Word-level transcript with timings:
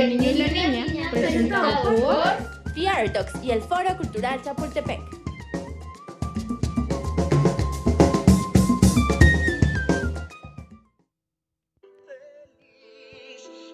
El 0.00 0.16
niño 0.16 0.30
y 0.30 0.34
la 0.34 0.46
niña, 0.48 1.10
presentado 1.10 1.82
por 1.82 2.72
Fiartox 2.72 3.44
y 3.44 3.50
el 3.50 3.60
Foro 3.60 3.94
Cultural 3.98 4.40
Chapultepec. 4.42 4.98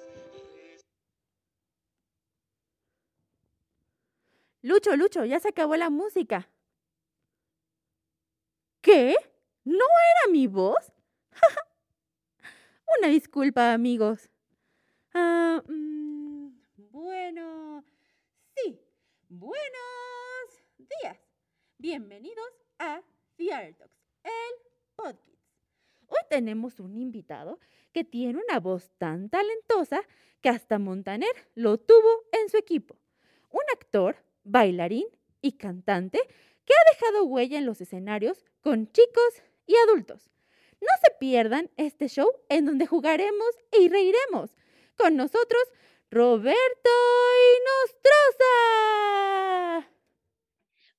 Lucho, 4.62 4.96
Lucho, 4.96 5.26
ya 5.26 5.42
se 5.42 5.50
acabó 5.50 5.76
la 5.76 5.90
música. 5.90 6.48
¿Qué? 8.92 9.16
¿No 9.66 9.86
era 9.86 10.32
mi 10.32 10.48
voz? 10.48 10.92
Una 12.98 13.08
disculpa, 13.08 13.72
amigos. 13.72 14.32
Ah, 15.14 15.62
mm, 15.68 16.50
bueno, 16.76 17.86
sí. 18.56 18.82
Buenos 19.28 19.60
días. 20.80 21.20
Bienvenidos 21.78 22.50
a 22.80 23.04
Fiartox, 23.36 23.92
el 24.24 24.72
podcast. 24.96 25.38
Hoy 26.08 26.22
tenemos 26.28 26.80
un 26.80 26.98
invitado 26.98 27.60
que 27.94 28.04
tiene 28.04 28.42
una 28.44 28.60
voz 28.60 28.90
tan 28.98 29.30
talentosa 29.30 30.02
que 30.42 30.50
hasta 30.50 30.80
Montaner 30.80 31.30
lo 31.54 31.78
tuvo 31.78 32.24
en 32.32 32.50
su 32.50 32.58
equipo. 32.58 32.98
Un 33.52 33.62
actor, 33.72 34.16
bailarín 34.44 35.06
y 35.42 35.52
cantante 35.58 36.20
que 36.66 36.74
ha 36.74 36.92
dejado 36.94 37.26
huella 37.26 37.60
en 37.60 37.68
los 37.68 37.82
escenarios 37.82 38.46
con 38.62 38.92
chicos 38.92 39.44
y 39.66 39.76
adultos. 39.78 40.30
No 40.82 40.88
se 41.04 41.12
pierdan 41.20 41.70
este 41.78 42.08
show 42.08 42.32
en 42.48 42.66
donde 42.66 42.88
jugaremos 42.88 43.50
y 43.78 43.90
reiremos. 43.90 44.52
Con 44.98 45.16
nosotros, 45.16 45.64
Roberto 46.10 46.90
Inostroza. 47.58 48.50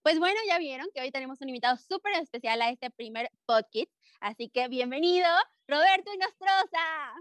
Pues 0.02 0.19
bueno, 0.19 0.41
ya 0.47 0.58
vieron 0.58 0.89
que 0.94 1.00
hoy 1.00 1.11
tenemos 1.11 1.41
un 1.41 1.48
invitado 1.48 1.77
súper 1.77 2.14
especial 2.14 2.62
a 2.62 2.70
este 2.70 2.91
primer 2.91 3.30
podcast. 3.44 3.91
Así 4.20 4.48
que 4.48 4.69
bienvenido, 4.69 5.28
Roberto 5.67 6.12
Inostroza. 6.12 7.14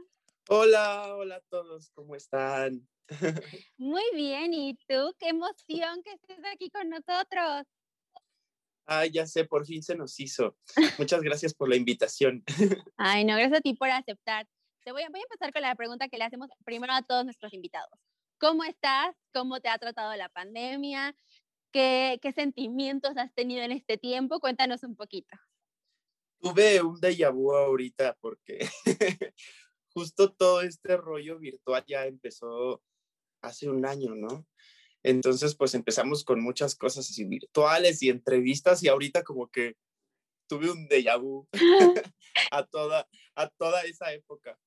Hola, 0.49 1.15
hola 1.15 1.35
a 1.35 1.41
todos, 1.49 1.91
¿cómo 1.91 2.15
están? 2.15 2.87
Muy 3.77 4.03
bien, 4.13 4.53
¿y 4.53 4.75
tú? 4.87 5.13
Qué 5.19 5.29
emoción 5.29 6.03
que 6.03 6.13
estés 6.13 6.39
aquí 6.53 6.69
con 6.69 6.89
nosotros. 6.89 7.65
Ay, 8.91 9.11
ya 9.11 9.27
sé, 9.27 9.45
por 9.45 9.67
fin 9.67 9.83
se 9.83 9.95
nos 9.95 10.19
hizo. 10.19 10.57
Muchas 10.97 11.21
gracias 11.21 11.53
por 11.53 11.69
la 11.69 11.75
invitación. 11.75 12.43
Ay, 12.97 13.23
no, 13.23 13.35
gracias 13.35 13.59
a 13.59 13.61
ti 13.61 13.75
por 13.75 13.87
aceptar. 13.91 14.47
Te 14.83 14.91
voy 14.91 15.03
a, 15.03 15.09
voy 15.09 15.19
a 15.19 15.23
empezar 15.23 15.53
con 15.53 15.61
la 15.61 15.75
pregunta 15.75 16.07
que 16.07 16.17
le 16.17 16.23
hacemos 16.23 16.49
primero 16.65 16.91
a 16.93 17.03
todos 17.03 17.23
nuestros 17.23 17.53
invitados. 17.53 17.99
¿Cómo 18.39 18.63
estás? 18.63 19.15
¿Cómo 19.31 19.59
te 19.59 19.69
ha 19.69 19.77
tratado 19.77 20.15
la 20.15 20.29
pandemia? 20.29 21.15
¿Qué, 21.71 22.17
qué 22.19 22.31
sentimientos 22.31 23.15
has 23.15 23.31
tenido 23.35 23.61
en 23.61 23.73
este 23.73 23.99
tiempo? 23.99 24.39
Cuéntanos 24.39 24.81
un 24.81 24.95
poquito. 24.95 25.37
Tuve 26.41 26.81
un 26.81 26.99
déjà 26.99 27.31
vu 27.31 27.53
ahorita 27.53 28.17
porque 28.19 28.67
justo 29.93 30.33
todo 30.33 30.61
este 30.61 30.97
rollo 30.97 31.37
virtual 31.37 31.83
ya 31.85 32.07
empezó 32.07 32.81
hace 33.43 33.69
un 33.69 33.85
año, 33.85 34.15
¿no? 34.15 34.47
Entonces, 35.03 35.55
pues 35.55 35.73
empezamos 35.75 36.23
con 36.23 36.41
muchas 36.41 36.75
cosas 36.75 37.09
así 37.09 37.25
virtuales 37.25 38.01
y 38.03 38.09
entrevistas 38.09 38.83
y 38.83 38.89
ahorita 38.89 39.23
como 39.23 39.47
que 39.47 39.75
tuve 40.47 40.69
un 40.71 40.87
déjà 40.87 41.17
vu 41.17 41.47
a 42.51 42.65
toda, 42.65 43.07
a 43.35 43.49
toda 43.49 43.81
esa 43.83 44.11
época. 44.13 44.59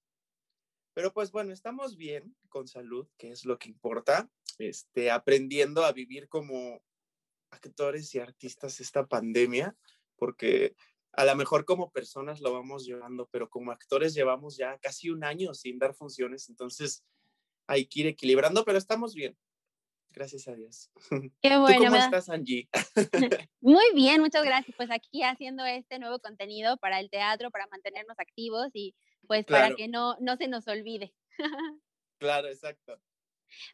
Pero 0.95 1.13
pues 1.13 1.33
bueno, 1.33 1.53
estamos 1.53 1.97
bien, 1.97 2.37
con 2.49 2.69
salud, 2.69 3.09
que 3.17 3.31
es 3.31 3.45
lo 3.45 3.59
que 3.59 3.69
importa, 3.69 4.29
este, 4.59 5.11
aprendiendo 5.11 5.85
a 5.85 5.93
vivir 5.93 6.29
como 6.29 6.83
actores 7.51 8.15
y 8.15 8.19
artistas 8.19 8.81
esta 8.81 9.07
pandemia, 9.07 9.75
porque 10.17 10.77
a 11.13 11.25
lo 11.25 11.35
mejor 11.37 11.65
como 11.65 11.91
personas 11.91 12.41
lo 12.41 12.53
vamos 12.53 12.85
llevando, 12.85 13.29
pero 13.31 13.49
como 13.49 13.71
actores 13.71 14.15
llevamos 14.15 14.57
ya 14.57 14.79
casi 14.79 15.11
un 15.11 15.25
año 15.25 15.55
sin 15.55 15.79
dar 15.79 15.95
funciones, 15.95 16.49
entonces 16.49 17.05
hay 17.67 17.87
que 17.87 18.01
ir 18.01 18.07
equilibrando, 18.09 18.65
pero 18.65 18.79
estamos 18.79 19.15
bien. 19.15 19.37
Gracias 20.13 20.47
a 20.49 20.55
Dios. 20.55 20.91
Qué 21.43 21.51
¿Tú 21.51 21.61
bueno. 21.61 21.85
cómo 21.87 21.97
estás, 21.97 22.29
Angie? 22.29 22.69
Muy 23.61 23.85
bien, 23.95 24.21
muchas 24.21 24.45
gracias. 24.45 24.77
Pues 24.77 24.91
aquí 24.91 25.23
haciendo 25.23 25.65
este 25.65 25.99
nuevo 25.99 26.19
contenido 26.19 26.77
para 26.77 27.01
el 27.01 27.11
teatro, 27.11 27.51
para 27.51 27.67
mantenernos 27.69 28.19
activos 28.19 28.69
y 28.75 28.95
pues 29.27 29.47
para 29.47 29.75
que 29.75 29.89
no, 29.89 30.17
no 30.21 30.37
se 30.37 30.49
nos 30.49 30.67
olvide. 30.69 31.15
Claro, 32.19 32.49
exacto. 32.49 33.01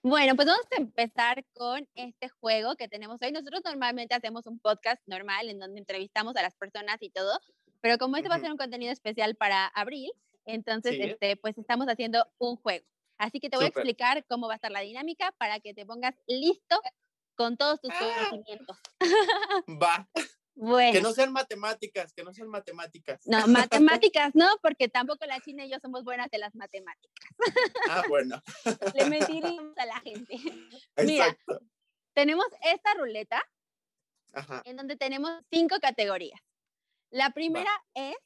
Bueno, 0.02 0.34
pues 0.34 0.46
vamos 0.48 0.66
a 0.72 0.76
empezar 0.80 1.44
con 1.54 1.88
este 1.94 2.28
juego 2.28 2.76
que 2.76 2.88
tenemos 2.88 3.18
hoy. 3.22 3.32
Nosotros 3.32 3.60
normalmente 3.64 4.14
hacemos 4.14 4.46
un 4.46 4.58
podcast 4.58 5.00
normal 5.06 5.48
en 5.48 5.58
donde 5.58 5.78
entrevistamos 5.80 6.36
a 6.36 6.42
las 6.42 6.56
personas 6.56 6.96
y 7.00 7.10
todo, 7.10 7.38
pero 7.80 7.96
como 7.98 8.16
este 8.16 8.28
va 8.28 8.36
a 8.36 8.40
ser 8.40 8.50
un 8.50 8.56
contenido 8.56 8.92
especial 8.92 9.36
para 9.36 9.66
abril, 9.66 10.10
entonces 10.46 10.96
Sí. 10.96 11.02
este, 11.02 11.36
pues 11.36 11.56
estamos 11.58 11.86
haciendo 11.88 12.26
un 12.38 12.56
juego. 12.56 12.84
Así 13.18 13.40
que 13.40 13.50
te 13.50 13.56
voy 13.56 13.66
a 13.66 13.68
explicar 13.68 14.24
cómo 14.28 14.46
va 14.46 14.54
a 14.54 14.56
estar 14.56 14.70
la 14.70 14.80
dinámica 14.80 15.32
para 15.38 15.60
que 15.60 15.74
te 15.74 15.84
pongas 15.84 16.14
listo 16.26 16.80
con 17.34 17.56
todos 17.56 17.80
tus 17.80 17.90
Ah. 17.92 18.14
conocimientos. 18.30 18.76
Va. 19.82 20.08
Bueno. 20.60 20.92
Que 20.92 21.00
no 21.00 21.12
sean 21.12 21.32
matemáticas, 21.32 22.12
que 22.12 22.24
no 22.24 22.34
sean 22.34 22.48
matemáticas. 22.48 23.20
No, 23.26 23.46
matemáticas 24.02 24.34
no, 24.34 24.48
porque 24.60 24.88
tampoco 24.88 25.24
la 25.24 25.38
China 25.40 25.64
y 25.64 25.70
yo 25.70 25.78
somos 25.78 26.02
buenas 26.02 26.28
de 26.32 26.38
las 26.38 26.52
matemáticas. 26.56 27.24
Ah, 27.88 28.02
bueno. 28.08 28.42
Le 28.96 29.08
mentiríamos 29.08 29.78
a 29.78 29.86
la 29.86 30.00
gente. 30.00 30.36
Mira. 30.96 31.26
Exacto. 31.28 31.60
Tenemos 32.12 32.46
esta 32.62 32.92
ruleta 32.94 33.40
Ajá. 34.32 34.62
en 34.64 34.76
donde 34.76 34.96
tenemos 34.96 35.30
cinco 35.48 35.76
categorías. 35.80 36.40
La 37.10 37.30
primera 37.30 37.70
es 37.94 38.16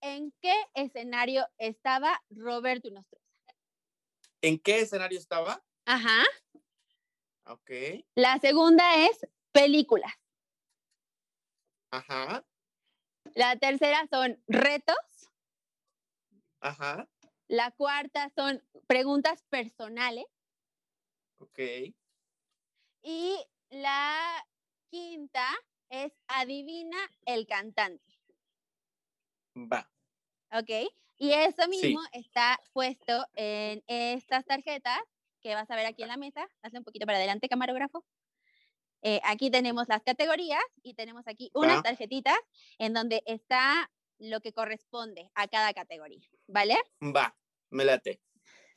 ¿en 0.00 0.32
qué 0.42 0.54
escenario 0.74 1.46
estaba 1.58 2.20
Roberto 2.30 2.90
Nostroza? 2.90 3.25
¿En 4.46 4.60
qué 4.60 4.78
escenario 4.78 5.18
estaba? 5.18 5.60
Ajá. 5.86 6.22
Ok. 7.46 7.68
La 8.14 8.38
segunda 8.38 9.04
es 9.04 9.26
películas. 9.50 10.12
Ajá. 11.90 12.46
La 13.34 13.56
tercera 13.56 14.06
son 14.08 14.40
retos. 14.46 15.32
Ajá. 16.60 17.08
La 17.48 17.72
cuarta 17.72 18.30
son 18.36 18.62
preguntas 18.86 19.42
personales. 19.48 20.26
Ok. 21.38 21.58
Y 23.02 23.44
la 23.70 24.46
quinta 24.90 25.48
es 25.88 26.12
adivina 26.28 26.98
el 27.24 27.48
cantante. 27.48 28.16
Va. 29.56 29.90
¿Ok? 30.52 30.94
Y 31.18 31.32
eso 31.32 31.62
Sí. 31.64 31.68
mismo 31.68 32.00
está 32.12 32.58
puesto 32.72 33.26
en 33.34 33.82
estas 33.86 34.44
tarjetas 34.44 34.98
que 35.40 35.54
vas 35.54 35.70
a 35.70 35.76
ver 35.76 35.86
aquí 35.86 36.02
en 36.02 36.08
la 36.08 36.16
mesa. 36.16 36.46
Hazle 36.62 36.78
un 36.80 36.84
poquito 36.84 37.06
para 37.06 37.18
adelante, 37.18 37.48
camarógrafo. 37.48 38.04
Eh, 39.02 39.20
aquí 39.24 39.50
tenemos 39.50 39.88
las 39.88 40.02
categorías 40.02 40.62
y 40.82 40.94
tenemos 40.94 41.28
aquí 41.28 41.50
unas 41.54 41.82
tarjetitas 41.82 42.36
en 42.78 42.92
donde 42.92 43.22
está 43.26 43.90
lo 44.18 44.40
que 44.40 44.52
corresponde 44.52 45.30
a 45.34 45.46
cada 45.48 45.72
categoría, 45.74 46.26
¿vale? 46.48 46.76
Va. 47.00 47.36
Me 47.70 47.84
late. 47.84 48.20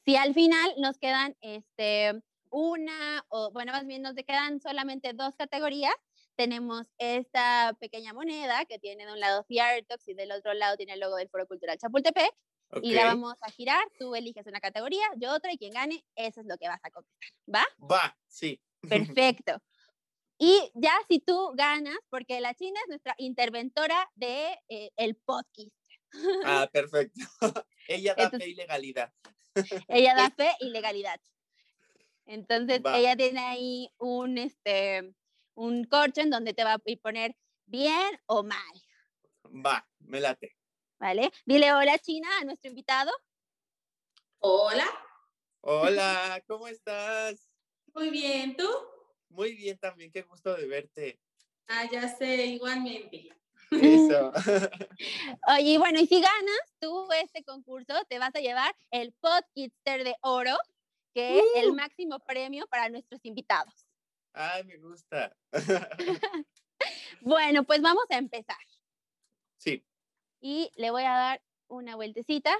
Si 0.06 0.16
al 0.16 0.34
final 0.34 0.74
nos 0.78 0.98
quedan 0.98 1.36
este, 1.42 2.22
una, 2.50 3.26
o 3.30 3.52
bueno, 3.52 3.72
más 3.72 3.86
bien 3.86 4.02
nos 4.02 4.14
quedan 4.16 4.60
solamente 4.62 5.14
dos 5.14 5.36
categorías, 5.36 5.94
tenemos 6.40 6.88
esta 7.00 7.76
pequeña 7.82 8.14
moneda 8.14 8.64
que 8.64 8.80
tiene 8.80 9.06
de 9.06 9.12
un 9.12 9.20
lado 9.20 9.44
Fiartox 9.44 10.08
y 10.08 10.14
del 10.14 10.32
otro 10.32 10.54
lado 10.54 10.78
tiene 10.78 10.94
el 10.94 11.02
logo 11.02 11.18
del 11.18 11.28
Foro 11.28 11.46
Cultural 11.46 11.78
Chapultepec 11.78 12.32
Ok. 12.72 12.80
y 12.82 12.92
la 12.94 13.04
vamos 13.04 13.34
a 13.42 13.52
girar, 13.52 13.84
tú 14.00 14.16
eliges 14.16 14.48
una 14.48 14.62
categoría, 14.62 15.06
yo 15.18 15.34
otra 15.34 15.52
y 15.52 15.58
quien 15.58 15.74
gane, 15.74 16.06
eso 16.16 16.40
es 16.40 16.48
lo 16.48 16.56
que 16.58 16.70
vas 16.70 16.80
a 16.82 16.92
contestar, 16.92 17.30
¿va? 17.54 17.66
Va. 17.92 18.18
Sí. 18.30 18.58
Perfecto. 19.18 19.62
Y 20.38 20.72
ya 20.76 20.94
si 21.10 21.20
tú 21.20 21.52
ganas, 21.56 21.98
porque 22.10 22.40
la 22.40 22.54
China 22.54 22.80
es 22.84 22.88
nuestra 22.88 23.16
interventora 23.18 24.10
de 24.16 24.58
eh, 24.70 24.92
el 24.96 25.18
podcast. 25.18 25.68
Ah, 26.46 26.70
perfecto. 26.72 27.20
Ella 27.90 28.16
da 28.16 28.24
Entonces- 28.24 28.46
fe 28.48 28.52
y 28.52 28.56
legalidad. 28.56 29.14
Ella 29.90 30.16
da 30.16 30.30
fe 30.32 30.52
y 30.62 30.70
legalidad. 30.70 31.20
Entonces, 32.26 32.82
Va. 32.84 32.98
ella 32.98 33.18
tiene 33.18 33.42
ahí 33.42 33.92
un, 33.98 34.38
este, 34.38 35.14
un 35.60 35.84
corcho 35.84 36.22
en 36.22 36.30
donde 36.30 36.54
te 36.54 36.64
va 36.64 36.74
a 36.74 36.80
poner 37.02 37.36
bien 37.66 38.20
o 38.28 38.44
mal, 38.44 38.74
Va. 39.66 39.86
Me 40.00 40.20
late. 40.22 40.56
¿vale? 41.00 41.32
Dile 41.46 41.74
hola, 41.74 41.98
China, 42.00 42.30
a 42.40 42.46
nuestro 42.46 42.70
invitado. 42.70 43.12
Hola, 44.40 44.86
Hola, 45.62 46.42
¿cómo 46.48 46.68
estás? 46.68 47.50
muy 47.94 48.10
bien, 48.10 48.56
¿tú? 48.56 48.68
Muy 49.30 49.56
bien 49.56 49.78
también, 49.78 50.12
qué 50.12 50.22
gusto 50.24 50.56
de 50.56 50.68
verte. 50.68 51.20
Ah, 51.68 51.86
ya 51.92 52.08
sé, 52.08 52.46
igualmente. 52.48 53.30
Eso. 53.72 54.32
Oye, 55.48 55.62
y 55.74 55.78
bueno, 55.78 56.00
y 56.00 56.08
si 56.08 56.22
ganas 56.22 56.74
tú 56.80 57.08
este 57.22 57.44
concurso, 57.44 57.94
te 58.10 58.20
vas 58.20 58.36
a 58.36 58.40
llevar 58.40 58.76
el 58.92 59.14
Podkitster 59.14 60.04
de 60.04 60.16
oro, 60.22 60.58
que 61.14 61.40
es 61.40 61.46
el 61.56 61.72
¡Uh! 61.72 61.76
máximo 61.76 62.20
premio 62.20 62.68
para 62.68 62.90
nuestros 62.90 63.24
invitados. 63.26 63.86
Ay, 64.34 64.64
me 64.64 64.78
gusta. 64.78 65.36
Bueno, 67.22 67.64
pues 67.66 67.82
vamos 67.82 68.06
a 68.10 68.18
empezar. 68.18 68.58
Sí. 69.58 69.86
Y 70.40 70.72
le 70.76 70.92
voy 70.92 71.04
a 71.04 71.12
dar 71.12 71.44
una 71.68 71.96
vueltecita. 71.96 72.56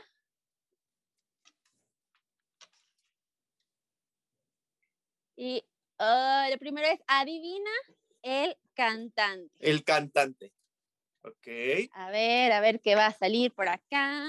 Y 5.38 5.64
ah, 5.98 6.48
lo 6.52 6.58
primero 6.58 6.88
es 6.88 7.00
adivina 7.08 7.72
el 8.22 8.58
cantante. 8.74 9.56
El 9.60 9.86
cantante. 9.86 10.52
Ok. 11.22 11.48
A 11.94 12.12
ver, 12.12 12.52
a 12.52 12.60
ver 12.60 12.82
qué 12.82 12.96
va 12.96 13.06
a 13.06 13.14
salir 13.14 13.54
por 13.54 13.70
acá. 13.70 14.28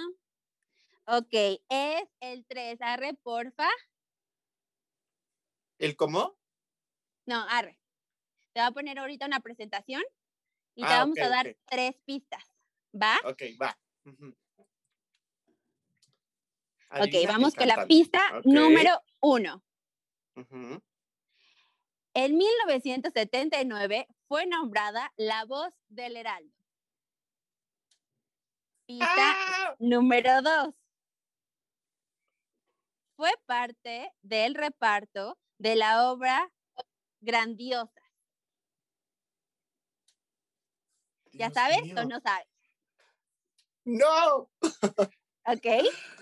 Ok, 1.07 1.33
es 1.69 2.09
el 2.21 2.45
3. 2.47 2.81
Arre, 2.81 3.15
porfa. 3.15 3.69
¿El 5.79 5.97
cómo? 5.97 6.40
No, 7.31 7.47
arre. 7.49 7.79
Te 8.53 8.59
voy 8.59 8.67
a 8.67 8.71
poner 8.73 8.99
ahorita 8.99 9.25
una 9.25 9.38
presentación 9.38 10.03
y 10.75 10.82
te 10.82 10.88
Ah, 10.88 10.99
vamos 10.99 11.17
a 11.21 11.29
dar 11.29 11.56
tres 11.67 11.94
pistas. 12.05 12.43
¿Va? 12.93 13.17
Ok, 13.25 13.43
va. 13.62 13.79
Ujú. 14.05 14.37
Ok, 16.91 17.29
vamos 17.29 17.55
con 17.55 17.69
la 17.69 17.87
pista 17.87 18.19
número 18.43 19.00
uno. 19.21 19.62
Ujú. 20.35 20.82
En 22.15 22.37
1979 22.37 24.09
fue 24.26 24.47
nombrada 24.47 25.12
la 25.17 25.44
voz 25.44 25.73
del 25.88 26.17
Heraldo. 26.17 26.53
Pista 28.87 29.06
¡Ah! 29.09 29.76
número 29.79 30.43
dos. 30.43 30.75
Fue 33.15 33.31
parte 33.47 34.12
del 34.21 34.56
reparto 34.56 35.38
de 35.59 35.76
la 35.76 36.11
obra 36.11 36.50
Grandiosa. 37.21 38.01
¿Ya 41.33 41.51
sabes 41.51 41.83
mío. 41.83 41.95
o 41.99 42.05
no 42.05 42.21
sabes? 42.21 42.47
No. 43.85 44.51
Ok. 45.47 45.67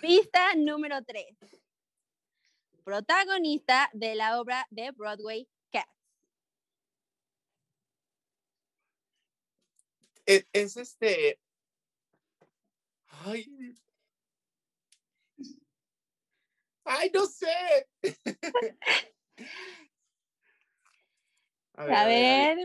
Pista 0.00 0.54
número 0.56 1.02
tres. 1.04 1.36
Protagonista 2.84 3.90
de 3.92 4.14
la 4.14 4.40
obra 4.40 4.66
de 4.70 4.90
Broadway 4.92 5.48
Cats. 5.70 5.92
Es, 10.24 10.46
es 10.52 10.76
este. 10.76 11.40
Ay. 13.08 13.76
Ay, 16.84 17.10
no 17.12 17.26
sé. 17.26 17.86
a 21.78 21.82
A 22.02 22.06
ver, 22.06 22.58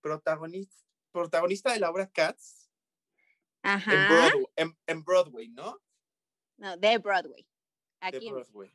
Protagonista, 0.00 0.86
protagonista 1.10 1.72
de 1.72 1.80
la 1.80 1.90
obra 1.90 2.08
Cats 2.10 2.70
en 3.62 3.70
ajá. 3.70 4.08
Broadway, 4.08 4.46
en, 4.56 4.78
en 4.86 5.04
Broadway, 5.04 5.48
¿no? 5.48 5.82
No, 6.56 6.76
de 6.76 6.98
Broadway. 6.98 7.46
De 8.10 8.18
en- 8.18 8.32
Broadway. 8.32 8.72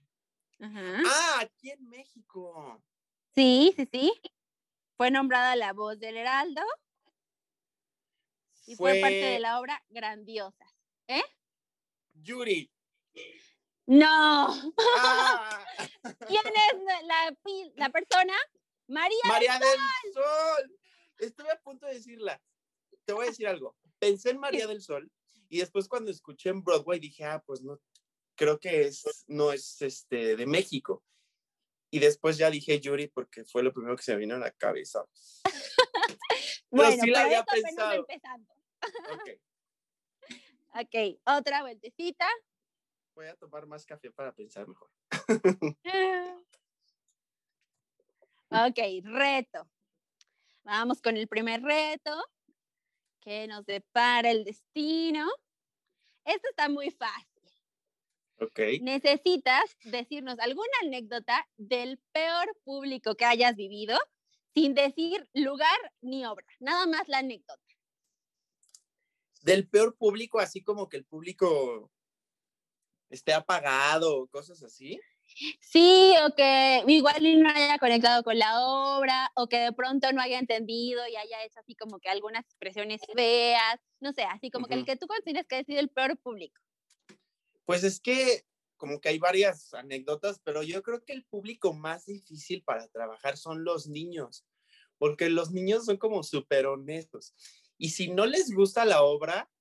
Ajá. 0.60 1.02
Ah, 1.08 1.40
aquí 1.42 1.72
en 1.72 1.88
México. 1.90 2.84
Sí, 3.34 3.74
sí, 3.76 3.88
sí. 3.92 4.22
Fue 4.96 5.10
nombrada 5.10 5.56
la 5.56 5.74
voz 5.74 5.98
del 6.00 6.18
Heraldo 6.18 6.62
y 8.68 8.76
fue, 8.76 9.00
parte 9.02 9.16
de 9.16 9.40
la 9.40 9.60
obra 9.60 9.84
Grandiosas. 9.90 10.70
Yuri. 12.14 12.72
No. 13.88 14.74
Ah, 14.98 15.66
¿Quién 16.28 16.44
es 16.46 17.06
la, 17.06 17.36
la 17.76 17.90
persona? 17.90 18.34
María. 18.88 19.18
María 19.26 19.60
del 19.60 20.14
Sol. 20.14 20.80
Estuve 21.20 21.52
a 21.52 21.60
punto 21.62 21.86
de 21.86 21.96
decirla. 21.96 22.42
Te 23.06 23.14
voy 23.14 23.26
a 23.26 23.30
decir 23.30 23.48
algo. 23.48 23.76
Pensé 24.00 24.32
en 24.32 24.40
María 24.40 24.68
del 24.68 24.82
Sol 24.82 25.12
y 25.50 25.60
después 25.60 25.88
cuando 25.88 26.12
escuché 26.12 26.50
en 26.50 26.64
Broadway 26.64 27.00
dije, 27.00 27.26
ah, 27.26 27.44
pues 27.46 27.62
no, 27.62 27.80
creo 28.36 28.60
que 28.60 28.84
es, 28.84 29.04
no 29.28 29.52
es 29.52 29.82
este, 29.82 30.36
de 30.36 30.46
México. 30.46 31.04
Y 31.92 32.00
después 32.00 32.38
ya 32.38 32.50
dije 32.50 32.80
Yuri 32.80 33.08
porque 33.10 33.44
fue 33.44 33.62
lo 33.62 33.74
primero 33.74 33.96
que 33.98 34.04
se 34.04 34.14
me 34.14 34.20
vino 34.20 34.36
a 34.36 34.40
la 34.40 34.52
cabeza. 34.52 35.06
Bueno, 36.74 37.04
sí 37.04 37.10
la 37.10 37.26
pero 37.26 37.26
había 37.26 37.44
pensado. 37.44 38.06
empezando. 38.08 38.54
Ok, 39.12 39.30
Ok, 40.74 41.20
otra 41.26 41.64
vueltecita. 41.64 42.26
Voy 43.22 43.30
a 43.30 43.36
tomar 43.36 43.68
más 43.68 43.86
café 43.86 44.10
para 44.12 44.34
pensar 44.34 44.68
mejor. 44.68 44.90
Ok, 48.54 48.80
reto. 49.04 49.66
Vamos 50.64 51.02
con 51.02 51.16
el 51.16 51.30
primer 51.30 51.62
reto. 51.62 52.12
que 53.22 53.48
nos 53.48 53.66
depara 53.66 54.30
el 54.30 54.44
destino? 54.44 55.26
Esto 56.26 56.50
está 56.50 56.68
muy 56.68 56.92
fácil. 56.92 57.50
Ok. 58.42 58.60
Necesitas 58.82 59.78
decirnos 59.86 60.38
alguna 60.40 60.74
anécdota 60.84 61.48
del 61.56 61.98
peor 62.12 62.54
público 62.66 63.16
que 63.16 63.24
hayas 63.24 63.56
vivido 63.56 63.98
sin 64.54 64.74
decir 64.74 65.30
lugar 65.34 65.94
ni 66.02 66.26
obra, 66.26 66.46
nada 66.60 66.88
más 66.88 67.08
la 67.08 67.20
anécdota. 67.20 67.64
Del 69.44 69.70
peor 69.70 69.96
público, 69.96 70.40
así 70.40 70.62
como 70.62 70.90
que 70.90 70.98
el 70.98 71.06
público 71.06 71.90
esté 73.12 73.34
apagado 73.34 74.22
o 74.22 74.28
cosas 74.28 74.64
así. 74.64 75.00
Sí, 75.62 76.14
o 76.26 76.36
que 76.36 76.84
igual 76.88 77.42
no 77.42 77.50
haya 77.50 77.78
conectado 77.78 78.24
con 78.24 78.38
la 78.38 78.60
obra, 78.66 79.32
o 79.36 79.48
que 79.48 79.60
de 79.60 79.74
pronto 79.74 80.12
no 80.12 80.22
haya 80.22 80.40
entendido 80.40 81.08
y 81.08 81.16
haya 81.16 81.44
hecho 81.46 81.60
así 81.60 81.76
como 81.76 82.00
que 82.00 82.10
algunas 82.10 82.44
expresiones 82.46 83.02
feas, 83.14 83.80
no 84.00 84.12
sé, 84.12 84.24
así 84.24 84.52
como 84.52 84.68
que 84.68 84.74
el 84.74 84.86
que 84.86 84.98
tú 84.98 85.08
consideres 85.08 85.48
que 85.48 85.58
ha 85.58 85.64
sido 85.64 85.80
el 85.80 85.90
peor 85.90 86.18
público. 86.18 86.60
Pues 87.66 87.84
es 87.84 88.02
que 88.02 88.46
como 88.76 89.00
que 89.00 89.10
hay 89.10 89.20
varias 89.20 89.74
anécdotas, 89.76 90.42
pero 90.44 90.64
yo 90.64 90.82
creo 90.82 91.06
que 91.06 91.14
el 91.14 91.24
público 91.26 91.72
más 91.74 92.08
difícil 92.08 92.64
para 92.64 92.88
trabajar 92.88 93.38
son 93.38 93.64
los 93.64 93.88
niños, 93.88 94.44
porque 94.98 95.30
los 95.30 95.52
niños 95.52 95.86
son 95.86 95.98
como 95.98 96.24
súper 96.24 96.66
honestos. 96.66 97.36
Y 97.78 97.92
si 97.92 98.10
no 98.10 98.26
les 98.26 98.52
gusta 98.52 98.84
la 98.86 99.04
obra, 99.04 99.52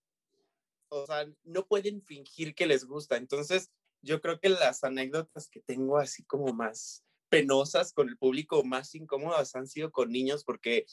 o 0.91 1.07
sea, 1.07 1.27
no 1.45 1.67
pueden 1.67 2.03
fingir 2.03 2.55
que 2.55 2.67
les 2.67 2.85
gusta. 2.85 3.17
Entonces, 3.17 3.71
yo 4.03 4.21
creo 4.21 4.41
que 4.41 4.49
las 4.49 4.85
anécdotas 4.85 5.49
que 5.49 5.61
tengo 5.61 5.99
así 5.99 6.25
como 6.25 6.53
más 6.53 7.05
penosas 7.29 7.93
con 7.93 8.09
el 8.09 8.19
público, 8.19 8.65
más 8.65 8.95
incómodas, 8.95 9.55
han 9.55 9.69
sido 9.69 9.91
con 9.91 10.11
niños, 10.11 10.45
porque 10.45 10.85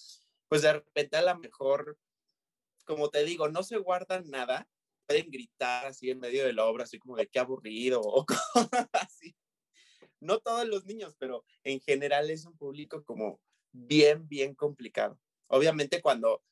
pues 0.47 0.61
de 0.61 0.73
repente 0.73 1.17
a 1.17 1.21
lo 1.23 1.37
mejor, 1.39 1.97
como 2.85 3.09
te 3.09 3.23
digo, 3.25 3.49
no 3.49 3.63
se 3.63 3.77
guardan 3.77 4.29
nada, 4.29 4.67
pueden 5.07 5.31
gritar 5.31 5.87
así 5.87 6.11
en 6.11 6.19
medio 6.19 6.45
de 6.45 6.53
la 6.53 6.65
obra, 6.65 6.83
así 6.83 6.99
como 6.99 7.15
de 7.15 7.27
qué 7.27 7.39
aburrido 7.39 8.01
o 8.01 8.25
cosas 8.53 8.89
así. 8.93 9.35
No 10.19 10.39
todos 10.39 10.67
los 10.67 10.85
niños, 10.85 11.15
pero 11.17 11.43
en 11.63 11.79
general 11.79 12.29
es 12.29 12.45
un 12.45 12.57
público 12.57 13.03
como 13.03 13.39
bien, 13.71 14.27
bien 14.27 14.55
complicado. 14.55 15.19
Obviamente 15.47 16.01
cuando 16.01 16.43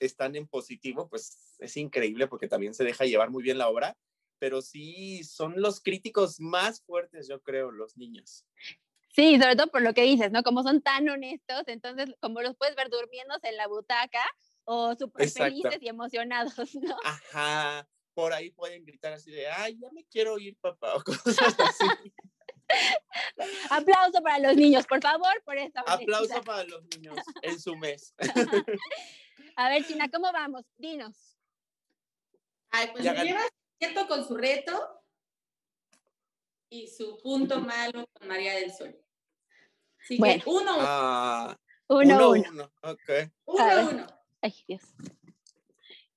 están 0.00 0.34
en 0.36 0.48
positivo, 0.48 1.08
pues 1.08 1.56
es 1.58 1.76
increíble 1.76 2.26
porque 2.26 2.48
también 2.48 2.74
se 2.74 2.84
deja 2.84 3.04
llevar 3.04 3.30
muy 3.30 3.42
bien 3.42 3.58
la 3.58 3.68
obra, 3.68 3.96
pero 4.38 4.62
sí 4.62 5.22
son 5.24 5.60
los 5.60 5.80
críticos 5.80 6.40
más 6.40 6.82
fuertes, 6.82 7.28
yo 7.28 7.40
creo, 7.42 7.70
los 7.70 7.96
niños. 7.96 8.46
Sí, 9.12 9.38
sobre 9.38 9.56
todo 9.56 9.70
por 9.70 9.82
lo 9.82 9.92
que 9.92 10.02
dices, 10.02 10.30
¿no? 10.30 10.42
Como 10.42 10.62
son 10.62 10.82
tan 10.82 11.08
honestos, 11.08 11.64
entonces 11.66 12.14
como 12.20 12.40
los 12.42 12.56
puedes 12.56 12.76
ver 12.76 12.88
durmiéndose 12.90 13.48
en 13.48 13.56
la 13.56 13.66
butaca 13.66 14.24
o 14.64 14.94
súper 14.94 15.28
felices 15.28 15.78
y 15.80 15.88
emocionados, 15.88 16.54
¿no? 16.74 16.96
Ajá, 17.04 17.88
por 18.14 18.32
ahí 18.32 18.50
pueden 18.50 18.84
gritar 18.84 19.12
así 19.12 19.30
de, 19.30 19.48
ay, 19.48 19.78
ya 19.80 19.90
me 19.92 20.04
quiero 20.04 20.38
ir, 20.38 20.56
papá, 20.60 20.96
o 20.96 21.02
cosas 21.02 21.54
así. 21.58 21.86
Aplauso 23.70 24.22
para 24.22 24.38
los 24.38 24.56
niños, 24.56 24.86
por 24.86 25.00
favor, 25.00 25.42
por 25.44 25.58
esta 25.58 25.80
Aplauso 25.80 26.40
para 26.42 26.64
los 26.64 26.82
niños 26.84 27.16
en 27.42 27.58
su 27.58 27.76
mes. 27.76 28.14
A 29.60 29.68
ver, 29.68 29.84
China, 29.84 30.08
¿cómo 30.10 30.32
vamos? 30.32 30.64
Dinos. 30.78 31.36
Ay, 32.70 32.88
pues 32.92 33.04
Ya 33.04 33.12
lleva 33.22 33.42
cierto 33.78 34.08
con 34.08 34.26
su 34.26 34.34
reto 34.34 35.02
y 36.70 36.86
su 36.88 37.18
punto 37.18 37.60
malo 37.60 38.06
con 38.14 38.26
María 38.26 38.54
del 38.54 38.72
Sol. 38.72 38.98
Así 40.00 40.16
Bueno. 40.16 40.42
que 40.42 40.48
uno, 40.48 40.70
Ah, 40.78 41.58
Uno, 41.88 42.00
uno, 42.16 42.30
uno. 42.30 42.48
uno, 42.52 42.72
ok. 42.80 43.10
uno, 43.44 43.90
uno. 43.90 44.06
Ay, 44.40 44.54
Dios. 44.66 44.80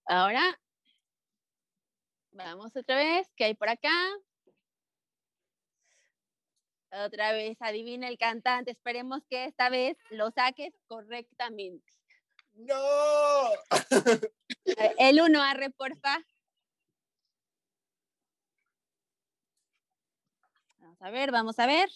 Ahora, 0.05 0.57
vamos 2.31 2.73
otra 2.77 2.95
vez. 2.95 3.27
¿Qué 3.35 3.43
hay 3.43 3.55
por 3.55 3.67
acá? 3.67 3.91
Otra 6.91 7.33
vez, 7.33 7.57
adivina 7.61 8.07
el 8.07 8.17
cantante. 8.17 8.71
Esperemos 8.71 9.25
que 9.29 9.43
esta 9.43 9.67
vez 9.69 9.97
lo 10.11 10.31
saques 10.31 10.73
correctamente. 10.87 11.91
¡No! 12.53 13.49
El 14.99 15.21
uno, 15.21 15.41
arre, 15.41 15.69
porfa. 15.71 16.25
Vamos 20.79 21.01
a 21.01 21.09
ver, 21.11 21.31
vamos 21.31 21.59
a 21.59 21.65
ver. 21.65 21.89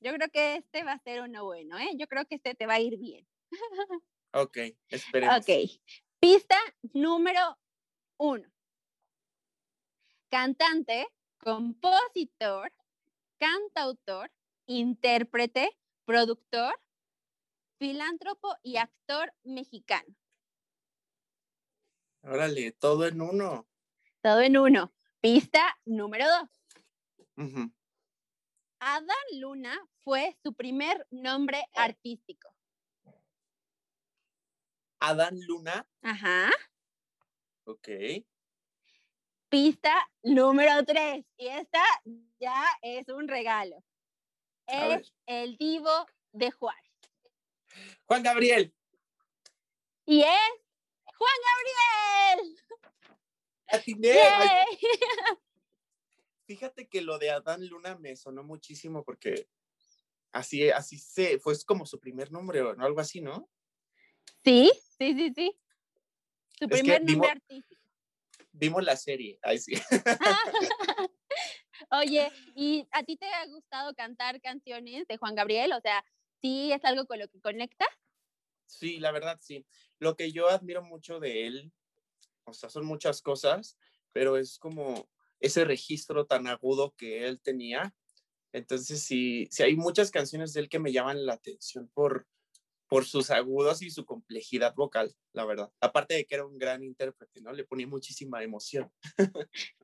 Yo 0.00 0.12
creo 0.14 0.28
que 0.28 0.56
este 0.56 0.84
va 0.84 0.92
a 0.92 1.02
ser 1.02 1.22
uno 1.22 1.44
bueno, 1.44 1.76
¿eh? 1.78 1.90
Yo 1.96 2.06
creo 2.06 2.24
que 2.26 2.36
este 2.36 2.54
te 2.54 2.66
va 2.66 2.74
a 2.74 2.80
ir 2.80 2.98
bien. 2.98 3.26
Ok, 4.34 4.58
esperemos. 4.90 5.38
Ok. 5.38 5.48
Pista 6.20 6.56
número 6.92 7.58
uno. 8.18 8.46
Cantante, 10.28 11.08
compositor, 11.38 12.70
cantautor, 13.38 14.30
intérprete, 14.66 15.70
productor, 16.04 16.78
filántropo 17.78 18.54
y 18.62 18.76
actor 18.76 19.32
mexicano. 19.44 20.14
Órale, 22.22 22.72
todo 22.72 23.06
en 23.06 23.20
uno. 23.20 23.66
Todo 24.22 24.40
en 24.40 24.58
uno. 24.58 24.92
Pista 25.20 25.78
número 25.84 26.26
dos. 26.26 26.48
Ujú. 27.36 27.72
Adán 28.80 29.16
Luna 29.32 29.76
fue 30.00 30.36
su 30.42 30.54
primer 30.54 31.06
nombre 31.10 31.64
artístico. 31.74 32.48
Adán 35.00 35.38
Luna. 35.46 35.88
Ajá. 36.02 36.50
Ok. 37.64 37.88
Pista 39.48 39.94
número 40.22 40.84
tres. 40.84 41.24
Y 41.36 41.46
esta 41.46 41.82
ya 42.38 42.64
es 42.82 43.08
un 43.08 43.28
regalo. 43.28 43.82
A 44.66 44.88
ver. 44.88 45.00
Es 45.00 45.14
el 45.26 45.56
divo 45.56 46.06
de 46.32 46.50
Juárez. 46.50 46.87
Juan 48.06 48.22
Gabriel. 48.22 48.74
Y 50.06 50.20
es 50.20 50.50
Juan 51.04 51.38
Gabriel. 51.46 52.56
Atiné. 53.66 54.14
Fíjate 56.46 56.88
que 56.88 57.02
lo 57.02 57.18
de 57.18 57.30
Adán 57.30 57.66
Luna 57.66 57.96
me 57.98 58.16
sonó 58.16 58.42
muchísimo 58.42 59.04
porque 59.04 59.48
así, 60.32 60.70
así 60.70 60.98
se, 60.98 61.38
fue 61.38 61.54
como 61.66 61.84
su 61.84 62.00
primer 62.00 62.32
nombre 62.32 62.62
o 62.62 62.74
¿no? 62.74 62.86
algo 62.86 63.00
así, 63.00 63.20
¿no? 63.20 63.50
Sí, 64.42 64.70
sí, 64.98 65.12
sí, 65.12 65.32
sí. 65.34 65.60
Su 66.58 66.68
primer 66.68 67.04
nombre 67.04 67.30
artístico. 67.30 67.82
Vimos 68.52 68.82
la 68.82 68.96
serie. 68.96 69.38
Ay, 69.42 69.58
sí. 69.58 69.74
Oye, 71.90 72.32
¿y 72.56 72.88
a 72.90 73.02
ti 73.02 73.16
te 73.16 73.26
ha 73.26 73.46
gustado 73.46 73.94
cantar 73.94 74.40
canciones 74.40 75.06
de 75.06 75.16
Juan 75.16 75.34
Gabriel? 75.34 75.72
O 75.72 75.80
sea, 75.80 76.04
¿sí 76.40 76.72
es 76.72 76.84
algo 76.84 77.06
con 77.06 77.18
lo 77.18 77.28
que 77.28 77.40
conectas? 77.40 77.88
Sí, 78.66 78.98
la 78.98 79.12
verdad, 79.12 79.38
sí. 79.40 79.66
Lo 79.98 80.16
que 80.16 80.30
yo 80.32 80.48
admiro 80.48 80.82
mucho 80.82 81.20
de 81.20 81.46
él, 81.46 81.72
o 82.44 82.52
sea, 82.52 82.70
son 82.70 82.86
muchas 82.86 83.22
cosas, 83.22 83.78
pero 84.12 84.36
es 84.36 84.58
como 84.58 85.10
ese 85.40 85.64
registro 85.64 86.26
tan 86.26 86.46
agudo 86.46 86.94
que 86.96 87.26
él 87.26 87.40
tenía. 87.40 87.94
Entonces, 88.52 89.02
sí, 89.02 89.48
sí 89.50 89.62
hay 89.62 89.76
muchas 89.76 90.10
canciones 90.10 90.52
de 90.52 90.60
él 90.62 90.68
que 90.68 90.78
me 90.78 90.92
llaman 90.92 91.26
la 91.26 91.34
atención 91.34 91.88
por, 91.88 92.28
por 92.88 93.04
sus 93.04 93.30
agudos 93.30 93.82
y 93.82 93.90
su 93.90 94.04
complejidad 94.04 94.74
vocal, 94.74 95.14
la 95.32 95.44
verdad. 95.44 95.70
Aparte 95.80 96.14
de 96.14 96.24
que 96.24 96.34
era 96.34 96.46
un 96.46 96.58
gran 96.58 96.82
intérprete, 96.82 97.40
¿no? 97.42 97.52
Le 97.52 97.64
ponía 97.64 97.86
muchísima 97.86 98.42
emoción. 98.42 98.90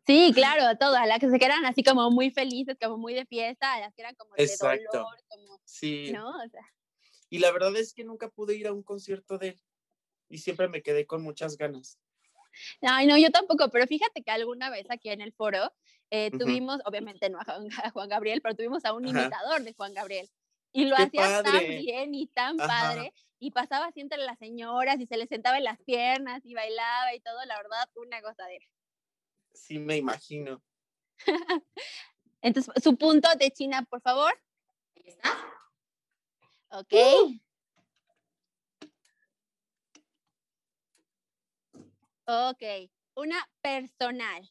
Sí, 0.07 0.33
claro, 0.35 0.77
todas, 0.79 1.07
las 1.07 1.19
que 1.19 1.29
se 1.31 1.39
quedan 1.39 1.67
así 1.67 1.83
como 1.83 2.11
muy 2.11 2.31
felices, 2.31 2.77
como 2.81 2.97
muy 2.97 3.15
de 3.15 3.27
fiesta, 3.27 3.79
las 3.79 3.95
que 3.95 4.03
eran 4.03 4.15
como 4.15 4.35
de 4.35 4.43
Exacto. 4.43 4.99
dolor, 4.99 5.19
como, 5.29 5.61
Sí. 5.65 6.11
¿no? 6.13 6.31
O 6.31 6.49
sea, 6.49 6.63
Y 7.29 7.39
la 7.39 7.53
verdad 7.53 7.77
es 7.77 7.93
que 7.93 8.05
nunca 8.05 8.31
pude 8.31 8.57
ir 8.57 8.67
a 8.67 8.73
un 8.73 8.83
concierto 8.83 9.37
de 9.39 9.49
él 9.49 9.63
y 10.29 10.39
siempre 10.39 10.69
me 10.69 10.83
quedé 10.83 11.07
con 11.07 11.23
muchas 11.23 11.59
ganas. 11.59 11.99
Ay, 12.81 13.07
no, 13.07 13.19
yo 13.19 13.31
tampoco, 13.31 13.69
pero 13.71 13.87
fíjate 13.87 14.23
que 14.23 14.31
alguna 14.31 14.71
vez 14.71 14.87
aquí 14.89 15.11
en 15.11 15.21
el 15.21 15.33
foro 15.33 15.73
eh, 16.11 16.31
tuvimos, 16.31 16.81
obviamente 16.85 17.29
no 17.29 17.39
a 17.41 17.45
Juan, 17.45 17.67
a 17.83 17.91
Juan 17.91 18.09
Gabriel, 18.09 18.41
pero 18.41 18.55
tuvimos 18.55 18.85
a 18.85 18.93
un 18.93 19.07
Ajá. 19.07 19.21
imitador 19.23 19.63
de 19.63 19.75
Juan 19.75 19.93
Gabriel. 19.93 20.31
Y 20.75 20.87
lo 20.87 20.97
¡Qué 20.97 21.03
hacía 21.05 21.43
tan 21.45 21.69
bien 21.69 22.15
y 22.17 22.27
tan 22.27 22.61
Ajá. 22.61 22.67
padre. 22.67 23.15
Y 23.39 23.53
pasaba 23.53 23.87
así 23.87 24.01
entre 24.01 24.19
las 24.19 24.39
señoras 24.41 24.99
y 24.99 25.07
se 25.07 25.17
le 25.17 25.29
sentaba 25.29 25.57
en 25.57 25.65
las 25.65 25.79
piernas 25.83 26.45
y 26.45 26.53
bailaba 26.53 27.15
y 27.15 27.21
todo, 27.21 27.45
la 27.45 27.57
verdad, 27.57 27.89
una 27.95 28.21
gozadera. 28.21 28.67
Sí, 29.53 29.79
me 29.79 29.97
imagino. 29.97 30.61
Entonces, 32.43 32.75
su 32.83 32.97
punto 32.97 33.29
de 33.39 33.53
China, 33.53 33.87
por 33.89 34.01
favor. 34.01 34.33
Ahí 34.97 35.05
está. 35.07 35.31
Ok. 36.71 36.93
Uh. 36.93 37.41
Ok. 42.27 42.91
Una 43.15 43.49
personal. 43.61 44.51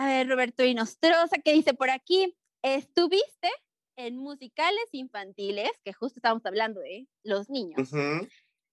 A 0.00 0.06
ver, 0.06 0.28
Roberto 0.28 0.64
Inostroza, 0.64 1.36
¿qué 1.44 1.52
dice 1.52 1.74
por 1.74 1.90
aquí? 1.90 2.34
Estuviste 2.62 3.50
en 3.96 4.16
musicales 4.16 4.86
infantiles, 4.92 5.70
que 5.84 5.92
justo 5.92 6.20
estamos 6.20 6.46
hablando 6.46 6.80
de 6.80 7.06
los 7.22 7.50
niños, 7.50 7.90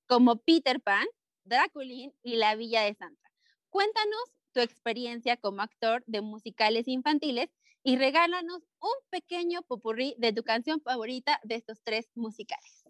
como 0.05 0.37
Peter 0.37 0.79
Pan, 0.79 1.05
Draculín 1.43 2.15
y 2.23 2.37
La 2.37 2.55
Villa 2.55 2.83
de 2.83 2.93
Santa. 2.93 3.29
Cuéntanos 3.69 4.21
tu 4.53 4.61
experiencia 4.61 5.35
como 5.35 5.61
actor 5.61 6.01
de 6.07 6.21
musicales 6.21 6.87
infantiles 6.87 7.49
y 7.83 7.97
regálanos 7.97 8.63
un 8.79 8.95
pequeño 9.09 9.63
popurrí 9.63 10.15
de 10.19 10.31
tu 10.31 10.43
canción 10.43 10.79
favorita 10.79 11.41
de 11.43 11.55
estos 11.55 11.81
tres 11.83 12.09
musicales. 12.15 12.85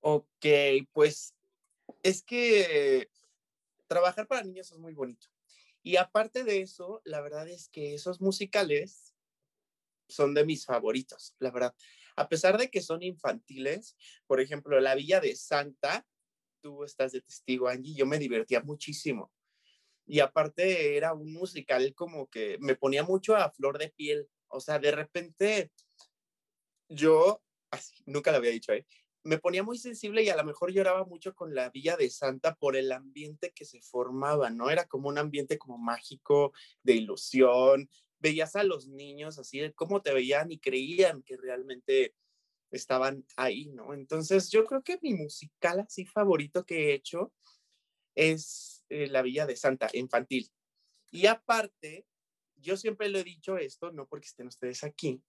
Ok, 0.00 0.44
pues 0.92 1.34
es 2.02 2.22
que 2.22 3.08
trabajar 3.86 4.26
para 4.26 4.42
niños 4.42 4.70
es 4.70 4.76
muy 4.76 4.92
bonito. 4.92 5.28
Y 5.82 5.96
aparte 5.96 6.44
de 6.44 6.60
eso, 6.60 7.00
la 7.04 7.20
verdad 7.20 7.48
es 7.48 7.68
que 7.68 7.94
esos 7.94 8.20
musicales 8.20 9.14
son 10.08 10.34
de 10.34 10.44
mis 10.44 10.64
favoritos, 10.64 11.34
la 11.38 11.50
verdad. 11.50 11.74
A 12.16 12.28
pesar 12.28 12.58
de 12.58 12.70
que 12.70 12.80
son 12.80 13.02
infantiles, 13.02 13.96
por 14.26 14.40
ejemplo, 14.40 14.80
La 14.80 14.94
Villa 14.94 15.20
de 15.20 15.36
Santa, 15.36 16.06
tú 16.60 16.84
estás 16.84 17.12
de 17.12 17.20
testigo, 17.20 17.68
Angie, 17.68 17.94
yo 17.94 18.06
me 18.06 18.18
divertía 18.18 18.60
muchísimo. 18.60 19.32
Y 20.06 20.20
aparte 20.20 20.96
era 20.96 21.12
un 21.12 21.32
musical 21.32 21.94
como 21.94 22.28
que 22.28 22.56
me 22.60 22.74
ponía 22.74 23.04
mucho 23.04 23.36
a 23.36 23.50
flor 23.50 23.78
de 23.78 23.90
piel. 23.90 24.28
O 24.48 24.58
sea, 24.58 24.78
de 24.78 24.90
repente 24.90 25.70
yo, 26.88 27.42
así, 27.70 28.02
nunca 28.06 28.30
lo 28.30 28.38
había 28.38 28.50
dicho, 28.50 28.72
¿eh? 28.72 28.86
Me 29.28 29.38
ponía 29.38 29.62
muy 29.62 29.76
sensible 29.76 30.22
y 30.22 30.30
a 30.30 30.36
lo 30.36 30.44
mejor 30.44 30.72
lloraba 30.72 31.04
mucho 31.04 31.34
con 31.34 31.54
la 31.54 31.68
Villa 31.68 31.98
de 31.98 32.08
Santa 32.08 32.54
por 32.54 32.76
el 32.76 32.90
ambiente 32.92 33.52
que 33.52 33.66
se 33.66 33.82
formaba, 33.82 34.48
¿no? 34.48 34.70
Era 34.70 34.86
como 34.86 35.10
un 35.10 35.18
ambiente 35.18 35.58
como 35.58 35.76
mágico, 35.76 36.54
de 36.82 36.94
ilusión. 36.94 37.90
Veías 38.18 38.56
a 38.56 38.64
los 38.64 38.88
niños 38.88 39.38
así, 39.38 39.58
de 39.58 39.74
cómo 39.74 40.00
te 40.00 40.14
veían 40.14 40.50
y 40.50 40.58
creían 40.58 41.22
que 41.22 41.36
realmente 41.36 42.14
estaban 42.70 43.26
ahí, 43.36 43.66
¿no? 43.66 43.92
Entonces 43.92 44.50
yo 44.50 44.64
creo 44.64 44.82
que 44.82 44.98
mi 45.02 45.12
musical 45.12 45.80
así 45.80 46.06
favorito 46.06 46.64
que 46.64 46.88
he 46.88 46.94
hecho 46.94 47.30
es 48.14 48.82
eh, 48.88 49.08
La 49.08 49.20
Villa 49.20 49.44
de 49.44 49.56
Santa, 49.56 49.90
infantil. 49.92 50.50
Y 51.10 51.26
aparte, 51.26 52.06
yo 52.56 52.78
siempre 52.78 53.10
lo 53.10 53.18
he 53.18 53.24
dicho 53.24 53.58
esto, 53.58 53.92
no 53.92 54.06
porque 54.06 54.28
estén 54.28 54.46
ustedes 54.46 54.84
aquí, 54.84 55.22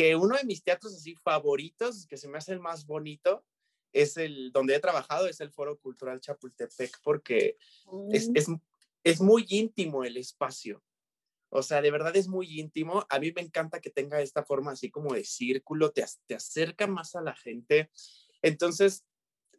que 0.00 0.16
uno 0.16 0.34
de 0.34 0.44
mis 0.44 0.62
teatros 0.64 0.94
así 0.94 1.14
favoritos, 1.16 2.06
que 2.06 2.16
se 2.16 2.26
me 2.26 2.38
hace 2.38 2.52
el 2.52 2.60
más 2.60 2.86
bonito, 2.86 3.44
es 3.92 4.16
el 4.16 4.50
donde 4.50 4.74
he 4.74 4.80
trabajado, 4.80 5.26
es 5.26 5.40
el 5.40 5.50
Foro 5.50 5.78
Cultural 5.78 6.20
Chapultepec, 6.20 7.00
porque 7.02 7.58
es, 8.10 8.28
Mm, 8.28 8.36
es, 8.36 8.46
es 9.04 9.20
muy 9.20 9.44
íntimo 9.50 10.02
el 10.04 10.16
espacio. 10.16 10.82
O 11.50 11.62
sea, 11.62 11.82
de 11.82 11.90
verdad 11.90 12.16
es 12.16 12.28
muy 12.28 12.60
íntimo. 12.60 13.04
A 13.10 13.18
mí 13.18 13.30
me 13.32 13.42
encanta 13.42 13.80
que 13.80 13.90
tenga 13.90 14.22
esta 14.22 14.42
forma 14.42 14.70
así 14.72 14.90
como 14.90 15.12
de 15.12 15.24
círculo, 15.24 15.90
te, 15.90 16.02
te 16.26 16.34
acerca 16.34 16.86
más 16.86 17.14
a 17.14 17.20
la 17.20 17.34
gente. 17.36 17.90
Entonces, 18.40 19.04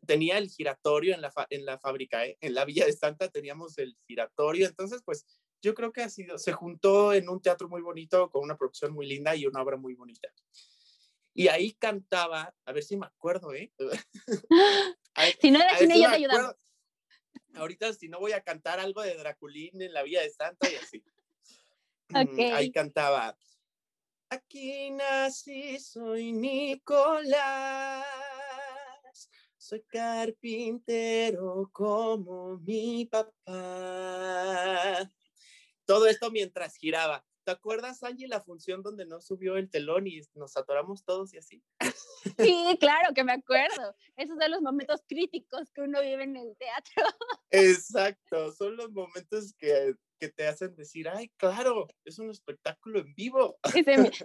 tenía 0.07 0.39
el 0.39 0.50
giratorio 0.50 1.13
en 1.13 1.21
la, 1.21 1.31
fa- 1.31 1.48
en 1.51 1.65
la 1.65 1.77
fábrica, 1.77 2.25
¿eh? 2.25 2.36
en 2.41 2.55
la 2.55 2.65
Villa 2.65 2.86
de 2.88 2.93
Santa 2.93 3.29
teníamos 3.29 3.77
el 3.77 3.95
giratorio. 4.07 4.65
Entonces, 4.65 5.03
pues 5.05 5.25
yo 5.62 5.74
creo 5.74 5.91
que 5.91 6.01
ha 6.01 6.10
sido, 6.10 6.38
se 6.38 6.51
juntó 6.53 7.13
en 7.13 7.30
un 7.30 7.41
teatro 7.41 7.68
muy 7.70 7.82
bonito, 7.82 8.30
con 8.30 8.44
una 8.44 8.58
producción 8.58 8.94
muy 8.94 9.06
linda 9.08 9.36
y 9.36 9.46
una 9.46 9.62
obra 9.62 9.77
muy 9.77 9.94
bonita. 9.96 10.30
Y 11.34 11.48
ahí 11.48 11.74
cantaba, 11.74 12.53
a 12.65 12.72
ver 12.74 12.84
si 12.84 12.98
me 12.98 13.06
acuerdo, 13.06 13.53
¿eh? 13.53 13.72
Ahí- 15.13 15.34
Si 15.41 15.51
no 15.51 15.60
era 15.62 15.77
cine, 15.77 15.96
si 15.96 16.01
yo 16.03 16.10
te 16.10 16.25
acuerdo. 16.25 16.58
Ahorita 17.53 17.94
si 17.94 18.08
no 18.10 18.20
voy 18.20 18.32
a 18.34 18.41
cantar 18.41 18.80
algo 18.80 19.01
de 19.01 19.15
Draculín 19.15 19.82
en 19.82 19.94
la 19.94 20.03
Villa 20.03 20.22
de 20.22 20.30
Santa 20.30 20.70
y 20.70 20.75
así. 20.75 21.03
Mm, 22.13 22.39
Ahí 22.53 22.68
Ok. 22.68 22.74
cantaba. 22.74 23.38
Aquí 24.30 24.91
nací, 24.91 25.80
soy 25.80 26.34
Nicolás. 26.34 28.06
Soy 29.56 29.82
carpintero 29.84 31.70
como 31.72 32.58
mi 32.58 33.06
papá. 33.06 33.94
Todo 35.91 36.07
esto 36.07 36.31
mientras 36.31 36.77
giraba. 36.77 37.25
¿te 37.43 37.51
acuerdas, 37.51 38.03
Angie, 38.03 38.27
la 38.27 38.39
función 38.41 38.81
donde 38.81 39.05
no 39.05 39.19
subió 39.19 39.57
el 39.57 39.69
telón 39.69 40.07
y 40.07 40.21
nos 40.36 40.55
atoramos 40.57 41.03
todos 41.03 41.33
y 41.33 41.38
así? 41.38 41.62
Sí, 42.38 42.77
claro 42.79 43.13
que 43.13 43.24
me 43.24 43.33
acuerdo. 43.33 43.95
Esos 44.15 44.38
son 44.39 44.51
los 44.51 44.62
momentos 44.62 45.01
críticos 45.07 45.71
que 45.71 45.81
uno 45.81 46.01
vive 46.01 46.24
en 46.24 46.38
el 46.38 46.55
teatro. 46.55 47.03
Exacto, 47.50 48.51
son 48.51 48.77
los 48.77 48.91
momentos 48.91 49.53
que, 49.57 49.95
que 50.22 50.30
te 50.30 50.48
hacen 50.48 50.75
decir, 50.75 51.10
ay, 51.10 51.30
claro, 51.36 51.88
es 52.06 52.20
un 52.20 52.30
espectáculo 52.30 53.00
en 53.00 53.12
vivo. 53.16 53.58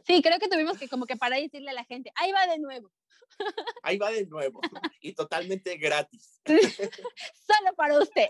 Sí, 0.06 0.22
creo 0.22 0.38
que 0.38 0.48
tuvimos 0.48 0.76
que 0.76 0.88
como 0.88 1.06
que 1.06 1.16
para 1.16 1.36
decirle 1.36 1.70
a 1.70 1.74
la 1.74 1.84
gente, 1.84 2.12
ahí 2.16 2.32
va 2.32 2.46
de 2.46 2.58
nuevo. 2.58 2.92
Ahí 3.82 3.98
va 3.98 4.12
de 4.12 4.24
nuevo 4.26 4.60
y 5.00 5.12
totalmente 5.12 5.76
gratis. 5.78 6.40
Solo 6.46 7.74
para 7.76 7.98
usted. 7.98 8.28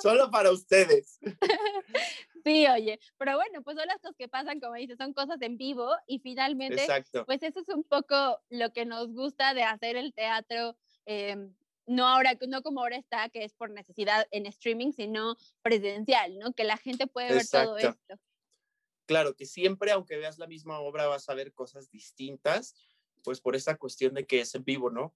Solo 0.00 0.30
para 0.30 0.52
ustedes. 0.52 1.18
Sí, 2.44 2.66
oye, 2.68 3.00
pero 3.18 3.36
bueno, 3.36 3.62
pues 3.62 3.76
son 3.76 3.86
las 3.86 3.98
cosas 3.98 4.16
que 4.16 4.28
pasan, 4.28 4.60
como 4.60 4.74
dices, 4.74 4.96
son 4.96 5.12
cosas 5.12 5.40
en 5.42 5.56
vivo 5.56 5.90
y 6.06 6.20
finalmente, 6.20 6.80
Exacto. 6.80 7.24
pues 7.26 7.42
eso 7.42 7.60
es 7.60 7.68
un 7.68 7.82
poco 7.82 8.40
lo 8.48 8.72
que 8.72 8.84
nos 8.84 9.12
gusta 9.12 9.54
de 9.54 9.64
hacer 9.64 9.96
el 9.96 10.12
teatro, 10.14 10.76
em, 11.04 11.52
no 11.86 12.06
ahora, 12.06 12.36
no 12.48 12.62
como 12.62 12.80
ahora 12.80 12.96
está, 12.96 13.28
que 13.28 13.44
es 13.44 13.54
por 13.54 13.70
necesidad 13.70 14.26
en 14.30 14.46
streaming, 14.46 14.92
sino 14.92 15.36
presencial, 15.62 16.38
¿no? 16.38 16.52
Que 16.52 16.64
la 16.64 16.76
gente 16.76 17.06
puede 17.06 17.34
ver 17.34 17.46
todo 17.48 17.78
Exacto. 17.78 18.02
esto. 18.10 18.22
Claro 19.06 19.34
que 19.34 19.46
siempre, 19.46 19.90
aunque 19.90 20.16
veas 20.16 20.38
la 20.38 20.46
misma 20.46 20.78
obra, 20.78 21.06
vas 21.06 21.28
a 21.28 21.34
ver 21.34 21.52
cosas 21.52 21.90
distintas, 21.90 22.74
pues 23.24 23.40
por 23.40 23.56
esa 23.56 23.76
cuestión 23.76 24.14
de 24.14 24.26
que 24.26 24.40
es 24.40 24.54
en 24.54 24.64
vivo, 24.64 24.90
¿no? 24.90 25.14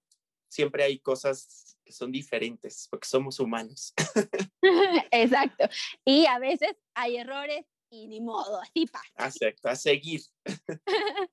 Siempre 0.49 0.83
hay 0.83 0.99
cosas 0.99 1.77
que 1.83 1.91
son 1.91 2.11
diferentes, 2.11 2.87
porque 2.89 3.07
somos 3.07 3.39
humanos. 3.39 3.93
Exacto. 5.11 5.69
Y 6.05 6.25
a 6.25 6.39
veces 6.39 6.75
hay 6.93 7.17
errores 7.17 7.65
y 7.89 8.07
ni 8.07 8.21
modo, 8.21 8.61
así 8.61 8.85
pasa. 8.85 9.07
Acepto, 9.15 9.69
a 9.69 9.75
seguir. 9.75 10.21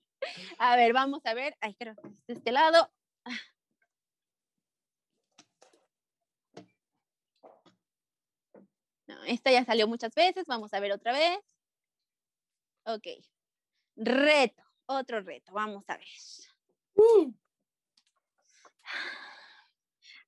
A 0.58 0.76
ver, 0.76 0.92
vamos 0.92 1.20
a 1.26 1.34
ver. 1.34 1.56
Ay, 1.60 1.74
creo 1.74 1.94
que 1.96 2.08
es 2.08 2.26
de 2.26 2.34
este 2.34 2.52
lado. 2.52 2.90
Esta 9.26 9.50
ya 9.50 9.64
salió 9.64 9.86
muchas 9.88 10.14
veces. 10.14 10.46
Vamos 10.46 10.72
a 10.74 10.80
ver 10.80 10.92
otra 10.92 11.12
vez. 11.12 11.38
Ok. 12.84 13.06
Reto. 13.96 14.62
Otro 14.86 15.20
reto. 15.20 15.52
Vamos 15.52 15.84
a 15.88 15.96
ver. 15.96 16.06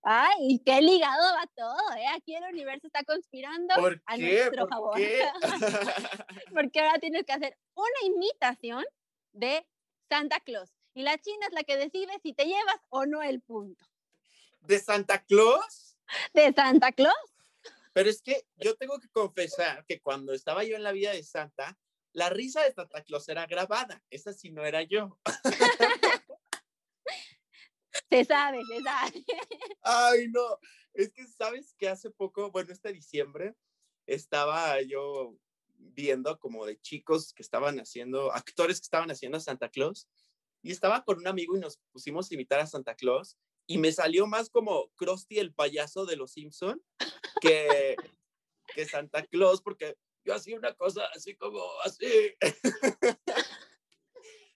Ay, 0.02 0.62
qué 0.64 0.80
ligado 0.80 1.34
va 1.34 1.46
todo, 1.56 1.96
¿eh? 1.96 2.06
Aquí 2.14 2.34
el 2.34 2.44
universo 2.44 2.86
está 2.86 3.02
conspirando 3.02 3.74
¿Por 3.74 4.00
a 4.06 4.16
qué? 4.16 4.22
nuestro 4.22 4.60
¿Por 4.60 4.68
favor. 4.68 4.96
qué? 4.96 5.28
Porque 6.54 6.80
ahora 6.80 6.98
tienes 7.00 7.24
que 7.24 7.32
hacer 7.32 7.58
una 7.74 8.14
imitación 8.14 8.84
de 9.32 9.66
Santa 10.08 10.38
Claus. 10.40 10.70
Y 10.94 11.02
la 11.02 11.18
China 11.18 11.46
es 11.48 11.52
la 11.52 11.64
que 11.64 11.76
decide 11.76 12.18
si 12.22 12.32
te 12.32 12.44
llevas 12.44 12.78
o 12.88 13.04
no 13.04 13.22
el 13.22 13.40
punto. 13.42 13.84
¿De 14.60 14.78
Santa 14.78 15.22
Claus? 15.24 15.98
¿De 16.32 16.52
Santa 16.52 16.92
Claus? 16.92 17.35
Pero 17.96 18.10
es 18.10 18.20
que 18.20 18.46
yo 18.56 18.76
tengo 18.76 18.98
que 18.98 19.08
confesar 19.08 19.82
que 19.86 20.02
cuando 20.02 20.34
estaba 20.34 20.62
yo 20.64 20.76
en 20.76 20.82
la 20.82 20.92
vida 20.92 21.12
de 21.12 21.22
Santa, 21.22 21.78
la 22.12 22.28
risa 22.28 22.62
de 22.62 22.74
Santa 22.74 23.02
Claus 23.02 23.26
era 23.30 23.46
grabada. 23.46 24.04
Esa 24.10 24.34
sí 24.34 24.50
no 24.50 24.66
era 24.66 24.82
yo. 24.82 25.18
Se 28.10 28.26
sabe, 28.26 28.60
se 28.66 28.82
sabe. 28.82 29.24
Ay, 29.80 30.28
no. 30.28 30.58
Es 30.92 31.10
que 31.10 31.26
sabes 31.26 31.74
que 31.78 31.88
hace 31.88 32.10
poco, 32.10 32.50
bueno, 32.50 32.70
este 32.70 32.92
diciembre, 32.92 33.54
estaba 34.06 34.82
yo 34.82 35.34
viendo 35.78 36.38
como 36.38 36.66
de 36.66 36.78
chicos 36.78 37.32
que 37.32 37.42
estaban 37.42 37.80
haciendo, 37.80 38.30
actores 38.30 38.78
que 38.78 38.84
estaban 38.84 39.10
haciendo 39.10 39.38
a 39.38 39.40
Santa 39.40 39.70
Claus, 39.70 40.06
y 40.60 40.70
estaba 40.70 41.02
con 41.02 41.16
un 41.16 41.28
amigo 41.28 41.56
y 41.56 41.60
nos 41.60 41.78
pusimos 41.90 42.30
a 42.30 42.34
imitar 42.34 42.60
a 42.60 42.66
Santa 42.66 42.94
Claus, 42.94 43.38
y 43.66 43.78
me 43.78 43.92
salió 43.92 44.26
más 44.26 44.48
como 44.50 44.90
Krusty 44.96 45.38
el 45.38 45.52
payaso 45.54 46.06
de 46.06 46.16
los 46.16 46.32
Simpson 46.32 46.82
que, 47.40 47.96
que 48.74 48.86
Santa 48.86 49.24
Claus, 49.26 49.60
porque 49.62 49.96
yo 50.24 50.34
hacía 50.34 50.56
una 50.56 50.74
cosa 50.74 51.04
así 51.14 51.36
como 51.36 51.62
así. 51.84 52.06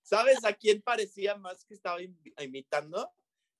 ¿Sabes 0.03 0.44
a 0.44 0.53
quién 0.53 0.83
parecía 0.83 1.37
más 1.37 1.64
que 1.64 1.75
estaba 1.75 2.01
im- 2.01 2.16
imitando? 2.42 3.12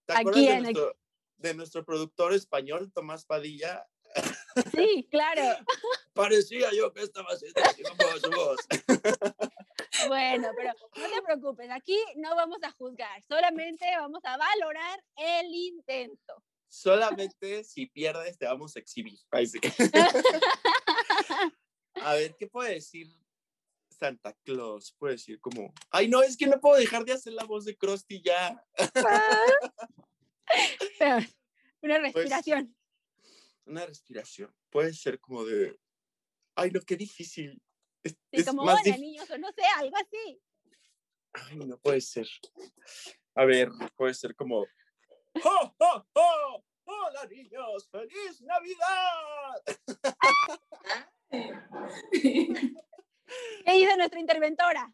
¿Te 0.07 0.15
¿A 0.15 0.19
acuerdas 0.19 0.41
de 0.43 0.47
quién? 0.47 0.57
¿A 0.57 0.61
nuestro, 0.63 0.99
de 1.37 1.55
nuestro 1.55 1.85
productor 1.85 2.33
español, 2.35 2.91
Tomás 2.93 3.25
Padilla? 3.25 3.87
Sí, 4.75 5.07
claro. 5.11 5.65
Parecía 6.13 6.71
yo 6.73 6.93
que 6.93 7.03
estaba 7.03 7.29
haciendo 7.31 7.61
así 7.63 7.83
como 7.85 8.19
su 8.19 8.31
voz. 8.31 8.59
Bueno, 10.09 10.51
pero 10.57 10.73
no 10.97 11.09
te 11.09 11.23
preocupes, 11.23 11.71
aquí 11.71 11.99
no 12.17 12.35
vamos 12.35 12.59
a 12.63 12.71
juzgar, 12.73 13.23
solamente 13.23 13.85
vamos 13.97 14.21
a 14.25 14.37
valorar 14.37 15.03
el 15.17 15.55
intento. 15.55 16.43
Solamente 16.69 17.65
si 17.65 17.87
pierdes 17.87 18.39
te 18.39 18.47
vamos 18.47 18.77
a 18.77 18.79
exhibir. 18.79 19.19
Ay, 19.31 19.47
sí. 19.47 19.59
A 22.03 22.15
ver, 22.15 22.37
¿qué 22.39 22.47
puede 22.47 22.75
decir 22.75 23.09
Santa 23.91 24.33
Claus? 24.45 24.95
Puede 24.99 25.15
decir 25.15 25.41
como, 25.41 25.73
ay, 25.91 26.09
no, 26.09 26.23
es 26.23 26.37
que 26.37 26.47
no 26.47 26.61
puedo 26.61 26.77
dejar 26.77 27.05
de 27.05 27.13
hacer 27.13 27.33
la 27.33 27.45
voz 27.45 27.65
de 27.65 27.77
Krusty 27.77 28.23
ya. 28.23 28.65
Pero, 30.99 31.19
una 31.83 32.01
Pues, 32.01 32.15
respiración. 32.15 32.77
Una 33.67 33.87
respiración. 33.87 34.55
Puede 34.71 34.95
ser 34.95 35.21
como 35.21 35.45
de, 35.45 35.79
ay, 36.55 36.71
no, 36.71 36.81
qué 36.81 36.97
difícil. 36.97 37.61
Es, 38.03 38.13
Sí, 38.13 38.19
es 38.33 38.47
como 38.47 38.65
más 38.65 38.81
hola 38.83 38.97
dif- 38.97 39.01
niños, 39.01 39.31
o 39.31 39.39
no 39.39 39.49
sé, 39.53 39.63
algo 39.77 39.97
así. 39.97 40.41
Ay, 41.33 41.57
no 41.59 41.79
puede 41.79 42.01
ser. 42.01 42.27
A 43.35 43.45
ver, 43.45 43.69
puede 43.97 44.15
ser 44.15 44.35
como, 44.35 44.67
¡Oh, 45.45 45.75
oh, 45.79 46.07
oh! 46.15 46.65
¡Hola, 46.85 47.25
niños! 47.27 47.89
¡Feliz 47.91 48.41
Navidad! 48.43 49.63
¿Qué 52.11 53.73
dice 53.73 53.97
nuestra 53.97 54.19
interventora? 54.21 54.93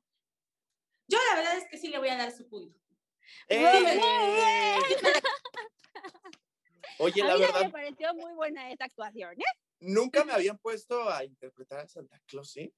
Yo 1.09 1.19
la 1.31 1.37
verdad 1.37 1.57
es 1.57 1.65
que 1.71 1.79
sí 1.79 1.89
le 1.89 1.99
voy 1.99 2.09
a 2.09 2.17
dar 2.17 2.33
su 2.33 2.47
punto. 2.49 2.79
Muy 3.49 3.59
¡Eh! 3.59 3.81
bien. 3.81 5.13
Oye, 6.99 7.23
a 7.23 7.27
la 7.27 7.35
mí 7.35 7.41
verdad, 7.41 7.61
me 7.63 7.71
pareció 7.71 8.15
muy 8.15 8.33
buena 8.35 8.71
esa 8.73 8.85
actuación, 8.85 9.33
¿eh? 9.41 9.45
nunca 9.81 10.25
me 10.25 10.33
habían 10.33 10.57
puesto 10.59 11.09
a 11.11 11.23
interpretar 11.25 11.81
a 11.81 11.89
Santa 11.89 12.19
Claus, 12.27 12.51
¿sí? 12.51 12.73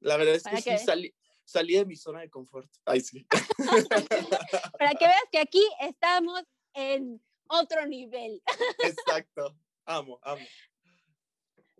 La 0.00 0.16
verdad 0.16 0.34
es 0.34 0.44
que 0.44 0.50
¿Para 0.50 0.78
sí 0.78 0.84
salí, 0.84 1.14
salí 1.44 1.74
de 1.74 1.84
mi 1.84 1.96
zona 1.96 2.20
de 2.20 2.30
confort. 2.30 2.70
Ay, 2.84 3.00
sí. 3.00 3.26
Para 4.78 4.94
que 4.94 5.06
veas 5.06 5.24
que 5.32 5.38
aquí 5.38 5.62
estamos 5.80 6.42
en 6.74 7.22
otro 7.48 7.86
nivel. 7.86 8.42
Exacto. 8.84 9.56
Amo, 9.84 10.18
amo. 10.22 10.44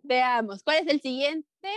Veamos, 0.01 0.63
¿cuál 0.63 0.77
es 0.77 0.87
el 0.87 1.01
siguiente? 1.01 1.69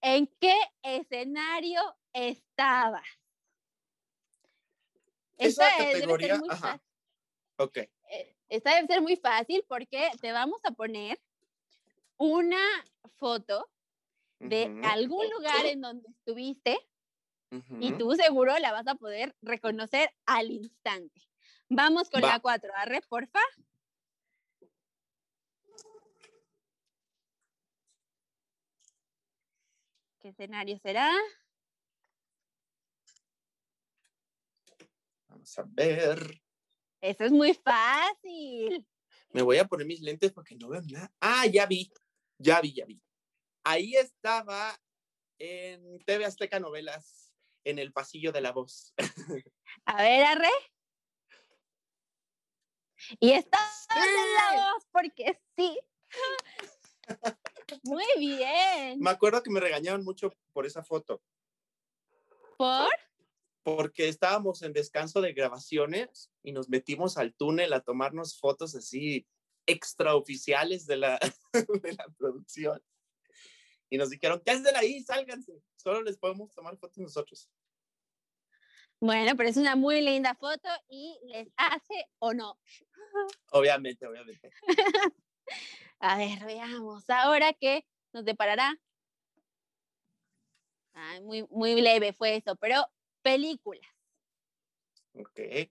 ¿En 0.00 0.26
qué 0.40 0.56
escenario 0.82 1.80
estabas? 2.12 3.06
Esa 5.36 5.68
Esta, 5.68 5.78
debe 5.78 5.92
ser 5.92 6.00
categoría, 6.00 6.40
ajá. 6.48 6.82
Ok. 7.58 7.76
eh, 7.76 8.36
esta 8.48 8.74
debe 8.74 8.86
ser 8.86 9.02
muy 9.02 9.16
fácil 9.16 9.64
porque 9.68 10.10
te 10.20 10.32
vamos 10.32 10.60
a 10.64 10.70
poner 10.70 11.20
una 12.16 12.62
foto 13.16 13.68
de 14.38 14.80
algún 14.84 15.28
lugar 15.30 15.66
en 15.66 15.80
donde 15.80 16.08
estuviste 16.08 16.78
y 17.80 17.92
tú 17.92 18.14
seguro 18.14 18.58
la 18.58 18.72
vas 18.72 18.86
a 18.86 18.94
poder 18.96 19.36
reconocer 19.42 20.10
al 20.26 20.50
instante. 20.50 21.22
Vamos 21.68 22.10
con 22.10 22.22
Va. 22.22 22.28
la 22.28 22.40
4. 22.40 22.72
Arre, 22.74 23.00
porfa. 23.08 23.40
¿Qué 30.20 30.30
escenario 30.30 30.78
será? 30.78 31.12
Vamos 35.28 35.58
a 35.58 35.64
ver. 35.66 36.42
Eso 37.00 37.24
es 37.24 37.32
muy 37.32 37.52
fácil. 37.52 38.88
Me 39.32 39.42
voy 39.42 39.58
a 39.58 39.66
poner 39.66 39.86
mis 39.86 40.00
lentes 40.00 40.32
porque 40.32 40.56
no 40.56 40.68
veo 40.68 40.80
nada. 40.90 41.12
Ah, 41.20 41.46
ya 41.46 41.66
vi. 41.66 41.92
Ya 42.38 42.60
vi, 42.60 42.72
ya 42.72 42.86
vi. 42.86 43.03
Ahí 43.64 43.96
estaba 43.96 44.78
en 45.38 45.98
TV 46.04 46.26
Azteca 46.26 46.60
Novelas, 46.60 47.32
en 47.64 47.78
el 47.78 47.92
pasillo 47.92 48.30
de 48.30 48.42
la 48.42 48.52
voz. 48.52 48.94
A 49.86 50.02
ver, 50.02 50.24
arre. 50.24 50.50
Y 53.20 53.32
estás 53.32 53.86
en 53.94 54.34
la 54.34 54.72
voz, 54.72 54.86
porque 54.92 55.40
sí. 55.56 55.78
Muy 57.82 58.06
bien. 58.18 59.00
Me 59.00 59.10
acuerdo 59.10 59.42
que 59.42 59.50
me 59.50 59.60
regañaron 59.60 60.04
mucho 60.04 60.32
por 60.52 60.66
esa 60.66 60.84
foto, 60.84 61.22
¿Por? 62.56 62.90
porque 63.62 64.08
estábamos 64.08 64.62
en 64.62 64.74
descanso 64.74 65.22
de 65.22 65.32
grabaciones 65.32 66.30
y 66.42 66.52
nos 66.52 66.68
metimos 66.68 67.16
al 67.16 67.34
túnel 67.34 67.72
a 67.72 67.80
tomarnos 67.80 68.38
fotos 68.38 68.74
así 68.74 69.26
extraoficiales 69.66 70.86
de 70.86 70.98
la, 70.98 71.18
de 71.82 71.92
la 71.94 72.06
producción. 72.18 72.82
Y 73.94 73.96
nos 73.96 74.10
dijeron, 74.10 74.42
¿qué 74.44 74.50
hacen 74.50 74.74
ahí? 74.74 75.00
Sálganse. 75.04 75.62
Solo 75.76 76.02
les 76.02 76.18
podemos 76.18 76.52
tomar 76.52 76.76
fotos 76.76 76.98
nosotros. 76.98 77.48
Bueno, 78.98 79.36
pero 79.36 79.48
es 79.48 79.56
una 79.56 79.76
muy 79.76 80.00
linda 80.00 80.34
foto 80.34 80.68
y 80.88 81.16
les 81.26 81.48
hace 81.56 82.10
honor. 82.18 82.56
Obviamente, 83.52 84.04
obviamente. 84.04 84.50
A 86.00 86.18
ver, 86.18 86.44
veamos. 86.44 87.08
Ahora 87.08 87.52
qué 87.52 87.86
nos 88.12 88.24
deparará. 88.24 88.76
Ay, 90.94 91.20
muy, 91.20 91.46
muy 91.50 91.80
leve 91.80 92.12
fue 92.12 92.34
eso, 92.34 92.56
pero 92.56 92.84
películas. 93.22 93.88
Ok. 95.14 95.70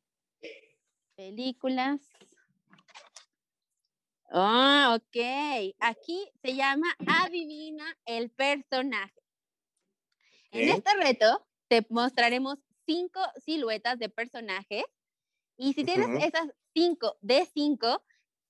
Películas. 1.16 2.00
Ah, 4.36 4.98
ok. 4.98 5.76
Aquí 5.80 6.28
se 6.42 6.56
llama 6.56 6.88
Adivina 7.06 7.86
el 8.06 8.32
personaje. 8.32 9.22
En 10.50 10.70
este 10.70 10.92
reto 10.96 11.48
te 11.68 11.86
mostraremos 11.90 12.58
cinco 12.88 13.20
siluetas 13.46 14.00
de 14.00 14.10
personajes 14.10 14.84
y 15.56 15.74
si 15.74 15.84
tienes 15.84 16.24
esas 16.24 16.50
cinco 16.74 17.16
de 17.22 17.46
cinco, 17.54 18.04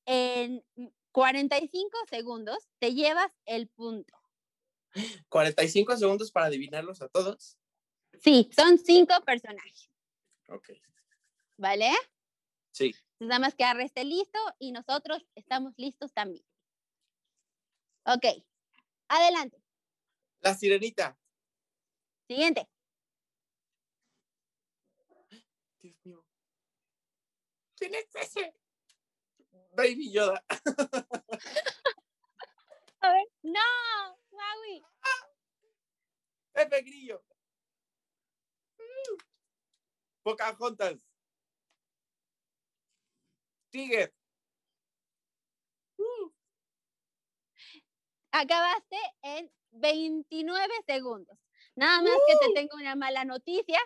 en 0.06 0.63
45 1.12 1.98
segundos 2.10 2.58
te 2.80 2.93
llevas 2.93 3.32
el 3.46 3.67
punto. 3.67 4.13
45 5.28 5.98
segundos 5.98 6.32
para 6.32 6.46
adivinarlos 6.46 7.02
a 7.02 7.10
todos. 7.10 7.58
Sí, 8.22 8.50
son 8.56 8.78
cinco 8.78 9.15
personajes, 9.26 9.89
Ok. 10.48 10.69
¿vale? 11.58 11.91
Sí. 12.72 12.96
Nada 13.24 13.40
más 13.40 13.56
que 13.56 13.64
Arre 13.64 13.86
esté 13.86 14.04
listo 14.04 14.38
y 14.60 14.74
nosotros 14.74 15.26
estamos 15.36 15.74
listos 15.78 16.14
también. 16.14 16.46
Ok, 18.06 18.26
adelante. 19.08 19.64
La 20.42 20.54
sirenita. 20.54 21.18
Siguiente. 22.28 22.68
Dios 25.82 25.96
mío. 26.04 26.26
¿Quién 27.78 27.96
es 27.96 28.14
ese? 28.14 28.54
Baby 29.72 30.12
Yoda. 30.12 30.44
A 33.00 33.12
ver. 33.12 33.28
No, 33.42 33.60
Maui. 34.32 34.86
Pepe 36.52 36.82
Grillo. 36.82 37.24
Mm. 38.78 39.18
Pocahontas. 40.24 41.12
Tiger. 43.74 44.14
Uh, 45.98 46.30
Acabaste 48.32 48.98
en 49.24 49.52
29 49.72 50.74
segundos. 50.88 51.38
Nada 51.76 52.04
más 52.04 52.14
que 52.28 52.36
te 52.48 52.54
tengo 52.54 52.76
una 52.78 52.96
mala 52.96 53.26
noticia. 53.26 53.80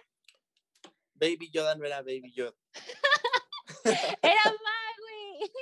Baby 1.14 1.50
Yoda 1.52 1.76
no 1.76 1.86
era 1.86 2.02
Baby 2.02 2.34
Yoda. 2.34 2.54
Era 4.22 4.44
Maui. 4.44 5.52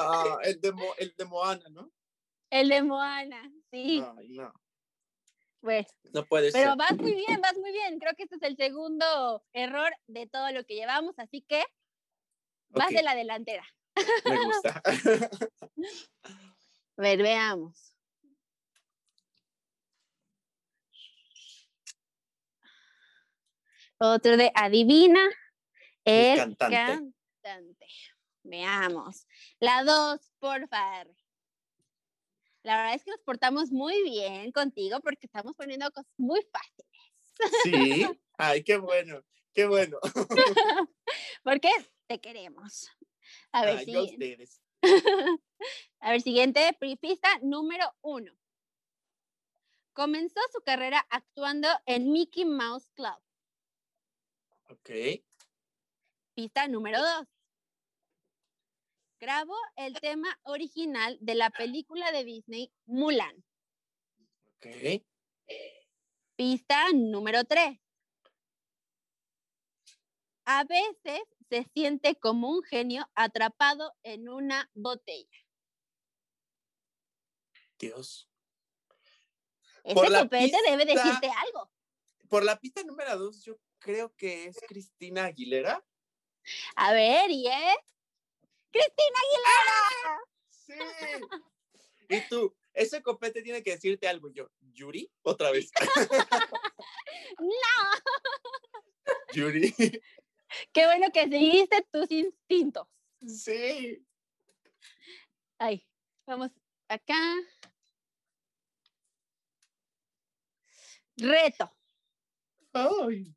Ah, 0.00 0.38
el 0.44 0.60
de, 0.60 0.70
Mo- 0.72 0.94
el 0.96 1.12
de 1.16 1.24
Moana, 1.24 1.68
¿no? 1.70 1.90
El 2.50 2.68
de 2.68 2.82
Moana. 2.82 3.50
Sí, 3.70 4.00
Ay, 4.16 4.28
no. 4.28 4.52
pues. 5.60 5.88
No 6.14 6.24
puede 6.24 6.52
Pero 6.52 6.70
ser. 6.70 6.78
vas 6.78 6.96
muy 6.96 7.14
bien, 7.14 7.40
vas 7.40 7.56
muy 7.58 7.72
bien. 7.72 7.98
Creo 7.98 8.14
que 8.14 8.22
este 8.22 8.36
es 8.36 8.42
el 8.42 8.56
segundo 8.56 9.44
error 9.52 9.92
de 10.06 10.28
todo 10.28 10.52
lo 10.52 10.64
que 10.64 10.76
llevamos, 10.76 11.18
así 11.18 11.42
que 11.42 11.64
vas 12.70 12.86
Ok, 12.86 12.92
de 12.92 13.02
la 13.02 13.14
delantera. 13.14 13.64
Me 14.24 14.44
gusta. 14.44 14.82
A 16.96 17.02
ver, 17.02 17.22
veamos. 17.22 17.94
Otro 24.00 24.36
de 24.36 24.52
adivina 24.54 25.20
el, 26.04 26.36
cantante. 26.38 27.12
cantante. 27.42 27.86
Veamos. 28.44 29.26
La 29.60 29.82
dos, 29.84 30.20
por 30.38 30.68
favor. 30.68 31.14
La 32.62 32.76
verdad 32.76 32.94
es 32.94 33.04
que 33.04 33.10
nos 33.10 33.20
portamos 33.20 33.70
muy 33.70 34.02
bien 34.04 34.52
contigo 34.52 35.00
porque 35.00 35.26
estamos 35.26 35.54
poniendo 35.54 35.90
cosas 35.90 36.12
muy 36.16 36.40
fáciles. 36.52 36.88
Sí. 37.64 38.06
Ay, 38.38 38.62
qué 38.62 38.76
bueno. 38.76 39.22
Qué 39.52 39.66
bueno. 39.66 39.98
Porque 41.42 41.70
te 42.08 42.20
queremos. 42.20 42.90
A 43.52 43.64
ver, 43.64 43.84
siguiente. 43.84 44.48
A 46.00 46.10
ver, 46.12 46.22
siguiente, 46.22 46.76
número 47.42 47.94
uno. 48.00 48.32
Comenzó 49.92 50.40
su 50.52 50.62
carrera 50.62 51.06
actuando 51.10 51.68
en 51.84 52.10
Mickey 52.12 52.44
Mouse 52.44 52.90
Club. 52.94 53.20
Ok. 54.70 54.90
Pista 56.34 56.68
número 56.68 56.98
dos. 57.00 57.26
Grabó 59.20 59.56
el 59.76 59.94
tema 60.00 60.38
original 60.44 61.18
de 61.20 61.34
la 61.34 61.50
película 61.50 62.12
de 62.12 62.24
Disney 62.24 62.72
Mulan. 62.86 63.44
Ok. 64.56 65.02
Pista 66.36 66.86
número 66.94 67.44
tres. 67.44 67.80
A 70.44 70.62
veces 70.64 71.22
se 71.48 71.64
siente 71.74 72.16
como 72.16 72.50
un 72.50 72.62
genio 72.62 73.08
atrapado 73.14 73.94
en 74.02 74.28
una 74.28 74.70
botella. 74.74 75.38
Dios. 77.78 78.28
La 79.84 80.22
copete 80.22 80.56
debe 80.66 80.84
decirte 80.84 81.30
algo. 81.30 81.70
Por 82.28 82.44
la 82.44 82.58
pista 82.58 82.82
número 82.82 83.16
dos, 83.16 83.42
yo 83.42 83.58
creo 83.78 84.14
que 84.14 84.46
es 84.46 84.58
Cristina 84.66 85.26
Aguilera. 85.26 85.84
A 86.76 86.92
ver, 86.92 87.30
y 87.30 87.46
es. 87.46 87.76
¡Cristina 88.70 89.18
Aguilera! 89.24 90.20
Sí. 90.50 90.74
Y 92.10 92.28
tú, 92.28 92.54
ese 92.74 93.02
copete 93.02 93.42
tiene 93.42 93.62
que 93.62 93.72
decirte 93.72 94.08
algo. 94.08 94.30
Yo, 94.30 94.50
¿Yuri? 94.60 95.10
Otra 95.22 95.50
vez. 95.50 95.70
¡No! 97.38 97.46
¿Yuri? 99.32 99.74
Qué 100.72 100.86
bueno 100.86 101.06
que 101.12 101.28
seguiste 101.28 101.86
tus 101.92 102.10
instintos. 102.10 102.86
Sí. 103.26 104.04
Ay, 105.58 105.86
vamos 106.26 106.50
acá. 106.88 107.14
Reto. 111.18 111.70
Ay. 112.72 113.34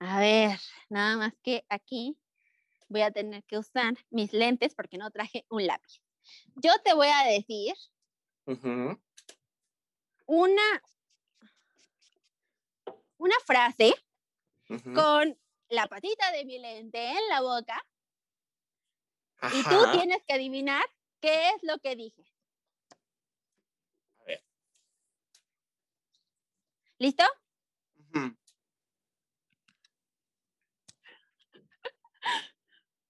A 0.00 0.18
ver, 0.20 0.58
nada 0.88 1.16
más 1.16 1.32
que 1.42 1.64
aquí 1.68 2.18
voy 2.88 3.02
a 3.02 3.10
tener 3.10 3.44
que 3.44 3.58
usar 3.58 3.94
mis 4.10 4.32
lentes 4.32 4.74
porque 4.74 4.98
no 4.98 5.10
traje 5.10 5.46
un 5.48 5.66
lápiz. 5.66 6.02
Yo 6.56 6.72
te 6.84 6.94
voy 6.94 7.08
a 7.08 7.24
decir 7.26 7.74
Ujú, 8.46 8.98
una, 10.26 10.82
una 13.22 13.38
frase 13.46 13.94
con 14.94 15.38
la 15.68 15.86
patita 15.86 16.32
de 16.32 16.44
mi 16.44 16.58
lente 16.58 16.98
en 16.98 17.28
la 17.28 17.40
boca 17.40 17.80
y 19.52 19.62
tú 19.62 19.92
tienes 19.92 20.24
que 20.26 20.34
adivinar 20.34 20.84
qué 21.20 21.50
es 21.50 21.62
lo 21.62 21.78
que 21.78 21.94
dije. 21.94 22.24
A 24.18 24.24
ver. 24.24 24.44
¿Listo? 26.98 27.24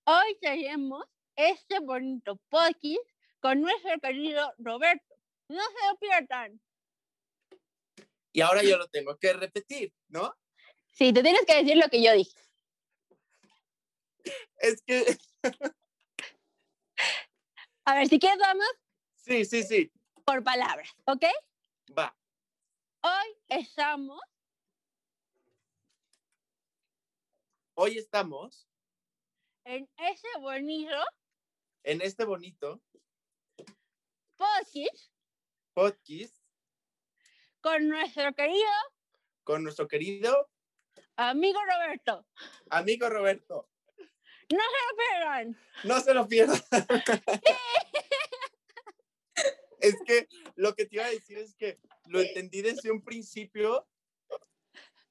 Hoy 0.04 0.38
tenemos 0.42 1.06
este 1.36 1.78
bonito 1.80 2.36
podcast 2.50 3.08
con 3.40 3.62
nuestro 3.62 3.98
querido 4.00 4.52
Roberto. 4.58 5.14
No 5.48 5.62
se 5.62 5.88
lo 5.88 5.96
pierdan. 5.96 6.60
Y 8.32 8.40
ahora 8.40 8.62
yo 8.62 8.78
lo 8.78 8.88
tengo 8.88 9.16
que 9.18 9.32
repetir, 9.34 9.92
¿no? 10.08 10.34
Sí, 10.92 11.12
tú 11.12 11.22
tienes 11.22 11.44
que 11.46 11.56
decir 11.56 11.76
lo 11.76 11.88
que 11.88 12.02
yo 12.02 12.12
dije. 12.12 12.38
Es 14.56 14.82
que, 14.82 15.18
A 17.84 17.94
ver, 17.94 18.08
si 18.08 18.18
quieres 18.18 18.38
vamos 18.38 18.66
sí, 19.16 19.44
sí, 19.44 19.64
sí. 19.64 19.92
por 20.24 20.44
palabras, 20.44 20.88
¿ok? 21.06 21.24
Va. 21.98 22.16
Hoy 23.02 23.36
estamos 23.48 24.20
Hoy 27.74 27.98
estamos 27.98 28.68
en 29.64 29.88
ese 29.96 30.28
bonito 30.38 30.94
en 31.84 32.00
este 32.02 32.24
bonito 32.24 32.80
podcast 34.36 35.10
podcast 35.74 36.41
con 37.62 37.88
nuestro 37.88 38.34
querido 38.34 38.70
con 39.44 39.62
nuestro 39.64 39.88
querido 39.88 40.50
amigo 41.16 41.58
Roberto. 41.64 42.26
amigo 42.70 43.08
Roberto. 43.08 43.68
No 44.50 44.58
se 44.58 44.80
lo 44.86 44.96
pierdan. 44.96 45.58
No 45.84 46.00
se 46.00 46.14
lo 46.14 46.28
pierdan. 46.28 46.62
Es 49.80 49.96
que 50.06 50.28
lo 50.54 50.74
que 50.76 50.86
te 50.86 50.94
iba 50.96 51.06
a 51.06 51.10
decir 51.10 51.38
es 51.38 51.56
que 51.56 51.80
lo 52.06 52.20
entendí 52.20 52.62
desde 52.62 52.92
un 52.92 53.02
principio, 53.02 53.88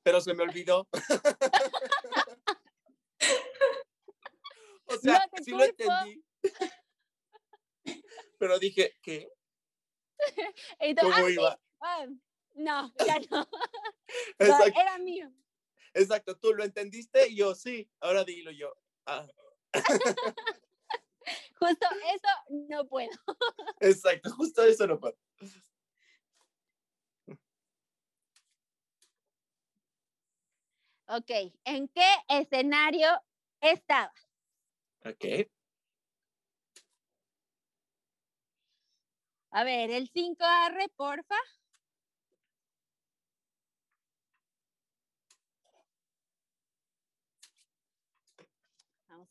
pero 0.02 0.22
se 0.22 0.34
me 0.34 0.44
olvidó. 0.44 0.88
O 4.86 4.98
sea, 4.98 5.26
No 5.32 5.44
sí 5.44 5.52
lo 5.52 5.64
entendí. 5.64 6.24
Pero 8.38 8.60
dije, 8.60 8.98
¿qué? 9.02 9.30
¿Cómo 11.02 11.14
"Ah, 11.14 11.24
sí, 11.26 11.34
iba? 11.34 11.60
ah, 11.82 12.06
no, 12.56 12.94
ya 13.08 13.20
no. 13.30 13.48
No, 14.40 14.46
Exacto, 14.46 14.80
era 14.82 14.98
mío. 14.98 15.32
exacto, 15.94 16.38
tú 16.38 16.54
lo 16.54 16.66
entendiste 16.66 17.30
y 17.30 17.38
yo 17.38 17.56
sí, 17.56 17.90
ahora 18.02 18.26
dilo 18.26 18.52
yo. 18.52 18.74
Ah, 19.06 19.26
Justo 21.60 21.88
eso 22.14 22.28
no 22.70 22.86
puedo. 22.88 23.10
exacto, 23.80 24.32
justo 24.32 24.64
eso 24.64 24.86
no 24.88 25.00
pasa. 25.00 25.18
Ok, 31.08 31.30
¿en 31.66 31.88
qué 31.90 32.06
escenario 32.30 33.08
estaba? 33.62 34.14
Ok. 35.06 35.26
A 39.52 39.64
ver, 39.64 39.92
el 39.92 40.10
5R, 40.12 40.90
porfa. 40.96 41.36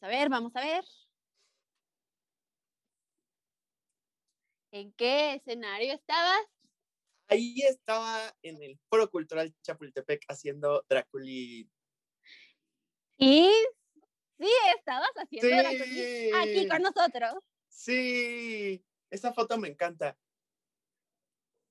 Vamos 0.01 0.15
a 0.15 0.19
ver, 0.19 0.29
vamos 0.31 0.53
a 0.57 0.61
ver. 0.61 0.85
¿En 4.73 4.93
qué 4.93 5.35
escenario 5.35 5.93
estabas? 5.93 6.41
Ahí 7.29 7.61
estaba 7.63 8.35
en 8.43 8.63
el 8.63 8.79
Foro 8.89 9.11
Cultural 9.11 9.55
Chapultepec 9.63 10.25
haciendo 10.29 10.85
Draculín. 10.89 11.71
Y 13.19 13.51
sí, 14.39 14.49
estabas 14.79 15.11
haciendo 15.17 15.49
Draculín 15.49 16.35
aquí 16.37 16.61
Sí. 16.63 16.69
con 16.69 16.83
nosotros. 16.83 17.35
Sí, 17.69 18.85
esa 19.11 19.33
foto 19.35 19.59
me 19.59 19.69
encanta. 19.69 20.17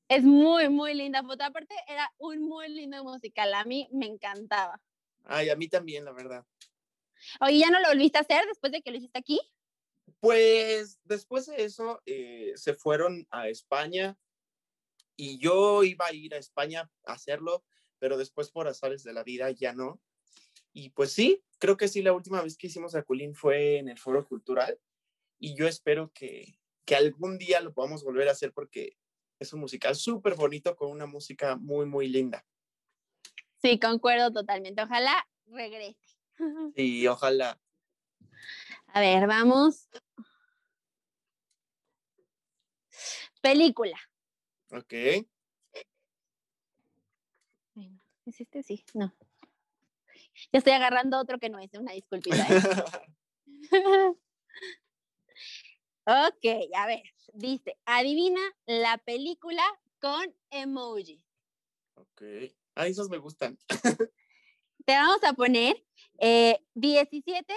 Es 0.08 0.24
muy, 0.24 0.70
muy 0.70 0.94
linda 0.94 1.24
foto. 1.24 1.44
Aparte, 1.44 1.76
era 1.88 2.12
un 2.18 2.42
muy 2.42 2.68
lindo 2.70 3.04
musical. 3.04 3.54
A 3.54 3.64
mí 3.64 3.88
me 3.92 4.06
encantaba. 4.08 4.82
Ay, 5.24 5.50
a 5.50 5.56
mí 5.56 5.68
también, 5.68 6.06
la 6.06 6.12
verdad. 6.12 6.46
Oye, 7.42 7.60
¿ya 7.60 7.70
no 7.70 7.80
lo 7.80 7.90
volviste 7.90 8.18
a 8.18 8.22
hacer 8.22 8.46
después 8.48 8.72
de 8.72 8.82
que 8.82 8.92
lo 8.92 8.98
hiciste 8.98 9.20
aquí? 9.20 9.40
Pues 10.20 11.00
después 11.04 11.46
de 11.46 11.64
eso 11.64 12.02
eh, 12.06 12.54
se 12.56 12.74
fueron 12.74 13.28
a 13.30 13.48
España 13.48 14.18
y 15.16 15.38
yo 15.38 15.84
iba 15.84 16.08
a 16.08 16.14
ir 16.14 16.34
a 16.34 16.38
España 16.38 16.90
a 17.06 17.14
hacerlo, 17.14 17.64
pero 18.00 18.18
después 18.18 18.52
por 18.52 18.68
azares 18.68 19.04
de 19.04 19.14
la 19.14 19.24
vida 19.24 19.52
ya 19.52 19.74
no. 19.74 20.02
Y 20.74 20.92
pues 20.92 21.12
sí, 21.12 21.44
creo 21.58 21.78
que 21.78 21.88
sí, 21.88 22.02
la 22.02 22.14
última 22.14 22.42
vez 22.42 22.58
que 22.58 22.68
hicimos 22.68 22.96
Aculín 22.96 23.36
fue 23.36 23.78
en 23.78 23.90
el 23.90 23.98
Foro 23.98 24.26
Cultural 24.26 24.80
y 25.40 25.56
yo 25.56 25.68
espero 25.68 26.12
que, 26.14 26.60
que 26.86 26.96
algún 26.96 27.38
día 27.38 27.62
lo 27.62 27.74
podamos 27.74 28.04
volver 28.04 28.30
a 28.30 28.32
hacer 28.32 28.54
porque 28.54 28.98
es 29.40 29.54
un 29.54 29.62
musical 29.62 29.96
súper 29.96 30.36
bonito 30.36 30.76
con 30.76 30.92
una 30.92 31.06
música 31.06 31.56
muy, 31.56 31.86
muy 31.86 32.08
linda. 32.08 32.46
Sí, 33.62 33.80
concuerdo 33.80 34.32
totalmente. 34.32 34.82
Ojalá 34.82 35.28
regrese. 35.48 36.09
Y 36.76 37.08
ojalá. 37.08 37.60
A 38.88 39.00
ver, 39.02 39.28
vamos. 39.28 39.88
Película. 43.42 43.98
Ok. 44.72 44.94
Bueno, 47.74 48.00
¿Es 48.26 48.42
este? 48.42 48.64
Sí, 48.64 48.84
no. 48.94 49.14
Ya 50.52 50.60
estoy 50.60 50.74
agarrando 50.74 51.20
otro 51.20 51.40
que 51.40 51.50
no 51.50 51.60
es, 51.60 51.74
una 51.74 51.94
disculpita. 51.94 52.48
¿eh? 52.50 52.62
ok, 56.06 56.74
a 56.76 56.88
ver, 56.88 57.04
dice, 57.34 57.78
adivina 57.86 58.42
la 58.66 58.98
película 58.98 59.64
con 60.00 60.34
emoji. 60.50 61.22
ok. 61.96 62.22
Ah, 62.76 62.88
esos 62.88 63.10
me 63.10 63.18
gustan. 63.18 63.58
Te 64.86 64.94
vamos 64.94 65.24
a 65.24 65.34
poner 65.34 65.84
eh, 66.20 66.64
17 66.76 67.54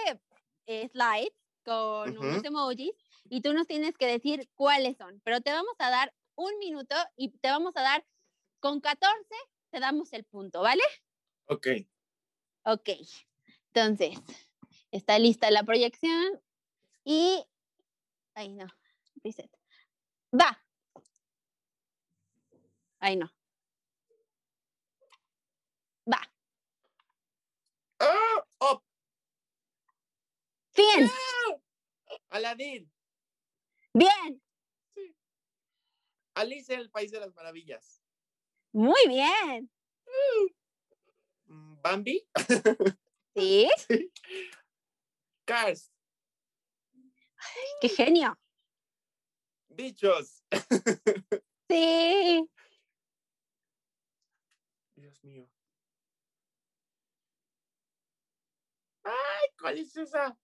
eh, 0.65 0.89
slides 0.89 1.33
con 1.63 2.17
unos 2.17 2.37
Ujú. 2.37 2.47
emojis 2.47 2.91
y 3.29 3.41
tú 3.41 3.53
nos 3.53 3.67
tienes 3.67 3.97
que 3.97 4.07
decir 4.07 4.49
cuáles 4.55 4.97
son, 4.97 5.21
pero 5.23 5.41
te 5.41 5.51
vamos 5.51 5.75
a 5.79 5.89
dar 5.89 6.13
un 6.35 6.57
minuto 6.59 6.95
y 7.15 7.29
te 7.29 7.49
vamos 7.49 7.75
a 7.75 7.81
dar 7.81 8.05
con 8.59 8.79
14, 8.79 9.35
te 9.69 9.79
damos 9.79 10.13
el 10.13 10.23
punto, 10.23 10.61
¿vale? 10.61 10.83
Ok. 11.45 11.67
Ok, 12.65 12.89
entonces, 13.73 14.17
está 14.91 15.19
lista 15.19 15.51
la 15.51 15.63
proyección 15.63 16.41
y... 17.03 17.43
Ay, 18.35 18.53
no, 18.53 18.67
reset. 19.23 19.51
Va. 20.33 20.63
Ay, 22.99 23.17
no. 23.17 23.29
Va. 26.11 26.21
¡Ah! 27.99 28.45
¡Oh! 28.59 28.81
Bien, 30.75 31.09
Aladín. 32.29 32.91
bien, 33.93 34.41
Alice 36.35 36.73
en 36.73 36.79
el 36.79 36.89
País 36.89 37.11
de 37.11 37.19
las 37.19 37.33
Maravillas. 37.35 38.01
muy 38.71 38.99
bien. 39.07 39.69
Mm, 41.45 41.81
Bambi. 41.81 42.27
Sí, 43.35 43.69
Cars. 45.45 45.91
qué 47.81 47.89
genio. 47.89 48.37
Bichos. 49.69 50.43
Sí. 51.69 52.47
Dios 54.95 55.23
mío. 55.23 55.49
Ay, 59.03 59.47
¿cuál 59.59 59.79
es 59.79 59.95
esa? 59.97 60.37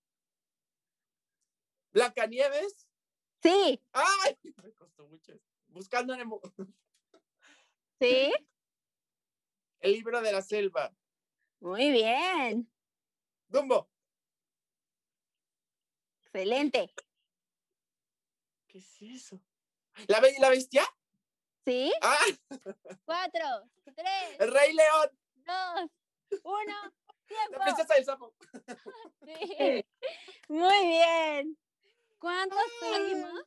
Blancanieves. 1.91 2.88
Sí, 3.41 3.82
Ay, 3.93 4.38
me 4.63 4.73
costó 4.73 5.08
mucho. 5.08 5.34
Buscando 5.67 6.15
Nemo. 6.15 6.41
sí. 8.02 8.34
El 9.80 9.91
libro 9.93 10.21
de 10.21 10.32
la 10.32 10.41
selva. 10.41 10.93
Muy 11.62 11.91
bien. 11.91 12.71
Dumbo. 13.47 13.89
Excelente. 16.23 16.93
¿Qué 18.67 18.80
es 18.80 19.02
eso? 19.02 19.41
¿La 20.08 20.21
y 20.30 20.39
la 20.39 20.49
Bestia? 20.49 20.84
Sí. 21.65 21.91
¡Ah! 22.02 22.17
Cuatro, 23.06 23.69
tres, 23.95 24.39
¡El 24.39 24.52
Rey 24.52 24.73
León! 24.73 25.19
dos, 25.36 25.91
uno. 26.43 26.93
Tiempo. 27.25 27.60
¡La 27.60 27.65
Princesa 27.65 27.93
del 27.95 28.06
Sapo! 28.06 28.36
Sí. 29.25 29.86
Muy 30.47 30.88
bien. 30.88 31.58
¿Cuántos 32.19 32.60
tuvimos? 32.79 33.45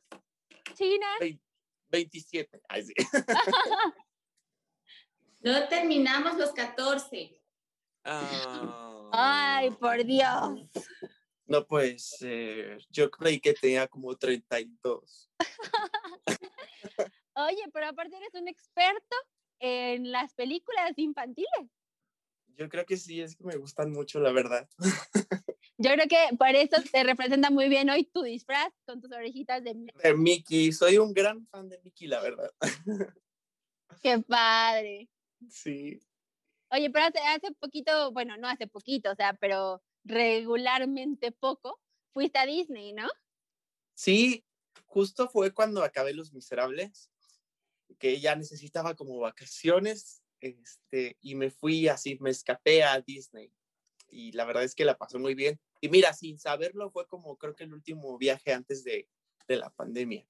China. 0.73 1.07
27. 1.89 2.61
Ay, 2.67 2.83
sí. 2.83 2.93
No 5.43 5.67
terminamos 5.67 6.37
los 6.37 6.53
14. 6.53 7.37
Ay, 9.11 9.71
por 9.71 10.05
Dios. 10.05 10.61
No 11.45 11.67
puede 11.67 11.99
ser. 11.99 12.81
Yo 12.89 13.11
creí 13.11 13.41
que 13.41 13.53
tenía 13.53 13.85
como 13.89 14.15
32. 14.15 15.29
Oye, 17.35 17.63
pero 17.73 17.87
aparte 17.87 18.15
eres 18.15 18.33
un 18.35 18.47
experto 18.47 19.17
en 19.59 20.13
las 20.13 20.33
películas 20.33 20.93
infantiles. 20.95 21.69
Yo 22.55 22.69
creo 22.69 22.85
que 22.85 22.95
sí, 22.95 23.19
es 23.19 23.35
que 23.35 23.43
me 23.43 23.57
gustan 23.57 23.91
mucho, 23.91 24.21
la 24.21 24.31
verdad. 24.31 24.69
Yo 25.83 25.91
creo 25.91 26.07
que 26.07 26.37
por 26.37 26.47
eso 26.55 26.77
te 26.93 27.03
representa 27.03 27.49
muy 27.49 27.67
bien 27.67 27.89
hoy 27.89 28.05
tu 28.05 28.21
disfraz 28.21 28.71
con 28.85 29.01
tus 29.01 29.11
orejitas 29.11 29.61
de. 29.65 29.73
De 30.01 30.13
Mickey, 30.13 30.71
soy 30.71 30.97
un 30.97 31.13
gran 31.13 31.45
fan 31.47 31.67
de 31.67 31.77
Mickey, 31.83 32.07
la 32.07 32.21
verdad. 32.21 32.49
Qué 34.01 34.17
padre. 34.19 35.09
Sí. 35.49 35.99
Oye, 36.71 36.89
pero 36.89 37.07
hace, 37.07 37.19
hace 37.19 37.51
poquito, 37.59 38.13
bueno, 38.13 38.37
no 38.37 38.47
hace 38.47 38.65
poquito, 38.65 39.11
o 39.11 39.15
sea, 39.15 39.33
pero 39.33 39.83
regularmente 40.05 41.33
poco, 41.33 41.81
fuiste 42.13 42.39
a 42.39 42.45
Disney, 42.45 42.93
¿no? 42.93 43.09
Sí, 43.93 44.45
justo 44.85 45.27
fue 45.27 45.53
cuando 45.53 45.83
acabé 45.83 46.13
Los 46.13 46.31
Miserables, 46.31 47.11
que 47.99 48.21
ya 48.21 48.37
necesitaba 48.37 48.95
como 48.95 49.19
vacaciones, 49.19 50.23
este, 50.39 51.17
y 51.19 51.35
me 51.35 51.49
fui 51.49 51.89
así, 51.89 52.17
me 52.21 52.29
escapé 52.29 52.83
a 52.83 53.01
Disney. 53.01 53.51
Y 54.07 54.31
la 54.31 54.45
verdad 54.45 54.63
es 54.63 54.75
que 54.75 54.85
la 54.85 54.97
pasó 54.97 55.19
muy 55.19 55.35
bien. 55.35 55.59
Y 55.83 55.89
mira, 55.89 56.13
sin 56.13 56.39
saberlo, 56.39 56.89
fue 56.91 57.05
como 57.07 57.37
creo 57.37 57.57
que 57.57 57.65
el 57.65 57.73
último 57.73 58.17
viaje 58.17 58.53
antes 58.53 58.85
de, 58.85 59.09
de 59.49 59.57
la 59.57 59.69
pandemia. 59.69 60.25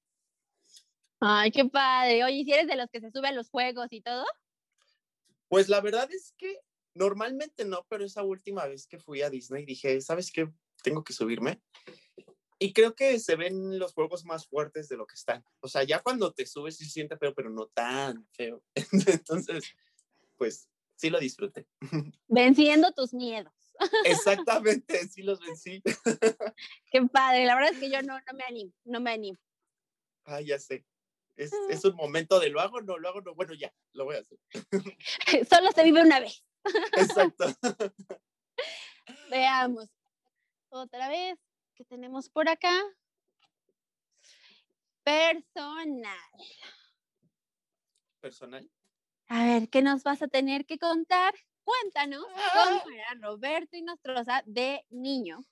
Ay, 1.20 1.52
qué 1.52 1.64
padre. 1.64 2.24
Oye, 2.24 2.38
¿y 2.38 2.44
si 2.44 2.52
eres 2.52 2.66
de 2.66 2.74
los 2.74 2.90
que 2.90 3.00
se 3.00 3.12
sube 3.12 3.28
a 3.28 3.32
los 3.32 3.50
juegos 3.50 3.86
y 3.92 4.00
todo? 4.00 4.24
Pues 5.46 5.68
la 5.68 5.80
verdad 5.80 6.12
es 6.12 6.34
que 6.36 6.58
normalmente 6.94 7.64
no, 7.64 7.86
pero 7.88 8.04
esa 8.04 8.24
última 8.24 8.66
vez 8.66 8.88
que 8.88 8.98
fui 8.98 9.22
a 9.22 9.30
Disney 9.30 9.64
dije, 9.64 10.00
¿sabes 10.00 10.32
qué? 10.32 10.50
Tengo 10.82 11.04
que 11.04 11.12
subirme. 11.12 11.62
Y 12.58 12.72
creo 12.72 12.96
que 12.96 13.20
se 13.20 13.36
ven 13.36 13.78
los 13.78 13.94
juegos 13.94 14.24
más 14.24 14.48
fuertes 14.48 14.88
de 14.88 14.96
lo 14.96 15.06
que 15.06 15.14
están. 15.14 15.44
O 15.60 15.68
sea, 15.68 15.84
ya 15.84 16.02
cuando 16.02 16.32
te 16.32 16.46
subes 16.46 16.78
sí 16.78 16.84
se 16.84 16.90
siente 16.90 17.16
feo, 17.16 17.32
pero 17.32 17.48
no 17.48 17.68
tan 17.68 18.26
feo. 18.32 18.60
Entonces, 19.20 19.62
pues 20.36 20.68
sí 20.96 21.10
lo 21.10 21.20
disfruté. 21.20 21.68
Venciendo 22.26 22.90
tus 22.90 23.14
miedos. 23.14 23.63
Exactamente, 24.04 25.08
sí 25.08 25.22
los 25.22 25.40
vencí. 25.40 25.82
Qué 26.90 27.02
padre. 27.12 27.44
La 27.44 27.54
verdad 27.54 27.72
es 27.72 27.78
que 27.78 27.90
yo 27.90 28.02
no, 28.02 28.18
no 28.18 28.34
me 28.34 28.44
animo, 28.44 28.72
no 28.84 29.00
me 29.00 29.12
animo. 29.12 29.38
Ah, 30.24 30.40
ya 30.40 30.58
sé. 30.58 30.86
Es, 31.36 31.52
es 31.68 31.84
un 31.84 31.96
momento 31.96 32.38
de 32.38 32.48
lo 32.50 32.60
hago, 32.60 32.80
no, 32.80 32.96
lo 32.96 33.08
hago, 33.08 33.20
no. 33.20 33.34
Bueno, 33.34 33.54
ya, 33.54 33.72
lo 33.92 34.04
voy 34.04 34.16
a 34.16 34.20
hacer. 34.20 34.38
Solo 35.50 35.72
se 35.72 35.82
vive 35.82 36.02
una 36.02 36.20
vez. 36.20 36.44
Exacto. 36.96 37.46
Veamos. 39.30 39.90
Otra 40.68 41.08
vez, 41.08 41.38
¿qué 41.74 41.84
tenemos 41.84 42.28
por 42.28 42.48
acá? 42.48 42.80
Personal. 45.02 46.18
Personal. 48.20 48.70
A 49.28 49.44
ver, 49.44 49.68
¿qué 49.68 49.82
nos 49.82 50.02
vas 50.02 50.22
a 50.22 50.28
tener 50.28 50.64
que 50.66 50.78
contar? 50.78 51.34
Cuéntanos 51.64 52.24
Ah. 52.36 52.80
cómo 52.84 52.94
era 52.94 53.14
Roberto 53.20 53.76
y 53.76 53.82
Nostroza 53.82 54.42
de 54.46 54.84
niño. 54.90 55.44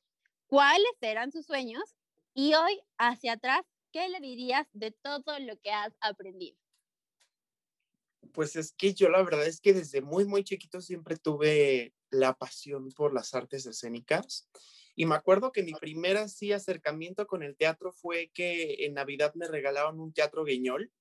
¿Cuáles 0.47 0.93
eran 1.01 1.33
sus 1.33 1.47
sueños? 1.47 1.83
Y 2.35 2.55
hoy, 2.55 2.81
hacia 2.99 3.33
atrás, 3.35 3.63
¿qué 3.93 4.09
le 4.09 4.21
dirías 4.21 4.67
de 4.73 4.91
todo 4.91 5.39
lo 5.39 5.59
que 5.59 5.71
has 5.71 5.95
aprendido? 6.01 6.57
Pues 8.33 8.57
es 8.57 8.73
que 8.73 8.95
yo 8.95 9.09
la 9.09 9.23
verdad 9.23 9.47
es 9.47 9.61
que 9.61 9.73
desde 9.75 10.01
muy, 10.01 10.25
muy 10.25 10.45
chiquito 10.45 10.81
siempre 10.81 11.17
tuve 11.17 11.95
la 12.11 12.35
pasión 12.35 12.89
por 12.91 13.13
las 13.13 13.35
artes 13.35 13.67
escénicas. 13.67 14.49
Y 14.95 15.07
me 15.07 15.15
acuerdo 15.15 15.53
que 15.53 15.63
mi 15.63 15.73
primer 15.73 16.19
así 16.19 16.53
acercamiento 16.53 17.27
con 17.27 17.43
el 17.43 17.57
teatro 17.57 17.93
fue 17.93 18.31
que 18.33 18.85
en 18.85 18.95
Navidad 18.95 19.35
me 19.35 19.49
regalaron 19.49 20.01
un 20.01 20.13
teatro 20.13 20.45
guiñol. 20.45 20.93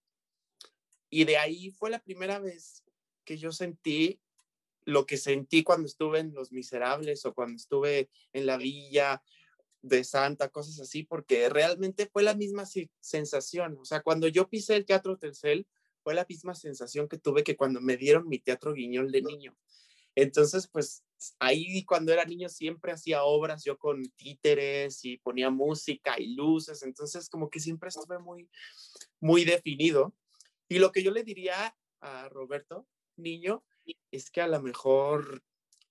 Y 1.10 1.26
de 1.26 1.38
ahí 1.38 1.72
fue 1.72 1.90
la 1.90 2.00
primera 2.00 2.40
vez 2.40 2.84
que 3.26 3.38
yo 3.38 3.52
sentí 3.52 4.21
lo 4.86 5.06
que 5.06 5.18
sentí 5.18 5.64
cuando 5.64 5.88
estuve 5.88 6.20
en 6.20 6.34
Los 6.34 6.52
Miserables 6.52 7.26
o 7.26 7.34
cuando 7.34 7.56
estuve 7.56 8.10
en 8.34 8.46
la 8.46 8.58
villa 8.58 9.22
de 9.82 10.04
Santa, 10.04 10.50
cosas 10.50 10.80
así, 10.80 11.04
porque 11.04 11.50
realmente 11.50 12.06
fue 12.06 12.24
la 12.24 12.36
misma 12.36 12.66
sensación. 13.00 13.78
O 13.80 13.86
sea, 13.86 14.02
cuando 14.02 14.28
yo 14.28 14.48
pisé 14.48 14.76
el 14.76 14.86
Teatro 14.86 15.18
Telcel, 15.18 15.68
fue 16.04 16.14
la 16.14 16.26
misma 16.28 16.56
sensación 16.56 17.08
que 17.08 17.18
tuve 17.18 17.44
que 17.44 17.56
cuando 17.56 17.82
me 17.82 17.98
dieron 17.98 18.28
mi 18.28 18.40
teatro 18.40 18.74
guiñol 18.74 19.12
de 19.12 19.22
niño. 19.22 19.58
Entonces, 20.16 20.68
pues 20.68 21.04
ahí 21.40 21.86
cuando 21.86 22.12
era 22.12 22.26
niño 22.26 22.50
siempre 22.50 22.92
hacía 22.92 23.24
obras 23.24 23.64
yo 23.64 23.78
con 23.78 24.04
títeres 24.16 25.06
y 25.06 25.18
ponía 25.18 25.50
música 25.50 26.20
y 26.20 26.34
luces, 26.36 26.84
entonces 26.84 27.30
como 27.30 27.50
que 27.50 27.60
siempre 27.60 27.90
estuve 27.90 28.20
muy, 28.20 28.50
muy 29.20 29.46
definido. 29.46 30.14
Y 30.68 30.80
lo 30.80 30.92
que 30.92 31.04
yo 31.04 31.12
le 31.12 31.24
diría 31.24 31.76
a 32.02 32.30
Roberto, 32.30 32.88
niño, 33.16 33.64
es 34.12 34.30
que 34.32 34.42
a 34.42 34.48
lo 34.48 34.62
mejor 34.62 35.44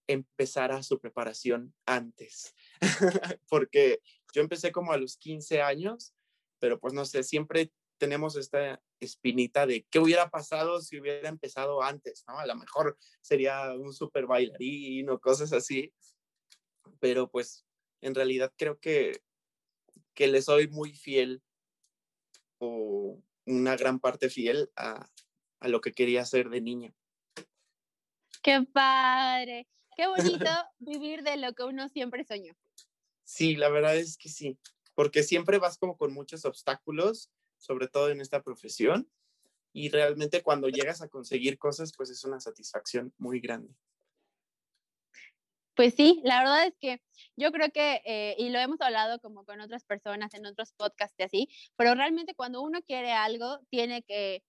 empezara 0.07 0.83
su 0.83 0.99
preparación 0.99 1.75
antes, 1.87 2.55
porque 3.49 4.01
yo 4.35 4.43
empecé 4.43 4.73
como 4.73 4.93
a 4.93 4.97
los 4.97 5.17
15 5.17 5.63
años, 5.63 6.15
pero 6.59 6.81
pues 6.81 6.93
no 6.93 7.05
sé, 7.05 7.23
siempre 7.23 7.73
tenemos 7.99 8.37
esta 8.37 8.83
espinita 8.99 9.67
de 9.67 9.87
qué 9.91 9.99
hubiera 9.99 10.31
pasado 10.31 10.81
si 10.81 10.99
hubiera 10.99 11.29
empezado 11.29 11.83
antes, 11.83 12.25
¿no? 12.27 12.39
A 12.39 12.47
lo 12.47 12.57
mejor 12.57 12.99
sería 13.21 13.73
un 13.75 13.93
super 13.93 14.27
bailarín 14.27 15.09
o 15.11 15.21
cosas 15.21 15.53
así, 15.53 15.93
pero 16.99 17.31
pues 17.31 17.67
en 18.01 18.15
realidad 18.15 18.53
creo 18.57 18.81
que, 18.81 19.23
que 20.15 20.27
le 20.29 20.43
soy 20.43 20.69
muy 20.69 20.93
fiel 20.95 21.43
o 22.59 23.23
una 23.47 23.77
gran 23.77 24.01
parte 24.01 24.29
fiel 24.29 24.71
a, 24.77 25.09
a 25.61 25.69
lo 25.69 25.81
que 25.81 25.93
quería 25.93 26.23
hacer 26.23 26.49
de 26.51 26.61
niño. 26.61 26.95
¡Qué 28.43 28.63
padre! 28.73 29.67
Qué 29.97 30.07
bonito 30.07 30.51
vivir 30.79 31.23
de 31.23 31.37
lo 31.37 31.53
que 31.53 31.65
uno 31.65 31.89
siempre 31.89 32.25
soñó. 32.25 32.55
Sí, 33.25 33.55
la 33.55 33.69
verdad 33.69 33.97
es 33.97 34.17
que 34.17 34.29
sí, 34.29 34.59
porque 34.95 35.23
siempre 35.23 35.59
vas 35.59 35.79
como 35.79 35.97
con 35.97 36.13
muchos 36.13 36.45
obstáculos, 36.45 37.31
sobre 37.59 37.87
todo 37.87 38.11
en 38.11 38.21
esta 38.21 38.43
profesión, 38.43 39.11
y 39.73 39.89
realmente 39.89 40.43
cuando 40.43 40.69
llegas 40.69 41.03
a 41.03 41.09
conseguir 41.09 41.59
cosas, 41.59 41.93
pues 41.97 42.11
es 42.11 42.25
una 42.25 42.41
satisfacción 42.41 43.13
muy 43.19 43.41
grande. 43.41 43.75
Pues 45.75 45.95
sí, 45.95 46.21
la 46.25 46.41
verdad 46.41 46.67
es 46.67 46.75
que 46.79 47.01
yo 47.37 47.53
creo 47.53 47.71
que, 47.71 48.03
eh, 48.05 48.35
y 48.39 48.51
lo 48.51 48.59
hemos 48.59 48.81
hablado 48.81 49.21
como 49.21 49.45
con 49.45 49.61
otras 49.61 49.85
personas 49.85 50.35
en 50.35 50.45
otros 50.45 50.73
podcasts 50.73 51.17
y 51.19 51.23
así, 51.23 51.49
pero 51.77 51.95
realmente 51.95 52.35
cuando 52.35 52.61
uno 52.61 52.83
quiere 52.83 53.13
algo, 53.13 53.61
tiene 53.71 54.03
que, 54.03 54.43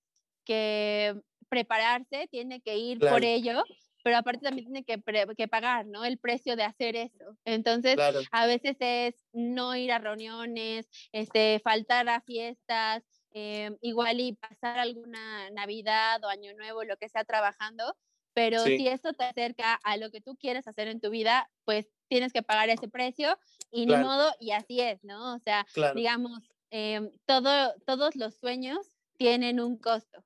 que 0.43 1.21
prepararse, 1.51 2.29
tiene 2.31 2.61
que 2.61 2.77
ir 2.77 2.99
por 2.99 3.25
ello, 3.25 3.63
pero 4.05 4.15
aparte 4.17 4.45
también 4.45 4.71
tiene 4.71 4.85
que, 4.85 5.47
pagar, 5.49 5.85
¿no? 5.85 6.05
El 6.05 6.17
precio 6.17 6.55
de 6.55 6.63
hacer 6.63 6.95
eso. 6.95 7.37
Entonces, 7.43 7.95
Claro, 7.95 8.21
a 8.31 8.47
veces 8.47 8.77
es 8.79 9.25
no 9.33 9.75
ir 9.75 9.91
a 9.91 9.99
reuniones, 9.99 10.89
este, 11.11 11.59
faltar 11.61 12.07
a 12.07 12.21
fiestas, 12.21 13.03
eh, 13.33 13.71
igual 13.81 14.21
y 14.21 14.33
pasar 14.33 14.79
alguna 14.79 15.49
Navidad 15.49 16.23
o 16.23 16.29
Año 16.29 16.53
Nuevo, 16.53 16.85
lo 16.85 16.95
que 16.95 17.09
sea, 17.09 17.25
trabajando, 17.25 17.97
pero 18.33 18.63
Sí. 18.63 18.77
si 18.77 18.87
esto 18.87 19.11
te 19.11 19.25
acerca 19.25 19.73
a 19.83 19.97
lo 19.97 20.09
que 20.09 20.21
tú 20.21 20.37
quieres 20.37 20.69
hacer 20.69 20.87
en 20.87 21.01
tu 21.01 21.09
vida, 21.09 21.49
pues 21.65 21.89
tienes 22.07 22.31
que 22.31 22.43
pagar 22.43 22.69
ese 22.69 22.87
precio 22.87 23.37
y 23.71 23.85
Claro. 23.85 24.03
ni 24.03 24.07
modo, 24.07 24.31
y 24.39 24.51
así 24.51 24.79
es, 24.79 25.03
¿no? 25.03 25.35
O 25.35 25.39
sea, 25.39 25.67
claro, 25.73 25.95
digamos, 25.95 26.39
em, 26.69 27.11
todo, 27.25 27.75
todos 27.85 28.15
los 28.15 28.35
sueños 28.35 28.95
tienen 29.17 29.59
un 29.59 29.77
costo. 29.77 30.23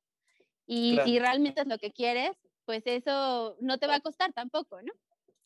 Y 0.66 0.94
Claro. 0.96 1.08
si 1.10 1.20
realmente 1.20 1.62
es 1.62 1.68
lo 1.68 1.78
que 1.78 1.92
quieres, 1.92 2.32
pues 2.66 2.84
eso 2.86 3.56
no 3.62 3.78
te 3.78 3.88
va 3.88 3.96
a 3.96 4.00
costar 4.02 4.34
tampoco, 4.34 4.82
¿no? 4.82 4.94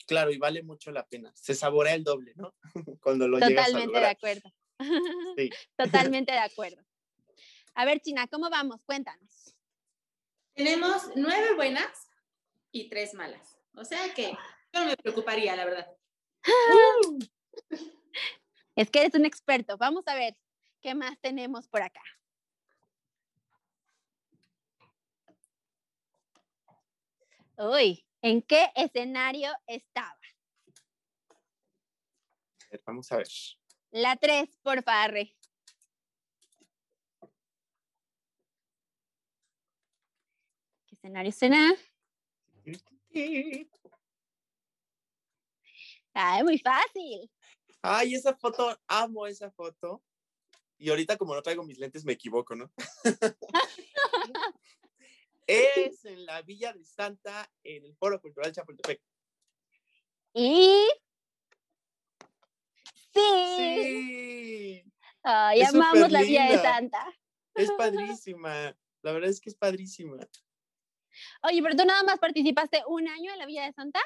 claro, 0.08 0.32
y 0.32 0.40
vale 0.40 0.64
mucho 0.64 0.92
la 0.92 1.06
pena. 1.06 1.32
Se 1.36 1.54
saborea 1.54 1.94
el 1.94 2.04
doble, 2.04 2.34
¿no? 2.36 2.56
Cuando 3.04 3.28
lo 3.28 3.38
llegas 3.38 3.66
a 3.66 3.68
Totalmente 3.68 4.00
de 4.00 4.06
acuerdo. 4.08 4.50
Sí. 5.38 5.50
Totalmente 5.78 6.32
de 6.32 6.38
acuerdo. 6.50 6.84
A 7.76 7.86
ver, 7.86 8.00
China, 8.00 8.28
¿cómo 8.28 8.50
vamos? 8.50 8.82
Cuéntanos. 8.86 9.56
Tenemos 10.56 11.12
nueve 11.16 11.54
buenas 11.56 12.10
y 12.72 12.90
tres 12.90 13.14
malas. 13.14 13.60
O 13.76 13.86
sea 13.86 14.12
que 14.16 14.32
yo 14.74 14.80
no 14.80 14.86
me 14.88 14.98
preocuparía, 14.98 15.56
la 15.56 15.66
verdad. 15.66 15.88
Es 18.76 18.90
que 18.90 19.02
eres 19.02 19.14
un 19.14 19.26
experto. 19.26 19.78
Vamos 19.78 20.08
a 20.08 20.16
ver 20.16 20.36
qué 20.82 20.96
más 20.96 21.20
tenemos 21.20 21.68
por 21.68 21.82
acá. 21.84 22.02
Uy, 27.62 28.06
¿en 28.22 28.42
qué 28.42 28.72
escenario 28.74 29.52
estaba? 29.68 30.18
Vamos 32.86 33.12
a 33.12 33.18
ver. 33.18 33.28
La 33.92 34.16
3, 34.16 34.58
por 34.64 34.82
Farre. 34.82 35.36
¿Qué 40.88 40.96
escenario 40.96 41.34
será? 41.34 41.76
Ay, 46.14 46.44
muy 46.44 46.60
fácil. 46.60 47.30
Ay, 47.82 48.16
esa 48.16 48.34
foto, 48.38 48.80
amo 48.88 49.28
esa 49.28 49.52
foto. 49.52 50.02
Y 50.78 50.90
ahorita 50.90 51.18
como 51.18 51.36
no 51.36 51.42
traigo 51.42 51.66
mis 51.66 51.78
lentes 51.78 52.06
me 52.06 52.14
equivoco, 52.14 52.56
¿no? 52.56 52.72
es 55.50 56.06
en 56.06 56.26
la 56.26 56.42
Villa 56.42 56.74
de 56.74 56.84
Santa, 56.86 57.52
en 57.64 57.86
el 57.86 57.96
Foro 57.96 58.22
Cultural 58.22 58.52
Chapultepec. 58.52 59.02
Y 60.34 60.88
sí, 63.14 63.20
Sí, 63.58 64.84
Ay, 65.24 65.62
es 65.62 65.70
amamos 65.74 66.12
la 66.12 66.22
Villa 66.22 66.52
de. 66.52 66.60
Santa. 66.60 67.14
es 67.56 67.72
padrísima. 67.72 68.76
La 69.02 69.12
verdad 69.12 69.30
es 69.30 69.40
que 69.40 69.50
es 69.50 69.56
padrísima. 69.56 70.18
Oye, 71.44 71.62
pero 71.62 71.76
tú 71.76 71.86
nada 71.86 72.04
más 72.04 72.20
participaste 72.20 72.84
un 72.88 73.08
año 73.08 73.32
en 73.34 73.40
la 73.40 73.46
Villa 73.46 73.66
de 73.66 73.74
Santa. 73.74 74.02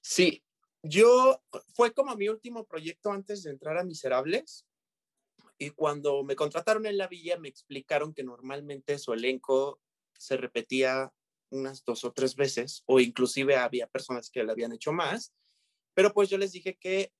Sí, 0.00 0.44
yo 0.82 1.42
fue 1.74 1.92
como 1.92 2.14
mi 2.16 2.28
último 2.28 2.66
proyecto 2.66 3.10
antes 3.10 3.42
de 3.42 3.50
entrar 3.50 3.78
a 3.78 3.84
Miserables. 3.84 4.66
Y 5.58 5.70
cuando 5.70 6.22
me 6.22 6.36
contrataron 6.36 6.84
en 6.84 6.98
la 6.98 7.08
villa, 7.08 7.38
me 7.38 7.48
explicaron 7.48 8.12
que 8.12 8.22
normalmente 8.22 8.98
su 8.98 9.14
elenco 9.14 9.80
se 10.18 10.36
repetía 10.36 11.12
unas 11.50 11.84
dos 11.84 12.04
o 12.04 12.12
tres 12.12 12.34
veces, 12.36 12.82
o 12.86 13.00
inclusive 13.00 13.56
había 13.56 13.86
personas 13.86 14.30
que 14.30 14.42
lo 14.42 14.52
habían 14.52 14.72
hecho 14.72 14.92
más. 14.92 15.32
Pero 15.94 16.12
pues 16.12 16.28
yo 16.28 16.38
les 16.38 16.52
dije 16.52 16.76
que 16.76 17.12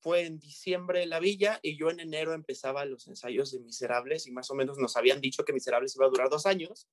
fue 0.00 0.26
en 0.26 0.38
diciembre 0.38 1.06
la 1.06 1.18
villa 1.18 1.58
y 1.62 1.76
yo 1.76 1.90
en 1.90 2.00
enero 2.00 2.32
empezaba 2.32 2.84
los 2.84 3.06
ensayos 3.08 3.52
de 3.52 3.60
Miserables 3.60 4.26
y 4.26 4.32
más 4.32 4.50
o 4.50 4.54
menos 4.54 4.78
nos 4.78 4.96
habían 4.96 5.20
dicho 5.20 5.44
que 5.44 5.52
Miserables 5.52 5.96
iba 5.96 6.06
a 6.06 6.10
durar 6.10 6.28
dos 6.28 6.46
años. 6.46 6.88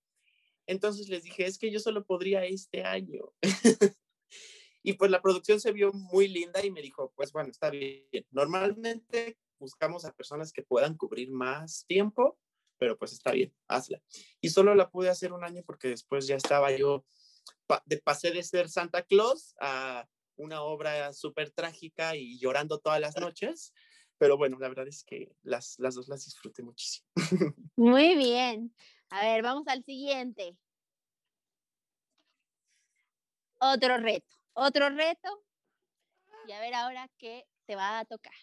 Entonces 0.68 1.10
les 1.10 1.24
dije, 1.24 1.46
es 1.46 1.58
que 1.58 1.72
yo 1.72 1.80
solo 1.80 2.06
podría 2.06 2.46
este 2.46 2.84
año. 2.84 3.34
y 4.84 4.94
pues 4.94 5.12
la 5.12 5.22
producción 5.22 5.60
se 5.60 5.72
vio 5.72 5.94
muy 5.94 6.28
linda 6.28 6.66
y 6.66 6.72
me 6.72 6.82
dijo, 6.82 7.14
pues 7.16 7.32
bueno, 7.32 7.50
está 7.50 7.70
bien. 7.70 8.26
Normalmente 8.32 9.38
buscamos 9.60 10.06
a 10.06 10.14
personas 10.14 10.52
que 10.52 10.64
puedan 10.64 10.98
cubrir 10.98 11.32
más 11.32 11.86
tiempo, 11.88 12.40
pero 12.78 12.98
pues 12.98 13.14
está 13.14 13.32
bien, 13.32 13.54
hazla. 13.68 14.02
Y 14.42 14.50
solo 14.50 14.76
la 14.76 14.90
pude 14.90 15.10
hacer 15.10 15.34
un 15.34 15.44
año 15.44 15.64
porque 15.66 15.90
después 15.90 16.28
ya 16.28 16.36
estaba 16.36 16.72
yo, 16.76 17.06
de, 17.86 17.98
pasé 18.00 18.32
de 18.32 18.44
ser 18.44 18.70
Santa 18.70 19.04
Claus 19.04 19.56
a 19.60 20.08
una 20.38 20.62
obra 20.62 21.14
súper 21.14 21.52
trágica 21.52 22.16
y 22.16 22.38
llorando 22.40 22.80
todas 22.80 23.00
las 23.00 23.18
noches. 23.18 23.74
Pero 24.18 24.38
bueno, 24.38 24.58
la 24.60 24.70
verdad 24.70 24.88
es 24.88 25.04
que 25.04 25.36
las, 25.44 25.76
las 25.78 25.96
dos 25.96 26.08
las 26.08 26.24
disfruté 26.24 26.64
muchísimo. 26.64 27.08
Muy 27.76 28.16
bien. 28.16 28.74
A 29.10 29.22
ver, 29.22 29.44
vamos 29.44 29.68
al 29.68 29.84
siguiente. 29.84 30.58
Otro 33.60 33.98
reto, 33.98 34.34
otro 34.54 34.90
reto. 34.90 35.44
Y 36.48 36.52
a 36.52 36.60
ver 36.60 36.74
ahora 36.76 37.10
qué 37.18 37.46
te 37.66 37.76
va 37.76 38.00
a 38.00 38.06
tocar. 38.06 38.34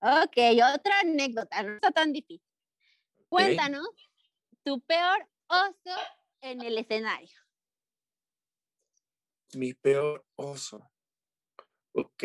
Ok, 0.00 0.36
otra 0.74 1.00
anécdota, 1.00 1.62
no 1.62 1.74
está 1.74 1.90
tan 1.90 2.12
difícil. 2.12 2.42
Cuéntanos 3.28 3.86
tu 4.64 4.80
peor 4.82 5.28
oso 5.46 6.00
en 6.40 6.62
el 6.62 6.78
escenario. 6.78 7.38
Mi 9.54 9.74
peor 9.74 10.24
oso. 10.36 10.90
Ok, 11.92 12.24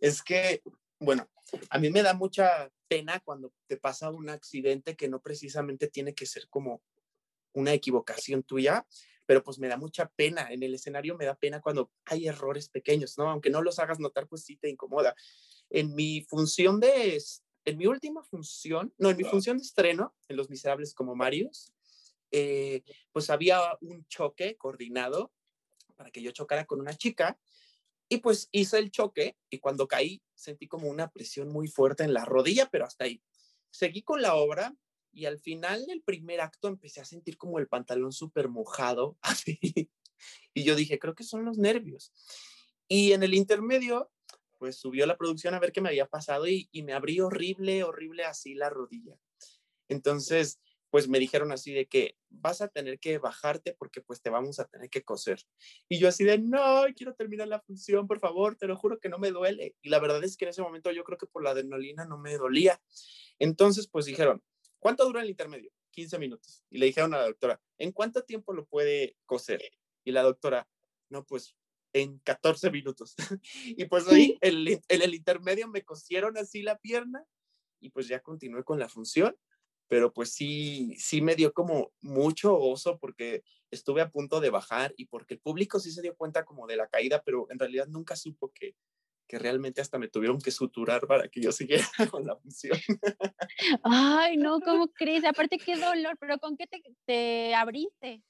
es 0.00 0.22
que, 0.22 0.62
bueno, 0.98 1.30
a 1.70 1.78
mí 1.78 1.90
me 1.90 2.02
da 2.02 2.14
mucha 2.14 2.70
pena 2.88 3.20
cuando 3.20 3.52
te 3.66 3.76
pasa 3.76 4.10
un 4.10 4.28
accidente 4.28 4.96
que 4.96 5.08
no 5.08 5.20
precisamente 5.20 5.88
tiene 5.88 6.14
que 6.14 6.26
ser 6.26 6.48
como 6.48 6.82
una 7.52 7.72
equivocación 7.72 8.42
tuya, 8.42 8.86
pero 9.26 9.42
pues 9.42 9.58
me 9.58 9.68
da 9.68 9.76
mucha 9.76 10.08
pena. 10.08 10.48
En 10.50 10.62
el 10.62 10.74
escenario 10.74 11.16
me 11.16 11.24
da 11.24 11.34
pena 11.34 11.60
cuando 11.60 11.90
hay 12.06 12.26
errores 12.26 12.68
pequeños, 12.68 13.16
¿no? 13.18 13.30
Aunque 13.30 13.50
no 13.50 13.62
los 13.62 13.78
hagas 13.78 14.00
notar, 14.00 14.26
pues 14.26 14.44
sí 14.44 14.56
te 14.56 14.68
incomoda. 14.68 15.14
En 15.70 15.94
mi 15.94 16.22
función 16.22 16.80
de, 16.80 17.22
en 17.64 17.78
mi 17.78 17.86
última 17.86 18.22
función, 18.24 18.92
no, 18.98 19.10
en 19.10 19.16
mi 19.16 19.24
función 19.24 19.58
de 19.58 19.64
estreno, 19.64 20.14
en 20.28 20.36
Los 20.36 20.50
Miserables 20.50 20.94
como 20.94 21.14
Marius, 21.14 21.72
eh, 22.30 22.82
pues 23.12 23.30
había 23.30 23.60
un 23.80 24.06
choque 24.06 24.56
coordinado 24.56 25.32
para 25.96 26.10
que 26.10 26.22
yo 26.22 26.32
chocara 26.32 26.64
con 26.64 26.80
una 26.80 26.94
chica. 26.94 27.38
Y 28.08 28.18
pues 28.18 28.48
hice 28.52 28.78
el 28.78 28.90
choque 28.90 29.38
y 29.48 29.58
cuando 29.58 29.88
caí 29.88 30.22
sentí 30.34 30.68
como 30.68 30.88
una 30.88 31.10
presión 31.10 31.48
muy 31.48 31.68
fuerte 31.68 32.04
en 32.04 32.12
la 32.12 32.26
rodilla, 32.26 32.68
pero 32.70 32.84
hasta 32.84 33.04
ahí. 33.04 33.22
Seguí 33.70 34.02
con 34.02 34.20
la 34.20 34.34
obra 34.34 34.74
y 35.12 35.26
al 35.26 35.38
final 35.38 35.86
del 35.86 36.02
primer 36.02 36.40
acto 36.40 36.68
empecé 36.68 37.00
a 37.00 37.04
sentir 37.04 37.36
como 37.36 37.58
el 37.58 37.68
pantalón 37.68 38.12
súper 38.12 38.48
mojado, 38.48 39.18
así. 39.22 39.58
Y 40.54 40.64
yo 40.64 40.74
dije, 40.74 40.98
creo 40.98 41.14
que 41.14 41.24
son 41.24 41.44
los 41.44 41.58
nervios. 41.58 42.12
Y 42.88 43.12
en 43.12 43.22
el 43.22 43.34
intermedio, 43.34 44.10
pues 44.58 44.76
subió 44.76 45.06
la 45.06 45.16
producción 45.16 45.54
a 45.54 45.60
ver 45.60 45.72
qué 45.72 45.80
me 45.80 45.88
había 45.88 46.06
pasado 46.06 46.46
y, 46.46 46.68
y 46.72 46.82
me 46.82 46.92
abrí 46.92 47.20
horrible, 47.20 47.84
horrible 47.84 48.24
así 48.24 48.54
la 48.54 48.70
rodilla. 48.70 49.16
Entonces, 49.88 50.60
pues 50.92 51.08
me 51.08 51.18
dijeron 51.18 51.52
así 51.52 51.72
de 51.72 51.86
que 51.86 52.18
vas 52.28 52.60
a 52.60 52.68
tener 52.68 53.00
que 53.00 53.16
bajarte 53.16 53.74
porque 53.78 54.02
pues 54.02 54.20
te 54.20 54.28
vamos 54.28 54.60
a 54.60 54.66
tener 54.66 54.90
que 54.90 55.02
coser. 55.02 55.40
Y 55.88 55.98
yo 55.98 56.06
así 56.06 56.22
de, 56.22 56.38
no, 56.38 56.84
quiero 56.94 57.14
terminar 57.14 57.48
la 57.48 57.62
función, 57.62 58.06
por 58.06 58.20
favor, 58.20 58.56
te 58.56 58.66
lo 58.66 58.76
juro 58.76 59.00
que 59.00 59.08
no 59.08 59.18
me 59.18 59.30
duele. 59.30 59.74
Y 59.80 59.88
la 59.88 59.98
verdad 60.00 60.22
es 60.22 60.36
que 60.36 60.44
en 60.44 60.50
ese 60.50 60.60
momento 60.60 60.92
yo 60.92 61.02
creo 61.02 61.16
que 61.16 61.26
por 61.26 61.42
la 61.42 61.52
adrenalina 61.52 62.04
no 62.04 62.18
me 62.18 62.36
dolía. 62.36 62.78
Entonces, 63.38 63.88
pues 63.88 64.04
dijeron, 64.04 64.42
¿cuánto 64.82 65.04
dura 65.04 65.22
el 65.22 65.30
intermedio? 65.30 65.70
15 65.92 66.18
minutos. 66.18 66.64
Y 66.68 66.78
le 66.78 66.86
dijeron 66.86 67.14
a 67.14 67.18
la 67.18 67.26
doctora, 67.26 67.60
¿en 67.78 67.92
cuánto 67.92 68.24
tiempo 68.24 68.52
lo 68.52 68.66
puede 68.66 69.16
coser? 69.24 69.62
Y 70.04 70.10
la 70.10 70.22
doctora, 70.22 70.68
no, 71.08 71.24
pues 71.24 71.56
en 71.92 72.18
14 72.18 72.70
minutos. 72.70 73.14
y 73.64 73.84
pues 73.84 74.08
ahí, 74.08 74.36
en 74.40 74.78
el 74.88 75.14
intermedio 75.14 75.68
me 75.68 75.82
cosieron 75.82 76.36
así 76.36 76.62
la 76.62 76.78
pierna 76.78 77.24
y 77.80 77.90
pues 77.90 78.08
ya 78.08 78.20
continué 78.20 78.64
con 78.64 78.78
la 78.78 78.88
función 78.88 79.36
pero 79.92 80.10
pues 80.10 80.32
sí, 80.32 80.96
sí 80.96 81.20
me 81.20 81.34
dio 81.34 81.52
como 81.52 81.92
mucho 82.00 82.58
oso 82.58 82.98
porque 82.98 83.44
estuve 83.70 84.00
a 84.00 84.08
punto 84.08 84.40
de 84.40 84.48
bajar 84.48 84.94
y 84.96 85.04
porque 85.04 85.34
el 85.34 85.40
público 85.40 85.80
sí 85.80 85.92
se 85.92 86.00
dio 86.00 86.16
cuenta 86.16 86.46
como 86.46 86.66
de 86.66 86.76
la 86.76 86.88
caída, 86.88 87.22
pero 87.22 87.46
en 87.50 87.58
realidad 87.58 87.88
nunca 87.88 88.16
supo 88.16 88.50
que, 88.54 88.74
que 89.26 89.38
realmente 89.38 89.80
hasta 89.80 89.98
me 89.98 90.08
tuvieron 90.08 90.38
que 90.40 90.50
suturar 90.50 91.06
para 91.06 91.28
que 91.28 91.40
yo 91.40 91.52
siguiera 91.52 91.84
con 92.10 92.26
la 92.26 92.36
función. 92.36 92.78
Ay, 93.82 94.36
no, 94.36 94.60
¿cómo 94.60 94.88
crees? 94.88 95.24
Aparte, 95.24 95.58
qué 95.58 95.76
dolor, 95.76 96.16
pero 96.18 96.38
¿con 96.38 96.56
qué 96.56 96.66
te, 96.66 96.82
te 97.06 97.54
abriste? 97.54 98.22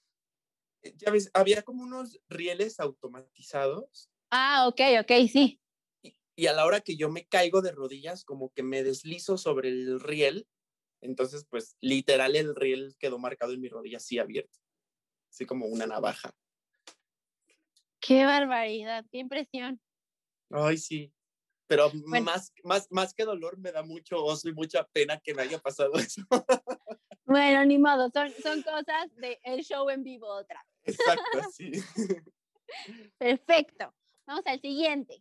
Eh, 0.83 0.95
ya 0.97 1.11
ves, 1.11 1.31
había 1.35 1.63
como 1.63 1.83
unos 1.83 2.21
rieles 2.29 2.81
automatizados. 2.81 4.11
Ah, 4.31 4.67
ok, 4.69 4.81
ok, 5.01 5.13
sí. 5.31 5.61
Y, 6.03 6.17
y 6.37 6.47
a 6.47 6.53
la 6.53 6.67
hora 6.67 6.81
que 6.81 6.97
yo 6.97 7.11
me 7.11 7.27
caigo 7.27 7.63
de 7.63 7.73
rodillas, 7.73 8.25
como 8.25 8.51
que 8.51 8.63
me 8.63 8.83
deslizo 8.83 9.37
sobre 9.39 9.69
el 9.69 10.01
riel 10.01 10.47
entonces, 11.03 11.45
pues 11.51 11.77
literal 11.81 12.37
el 12.37 12.55
riel 12.55 12.95
quedó 12.99 13.19
marcado 13.19 13.53
en 13.53 13.61
mi 13.61 13.69
rodilla 13.69 13.97
así 13.97 14.19
abierto, 14.19 14.57
así 15.29 15.45
como 15.45 15.67
una 15.67 15.87
navaja. 15.87 16.33
Qué 18.01 18.25
barbaridad, 18.25 19.05
qué 19.11 19.19
impresión. 19.19 19.81
Ay, 20.53 20.79
sí. 20.79 21.13
Pero 21.67 21.91
más, 22.05 22.53
más, 22.65 22.87
más 22.91 23.15
que 23.15 23.25
dolor 23.25 23.59
me 23.59 23.73
da 23.73 23.83
mucho 23.83 24.23
oso 24.23 24.49
y 24.49 24.53
mucha 24.53 24.87
pena 24.89 25.19
que 25.19 25.35
me 25.35 25.43
haya 25.43 25.59
pasado 25.59 25.93
eso. 25.97 26.23
Bueno, 27.25 27.65
ni 27.65 27.79
modo, 27.79 28.11
son, 28.11 28.31
son 28.43 28.63
cosas 28.63 29.15
del 29.17 29.39
el 29.43 29.65
show 29.65 29.89
en 29.89 30.03
vivo 30.03 30.27
otra. 30.27 30.65
Exacto, 30.85 31.23
sí. 31.53 31.73
Perfecto. 33.17 33.95
Vamos 34.27 34.47
al 34.47 34.61
siguiente. 34.61 35.21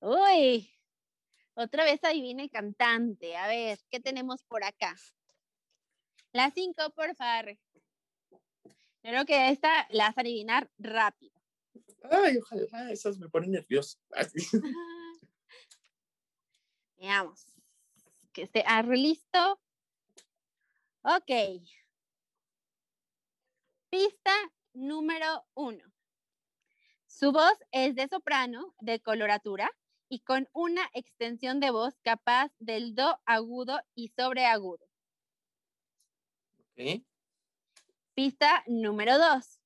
Uy, 0.00 0.70
otra 1.54 1.84
vez 1.84 2.02
adivine 2.04 2.48
cantante. 2.48 3.36
A 3.36 3.48
ver, 3.48 3.78
¿qué 3.90 4.00
tenemos 4.00 4.42
por 4.44 4.64
acá? 4.64 4.94
La 6.32 6.50
cinco, 6.50 6.90
por 6.94 7.14
favor. 7.16 7.58
Creo 9.02 9.24
que 9.24 9.50
esta 9.50 9.86
la 9.90 10.08
vas 10.08 10.18
a 10.18 10.20
adivinar 10.20 10.70
rápido. 10.78 11.35
Ay, 12.10 12.38
ojalá, 12.38 12.90
esas 12.92 13.18
me 13.18 13.28
ponen 13.28 13.52
nervioso. 13.52 13.98
Veamos. 16.96 17.46
Que 18.32 18.42
esté 18.42 18.64
listo. 18.90 19.60
Ok. 21.02 21.30
Pista 23.90 24.34
número 24.74 25.46
uno. 25.54 25.84
Su 27.06 27.32
voz 27.32 27.54
es 27.70 27.94
de 27.94 28.08
soprano, 28.08 28.74
de 28.80 29.00
coloratura, 29.00 29.70
y 30.08 30.20
con 30.20 30.48
una 30.52 30.88
extensión 30.92 31.60
de 31.60 31.70
voz 31.70 31.94
capaz 32.02 32.52
del 32.58 32.94
do 32.94 33.18
agudo 33.24 33.80
y 33.94 34.08
sobreagudo. 34.08 34.86
Pista 38.14 38.62
número 38.66 39.18
dos. 39.18 39.60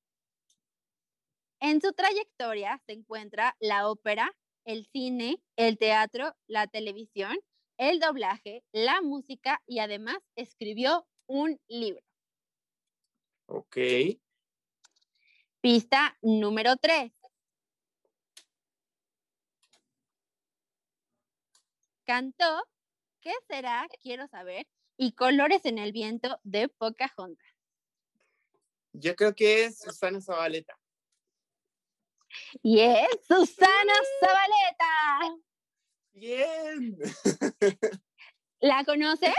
En 1.61 1.79
su 1.79 1.93
trayectoria 1.93 2.81
se 2.87 2.93
encuentra 2.93 3.55
la 3.59 3.87
ópera, 3.87 4.35
el 4.65 4.87
cine, 4.91 5.41
el 5.55 5.77
teatro, 5.77 6.35
la 6.47 6.65
televisión, 6.65 7.37
el 7.77 7.99
doblaje, 7.99 8.63
la 8.71 9.01
música 9.01 9.61
y 9.67 9.77
además 9.77 10.17
escribió 10.35 11.07
un 11.27 11.61
libro. 11.67 12.01
Ok. 13.45 13.77
Pista 15.61 16.17
número 16.23 16.77
tres. 16.77 17.11
Cantó 22.05 22.63
¿Qué 23.21 23.33
será? 23.47 23.87
Quiero 24.01 24.27
saber. 24.27 24.67
Y 24.97 25.11
Colores 25.11 25.65
en 25.65 25.77
el 25.77 25.91
Viento 25.91 26.39
de 26.43 26.69
Pocahontas. 26.69 27.47
Yo 28.93 29.15
creo 29.15 29.35
que 29.35 29.65
es 29.65 29.77
Susana 29.77 30.19
Zabaleta. 30.19 30.80
Y 32.61 32.79
es 32.79 33.07
Susana 33.27 33.93
Zabaleta. 34.19 35.41
Bien. 36.13 36.97
¿La 38.59 38.83
conoces? 38.85 39.33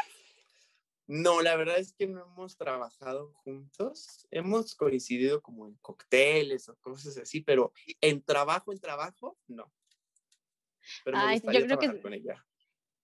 No, 1.06 1.42
la 1.42 1.56
verdad 1.56 1.78
es 1.78 1.92
que 1.92 2.06
no 2.06 2.22
hemos 2.24 2.56
trabajado 2.56 3.32
juntos. 3.44 4.26
Hemos 4.30 4.74
coincidido 4.74 5.42
como 5.42 5.66
en 5.66 5.74
cócteles 5.76 6.68
o 6.68 6.76
cosas 6.76 7.18
así, 7.18 7.40
pero 7.40 7.72
en 8.00 8.22
trabajo, 8.22 8.72
en 8.72 8.80
trabajo, 8.80 9.36
no. 9.46 9.72
Pero 11.04 11.18
me 11.18 11.24
Ay, 11.24 11.34
gustaría 11.36 11.60
yo 11.60 11.66
creo 11.66 11.78
que 11.78 12.00
con 12.00 12.14
ella 12.14 12.44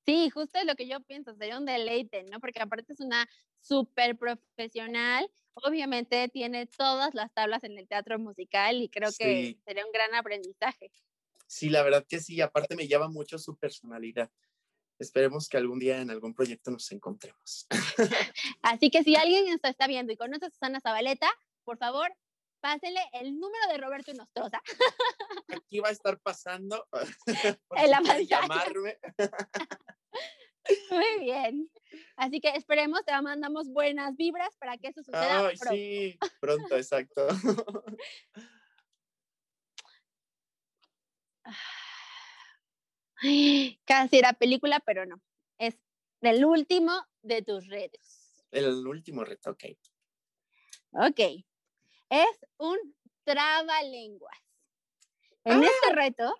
Sí, 0.08 0.30
justo 0.30 0.58
es 0.58 0.64
lo 0.64 0.74
que 0.74 0.88
yo 0.88 1.02
pienso, 1.02 1.34
sería 1.34 1.58
un 1.58 1.66
deleite, 1.66 2.22
¿no? 2.22 2.40
Porque 2.40 2.62
aparte 2.62 2.94
es 2.94 3.00
una 3.00 3.28
súper 3.60 4.16
profesional, 4.16 5.30
obviamente 5.52 6.30
tiene 6.30 6.66
todas 6.66 7.12
las 7.12 7.30
tablas 7.34 7.62
en 7.64 7.76
el 7.76 7.86
teatro 7.86 8.18
musical 8.18 8.80
y 8.80 8.88
creo 8.88 9.10
que 9.18 9.58
sería 9.66 9.84
un 9.84 9.92
gran 9.92 10.14
aprendizaje. 10.14 10.90
Sí, 11.46 11.68
la 11.68 11.82
verdad 11.82 12.06
que 12.08 12.20
sí, 12.20 12.40
aparte 12.40 12.74
me 12.74 12.88
llama 12.88 13.08
mucho 13.08 13.36
su 13.38 13.58
personalidad. 13.58 14.30
Esperemos 14.98 15.46
que 15.46 15.58
algún 15.58 15.78
día 15.78 16.00
en 16.00 16.08
algún 16.10 16.32
proyecto 16.32 16.70
nos 16.70 16.90
encontremos. 16.90 17.66
Así 18.62 18.88
que 18.88 19.02
si 19.02 19.14
alguien 19.14 19.44
nos 19.44 19.60
está 19.62 19.86
viendo 19.86 20.10
y 20.10 20.16
conoce 20.16 20.46
a 20.46 20.50
Susana 20.50 20.80
Zabaleta, 20.80 21.28
por 21.64 21.76
favor, 21.76 22.10
pásenle 22.60 23.00
el 23.12 23.38
número 23.38 23.66
de 23.68 23.78
Roberto 23.78 24.12
Nostroza. 24.14 24.60
Aquí 25.48 25.80
va 25.80 25.88
a 25.88 25.92
estar 25.92 26.18
pasando. 26.20 26.86
En 27.76 27.90
la 27.90 27.98
pantalla. 27.98 28.40
llamarme. 28.40 28.98
Muy 30.90 31.18
bien. 31.20 31.70
Así 32.16 32.40
que 32.40 32.50
esperemos, 32.50 33.04
te 33.04 33.12
mandamos 33.22 33.68
buenas 33.70 34.16
vibras 34.16 34.54
para 34.58 34.76
que 34.76 34.88
eso 34.88 35.02
suceda 35.02 35.48
Ay, 35.48 35.56
pronto. 35.56 35.74
sí, 35.74 36.18
pronto, 36.40 36.76
exacto. 36.76 37.26
Casi 43.84 44.18
era 44.18 44.32
película, 44.34 44.80
pero 44.80 45.06
no. 45.06 45.20
Es 45.58 45.76
el 46.20 46.44
último 46.44 46.92
de 47.22 47.42
tus 47.42 47.66
redes. 47.66 48.44
El 48.50 48.86
último 48.86 49.24
reto, 49.24 49.50
ok. 49.50 49.64
Ok. 50.92 51.20
Es 52.10 52.46
un 52.58 52.78
trabalenguas. 53.24 54.36
En 55.44 55.62
Ah. 55.62 55.66
este 55.66 55.94
reto 55.94 56.34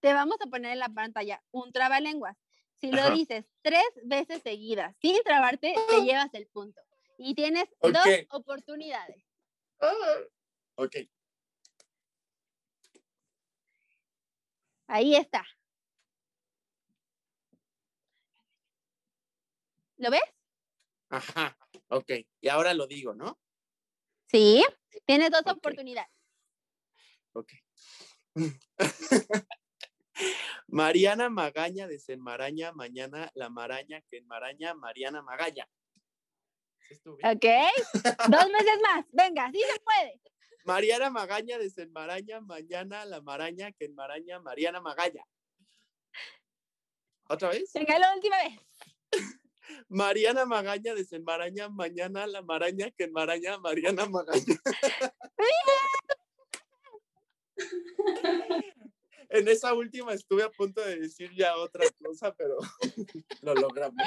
te 0.00 0.12
vamos 0.12 0.36
a 0.40 0.46
poner 0.46 0.72
en 0.72 0.78
la 0.80 0.88
pantalla 0.88 1.42
un 1.52 1.72
trabalenguas. 1.72 2.36
Si 2.80 2.90
lo 2.90 3.02
Ajá. 3.02 3.14
dices 3.14 3.46
tres 3.62 3.84
veces 4.04 4.42
seguidas 4.42 4.96
sin 5.00 5.22
trabarte, 5.22 5.74
te 5.88 6.02
llevas 6.02 6.32
el 6.34 6.48
punto. 6.48 6.80
Y 7.18 7.34
tienes 7.34 7.66
dos 7.80 8.06
oportunidades. 8.30 9.24
Ah, 9.80 9.94
Ok, 10.76 10.96
Ahí 14.86 15.16
está. 15.16 15.44
¿Lo 19.96 20.10
ves? 20.10 20.22
ajá, 21.10 21.56
ok. 21.88 22.10
Y 22.40 22.48
ahora 22.48 22.74
lo 22.74 22.86
digo, 22.86 23.14
¿no? 23.14 23.38
Sí. 24.30 24.64
Tienes 25.06 25.30
dos 25.30 25.42
oportunidades. 25.46 26.10
Ok. 27.32 27.52
Mariana 30.68 31.28
Magaña 31.30 31.86
desenmaraña 31.86 32.72
mañana 32.72 33.30
la 33.34 33.48
maraña 33.50 34.00
que 34.02 34.18
enmaraña 34.18 34.74
Mariana 34.74 35.22
Magaña. 35.22 35.68
¿Ok? 37.04 37.46
Dos 38.28 38.52
veces 38.52 38.80
más. 38.82 39.04
Venga, 39.12 39.50
sí 39.52 39.60
se 39.60 39.80
puede. 39.80 40.20
Mariana 40.64 41.10
Magaña 41.10 41.58
desenmaraña 41.58 42.40
mañana 42.40 43.04
la 43.04 43.20
maraña 43.20 43.72
que 43.72 43.86
enmaraña 43.86 44.40
Mariana 44.40 44.80
Magaña. 44.80 45.24
¿Otra 47.28 47.48
vez? 47.50 47.72
Venga, 47.72 47.98
la 47.98 48.14
última 48.14 48.36
vez. 48.38 48.60
Mariana 49.88 50.44
Magaña 50.44 50.94
desenmaraña 50.94 51.68
mañana 51.68 52.26
la 52.26 52.42
maraña 52.42 52.90
que 52.90 53.04
enmaraña 53.04 53.58
Mariana 53.58 54.06
Magaña. 54.06 54.60
En 59.32 59.48
esa 59.48 59.72
última 59.72 60.12
estuve 60.12 60.42
a 60.42 60.50
punto 60.50 60.82
de 60.82 61.00
decir 61.00 61.30
ya 61.34 61.56
otra 61.56 61.86
cosa, 62.04 62.34
pero 62.34 62.58
lo 63.40 63.54
logramos. 63.54 64.06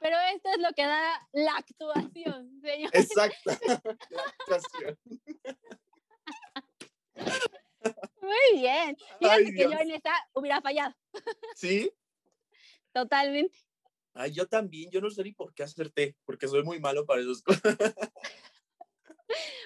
Pero 0.00 0.16
esto 0.34 0.50
es 0.50 0.58
lo 0.58 0.70
que 0.74 0.82
da 0.82 1.28
la 1.32 1.56
actuación, 1.56 2.60
señor. 2.60 2.90
Exacto. 2.92 3.50
La 4.10 4.22
actuación. 4.22 4.98
Muy 8.20 8.60
bien. 8.60 8.96
Fíjate 9.18 9.44
Ay, 9.46 9.54
que 9.54 9.62
yo 9.62 9.72
en 9.72 9.90
esta 9.92 10.12
hubiera 10.34 10.60
fallado 10.60 10.94
¿Sí? 11.54 11.90
totalmente. 12.92 13.58
Ay, 14.14 14.32
yo 14.32 14.46
también, 14.48 14.90
yo 14.90 15.00
no 15.00 15.10
sé 15.10 15.22
ni 15.22 15.32
por 15.32 15.54
qué 15.54 15.62
acerté, 15.62 16.16
porque 16.24 16.48
soy 16.48 16.62
muy 16.64 16.80
malo 16.80 17.06
para 17.06 17.20
esas 17.22 17.42
cosas. 17.42 17.76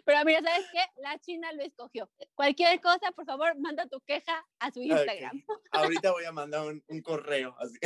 Pero 0.05 0.23
mira, 0.27 0.43
¿sabes 0.43 0.67
qué? 0.71 0.81
La 1.01 1.19
China 1.19 1.51
lo 1.55 1.63
escogió. 1.63 2.11
Cualquier 2.35 2.79
cosa, 2.83 3.11
por 3.13 3.25
favor, 3.25 3.59
manda 3.59 3.87
tu 3.89 4.01
queja 4.03 4.47
a 4.59 4.71
su 4.71 4.83
Instagram. 4.83 5.43
Ahorita 5.73 6.13
voy 6.13 6.25
a 6.27 6.33
mandar 6.33 6.67
un, 6.67 6.85
un 6.87 7.01
correo, 7.01 7.57
así. 7.59 7.79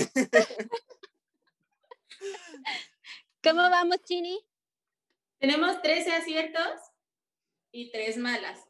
¿Cómo 3.43 3.63
vamos, 3.71 4.03
Chini? 4.05 4.39
Tenemos 5.39 5.81
13 5.83 6.13
aciertos 6.13 6.81
y 7.71 7.93
3 7.93 8.17
malas. 8.19 8.67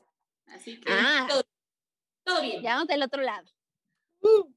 Así 0.46 0.78
que 0.78 0.90
Ah. 0.92 1.26
todo, 1.28 1.42
todo 2.24 2.42
bien. 2.42 2.62
Ya 2.62 2.74
vamos 2.74 2.88
del 2.88 3.02
otro 3.02 3.22
lado. 3.22 3.46
Uh. 4.20 4.52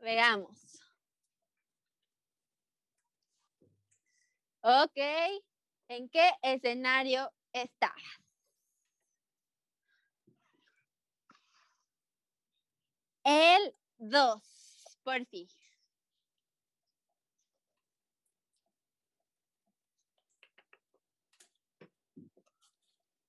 Veamos. 0.00 0.67
Ok. 4.70 4.98
¿En 5.88 6.10
qué 6.10 6.30
escenario 6.42 7.32
estás? 7.54 7.90
El 13.24 13.74
2, 13.96 14.42
por 15.02 15.24
fin. 15.24 15.48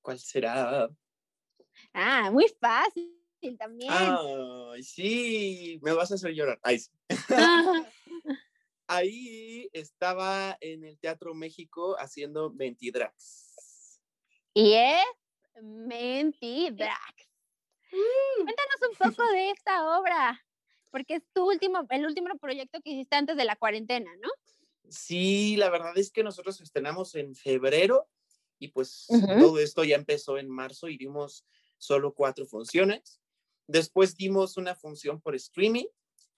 ¿Cuál 0.01 0.19
será? 0.19 0.89
Ah, 1.93 2.29
muy 2.33 2.49
fácil 2.59 3.57
también. 3.57 3.89
Ay, 3.93 4.83
sí, 4.83 5.79
me 5.81 5.93
vas 5.93 6.11
a 6.11 6.15
hacer 6.15 6.33
llorar. 6.33 6.59
Ay, 6.61 6.79
sí. 6.79 6.91
Ahí 8.91 9.69
estaba 9.71 10.57
en 10.61 10.83
el 10.83 10.97
Teatro 10.97 11.35
México 11.35 11.95
haciendo 11.99 12.51
Mentidrax. 12.51 14.01
y 14.55 14.73
es 14.73 15.05
Mentidrax. 15.61 17.29
Cuéntanos 17.91 18.81
un 18.89 18.95
poco 18.95 19.31
de 19.31 19.51
esta 19.51 19.99
obra, 19.99 20.43
porque 20.89 21.17
es 21.17 21.23
tu 21.33 21.47
último, 21.47 21.85
el 21.87 22.05
último 22.07 22.29
proyecto 22.41 22.81
que 22.81 22.89
hiciste 22.89 23.15
antes 23.15 23.37
de 23.37 23.45
la 23.45 23.55
cuarentena, 23.57 24.09
¿no? 24.23 24.29
Sí, 24.89 25.55
la 25.55 25.69
verdad 25.69 25.95
es 25.95 26.11
que 26.11 26.23
nosotros 26.23 26.59
estrenamos 26.59 27.13
en 27.13 27.35
febrero 27.35 28.09
y 28.57 28.69
pues 28.69 29.05
todo 29.39 29.59
esto 29.59 29.83
ya 29.83 29.97
empezó 29.97 30.39
en 30.39 30.49
marzo 30.49 30.87
y 30.87 30.97
dimos 30.97 31.45
solo 31.77 32.15
cuatro 32.15 32.47
funciones. 32.47 33.21
Después 33.67 34.15
dimos 34.15 34.57
una 34.57 34.73
función 34.73 35.21
por 35.21 35.35
streaming 35.35 35.85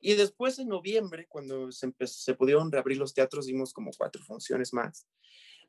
y 0.02 0.16
después 0.16 0.60
en 0.60 0.68
noviembre, 0.68 1.28
cuando 1.28 1.72
se, 1.72 1.94
se 2.06 2.34
pudieron 2.34 2.72
reabrir 2.72 2.98
los 2.98 3.14
teatros, 3.14 3.46
dimos 3.46 3.72
como 3.72 3.92
cuatro 3.98 4.24
funciones 4.24 4.74
más. 4.74 5.08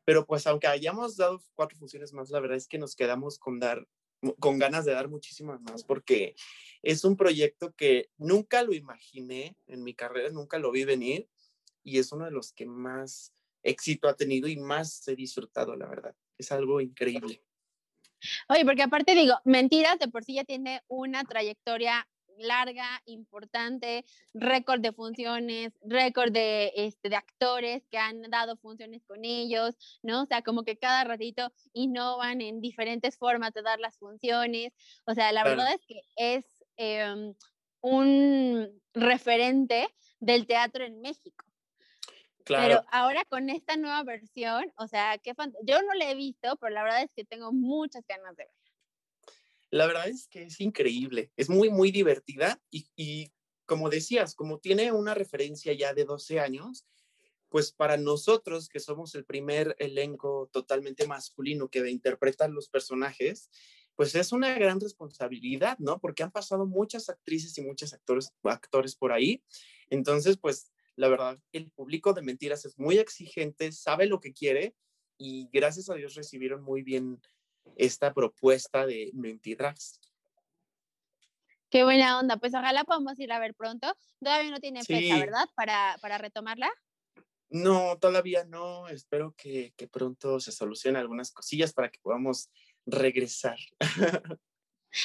Pero 0.05 0.27
pues 0.27 0.47
aunque 0.47 0.67
hayamos 0.67 1.17
dado 1.17 1.41
cuatro 1.55 1.79
funciones 1.79 2.13
más, 2.13 2.31
la 2.31 2.41
verdad 2.41 2.57
es 2.57 2.67
que 2.67 2.79
nos 2.79 2.97
quedamos 2.97 3.39
con 3.39 3.61
dar 3.61 3.87
con 4.39 4.59
ganas 4.59 4.85
de 4.85 4.93
dar 4.93 5.09
muchísimas 5.09 5.61
más 5.63 5.83
porque 5.83 6.37
es 6.83 7.05
un 7.05 7.17
proyecto 7.17 7.75
que 7.75 8.11
nunca 8.17 8.63
lo 8.63 8.73
imaginé 8.73 9.57
en 9.67 9.83
mi 9.83 9.95
carrera, 9.95 10.31
nunca 10.31 10.59
lo 10.59 10.71
vi 10.71 10.85
venir 10.85 11.29
y 11.83 11.99
es 11.99 12.13
uno 12.13 12.25
de 12.25 12.31
los 12.31 12.53
que 12.53 12.67
más 12.67 13.35
éxito 13.63 14.09
ha 14.09 14.15
tenido 14.15 14.49
y 14.49 14.57
más 14.57 15.07
he 15.09 15.17
disfrutado, 15.17 15.77
la 15.77 15.89
verdad. 15.89 16.15
Es 16.39 16.53
algo 16.53 16.81
increíble. 16.81 17.43
Oye, 18.49 18.65
porque 18.65 18.83
aparte 18.83 19.15
digo, 19.15 19.35
Mentiras 19.45 19.99
de 19.99 20.09
por 20.09 20.25
sí 20.25 20.35
ya 20.35 20.45
tiene 20.45 20.83
una 20.87 21.25
trayectoria 21.25 22.09
larga, 22.39 23.03
importante, 23.07 24.05
récord 24.35 24.81
de 24.81 24.93
funciones, 24.93 25.73
récord 25.85 26.33
de, 26.33 26.73
este, 26.77 27.09
de 27.09 27.17
actores 27.17 27.87
que 27.91 27.99
han 27.99 28.23
dado 28.31 28.57
funciones 28.57 29.03
con 29.07 29.25
ellos, 29.25 29.77
¿no? 30.03 30.23
O 30.23 30.27
sea, 30.27 30.43
como 30.43 30.65
que 30.65 30.77
cada 30.79 31.05
ratito 31.05 31.53
innovan 31.73 32.41
en 32.41 32.61
diferentes 32.61 33.17
formas 33.17 33.53
de 33.53 33.63
dar 33.63 33.79
las 33.81 33.99
funciones. 33.99 34.73
O 35.07 35.15
sea, 35.15 35.33
la 35.33 35.45
verdad 35.45 35.73
es 35.75 35.87
que 35.87 36.03
es 36.17 36.65
em, 36.77 37.35
un 37.81 38.83
referente 38.95 39.89
del 40.21 40.47
teatro 40.47 40.85
en 40.85 41.01
México. 41.01 41.45
Claro, 42.45 42.67
Pero 42.67 42.85
ahora 42.91 43.25
con 43.25 43.51
esta 43.51 43.77
nueva 43.77 44.03
versión, 44.03 44.73
o 44.77 44.89
sea, 44.89 45.17
qué 45.19 45.33
yo 45.65 45.81
no 45.83 45.95
la 45.95 46.11
he 46.11 46.15
visto, 46.15 46.57
pero 46.57 46.75
la 46.75 46.83
verdad 46.83 47.03
es 47.03 47.11
que 47.15 47.25
tengo 47.25 47.53
muchas 47.53 48.05
ganas 48.07 48.37
de 48.37 48.45
ver. 48.45 48.62
La 49.73 49.87
verdad 49.87 50.07
es 50.07 50.29
que 50.29 50.43
es 50.43 50.61
increíble. 50.61 51.33
Es 51.35 51.49
muy, 51.49 51.71
muy 51.71 51.91
divertida 51.91 52.61
y, 52.71 53.33
como 53.65 53.89
decías, 53.89 54.35
como 54.35 54.59
tiene 54.59 54.93
una 54.93 55.15
referencia 55.15 55.73
ya 55.73 55.95
de 55.95 56.05
12 56.05 56.41
años, 56.41 56.87
pues 57.49 57.73
para 57.73 57.97
nosotros 57.97 58.69
que 58.69 58.81
somos 58.81 59.15
el 59.15 59.25
primer 59.25 59.75
elenco 59.79 60.51
totalmente 60.53 61.07
masculino 61.07 61.69
que 61.69 61.89
interpretan 61.91 62.53
los 62.53 62.69
personajes, 62.69 63.51
pues 63.97 64.15
es 64.15 64.33
una 64.33 64.55
gran 64.59 64.79
responsabilidad, 64.79 65.79
¿no? 65.79 65.99
Porque 66.01 66.23
han 66.23 66.33
pasado 66.33 66.67
muchas 66.67 67.09
actrices 67.09 67.57
y 67.57 67.63
muchos 67.63 67.95
actores, 67.95 68.31
actores 68.43 68.95
por 68.95 69.11
ahí. 69.11 69.43
Entonces, 69.89 70.37
pues 70.37 70.71
la 70.97 71.09
verdad, 71.09 71.41
el 71.53 71.71
público 71.71 72.13
de 72.13 72.21
mentiras 72.21 72.67
es 72.67 72.79
muy 72.79 72.99
exigente, 72.99 73.73
sabe 73.73 74.05
lo 74.05 74.21
que 74.21 74.35
quiere 74.35 74.75
y 75.17 75.49
gracias 75.51 75.89
a 75.89 75.95
Dios 75.95 76.15
recibieron 76.15 76.63
muy 76.63 76.83
bien 76.83 77.23
esta 77.77 78.13
propuesta 78.13 78.87
de 78.87 79.11
mentiras. 79.15 80.01
Qué 81.71 81.85
buena 81.85 82.19
onda, 82.19 82.37
pues 82.37 82.53
ojalá 82.55 82.85
podamos 82.85 83.19
ir 83.19 83.33
a 83.33 83.39
ver 83.39 83.55
pronto. 83.55 83.97
Todavía 84.23 84.51
no 84.51 84.59
tiene 84.61 84.85
fecha, 84.85 85.19
¿verdad? 85.19 85.47
Para, 85.55 85.97
para 86.03 86.19
retomarla. 86.19 86.71
No, 87.49 87.97
todavía 87.99 88.45
no. 88.45 88.89
Espero 88.89 89.35
que, 89.37 89.73
que 89.77 89.89
pronto 89.89 90.39
se 90.39 90.53
solucionen 90.53 91.01
algunas 91.01 91.33
cosillas 91.33 91.73
para 91.73 91.91
que 91.91 91.99
podamos 92.01 92.51
regresar. 92.85 93.57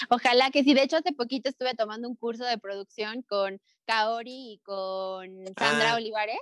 Ojalá 0.10 0.52
que 0.52 0.64
sí. 0.64 0.74
De 0.74 0.84
hecho, 0.84 0.98
hace 0.98 1.14
poquito 1.14 1.48
estuve 1.50 1.74
tomando 1.74 2.10
un 2.10 2.16
curso 2.18 2.44
de 2.44 2.58
producción 2.58 3.22
con 3.24 3.62
Kaori 3.86 4.54
y 4.54 4.60
con 4.64 5.46
Sandra 5.58 5.94
Ah. 5.94 5.96
Olivares. 5.96 6.40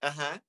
Ajá. 0.00 0.42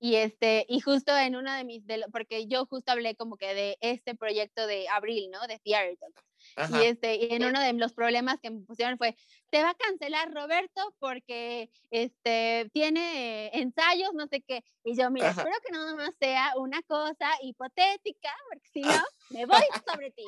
Y 0.00 0.14
este, 0.14 0.64
y 0.68 0.80
justo 0.80 1.16
en 1.16 1.34
uno 1.34 1.52
de 1.52 1.64
mis, 1.64 1.84
de 1.86 1.98
lo- 1.98 2.06
porque 2.10 2.46
yo 2.46 2.66
justo 2.66 2.92
hablé 2.92 3.16
como 3.16 3.36
que 3.36 3.52
de 3.54 3.78
este 3.80 4.14
proyecto 4.14 4.66
de 4.66 4.88
abril, 4.88 5.28
¿no? 5.30 5.46
De 5.48 5.58
Theater 5.58 5.96
Talks. 5.98 6.22
Ajá. 6.54 6.80
Y 6.82 6.86
este, 6.86 7.16
y 7.16 7.34
en 7.34 7.44
uno 7.44 7.60
de 7.60 7.72
los 7.72 7.92
problemas 7.94 8.38
que 8.40 8.50
me 8.50 8.60
pusieron 8.64 8.96
fue, 8.96 9.16
te 9.50 9.60
va 9.60 9.70
a 9.70 9.74
cancelar 9.74 10.32
Roberto 10.32 10.94
porque 11.00 11.68
este 11.90 12.70
tiene 12.72 13.50
ensayos, 13.52 14.14
no 14.14 14.28
sé 14.28 14.40
qué. 14.42 14.62
Y 14.84 14.96
yo, 14.96 15.10
mira, 15.10 15.30
Ajá. 15.30 15.40
espero 15.42 15.56
que 15.66 15.72
nada 15.72 15.94
más 15.96 16.10
sea 16.20 16.52
una 16.56 16.80
cosa 16.82 17.30
hipotética, 17.42 18.32
porque 18.48 18.68
si 18.72 18.82
no, 18.82 19.02
me 19.30 19.46
voy 19.46 19.62
sobre 19.84 20.12
ti. 20.12 20.24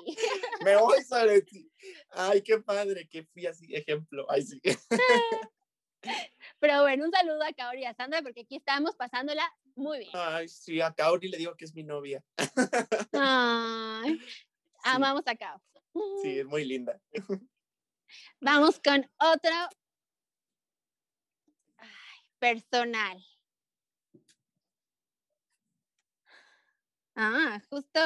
Me 0.64 0.76
voy 0.76 1.00
sobre 1.04 1.42
ti. 1.42 1.70
Ay, 2.10 2.42
qué 2.42 2.58
padre 2.58 3.06
que 3.08 3.22
fui 3.22 3.46
así, 3.46 3.72
ejemplo. 3.72 4.26
Ay, 4.28 4.42
sí. 4.42 4.60
Pero 6.58 6.82
bueno, 6.82 7.04
un 7.04 7.10
saludo 7.10 7.42
a 7.42 7.52
Kaori 7.52 7.82
y 7.82 7.84
a 7.84 7.94
Sandra 7.94 8.22
porque 8.22 8.42
aquí 8.42 8.56
estamos 8.56 8.96
pasándola 8.96 9.42
muy 9.74 10.00
bien. 10.00 10.10
Ay, 10.14 10.48
sí, 10.48 10.80
a 10.80 10.92
Kaori 10.92 11.28
le 11.28 11.38
digo 11.38 11.54
que 11.56 11.64
es 11.64 11.74
mi 11.74 11.82
novia. 11.82 12.22
Ay, 13.12 14.18
amamos 14.84 15.22
a 15.26 15.34
Kao. 15.36 15.62
Sí, 16.22 16.40
es 16.40 16.46
muy 16.46 16.64
linda. 16.64 17.00
Vamos 18.40 18.80
con 18.80 19.08
otro 19.18 19.52
ay, 21.78 21.88
personal. 22.38 23.24
Ah, 27.14 27.60
justo 27.68 28.00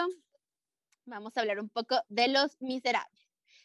vamos 1.07 1.37
a 1.37 1.41
hablar 1.41 1.61
un 1.61 1.69
poco 1.69 2.01
de 2.09 2.29
los 2.29 2.61
miserables. 2.61 3.21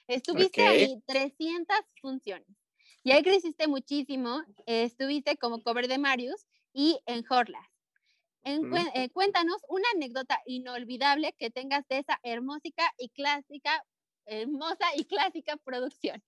Estuviste 0.08 0.62
Ok. 0.62 0.68
ahí 0.68 1.04
300 1.06 1.78
funciones. 2.02 2.59
Y 3.04 3.12
ahí 3.12 3.24
creciste 3.24 3.68
muchísimo. 3.68 4.42
eh, 4.66 4.84
estuviste 4.84 5.38
como 5.38 5.62
cover 5.64 5.88
de 5.88 5.98
Marius 5.98 6.46
y 6.74 7.00
en 7.06 7.24
Horlas. 7.30 7.66
En 8.44 8.68
cuen- 8.68 8.92
eh, 8.96 9.10
cuéntanos 9.12 9.58
una 9.70 9.88
anécdota 9.96 10.42
inolvidable 10.46 11.36
que 11.40 11.52
tengas 11.52 11.88
de 11.90 12.00
esa 12.00 12.20
hermósica 12.24 12.84
y 12.98 13.10
clásica, 13.10 13.86
hermosa 14.26 14.86
y 14.96 15.06
clásica 15.06 15.58
producción. 15.58 16.24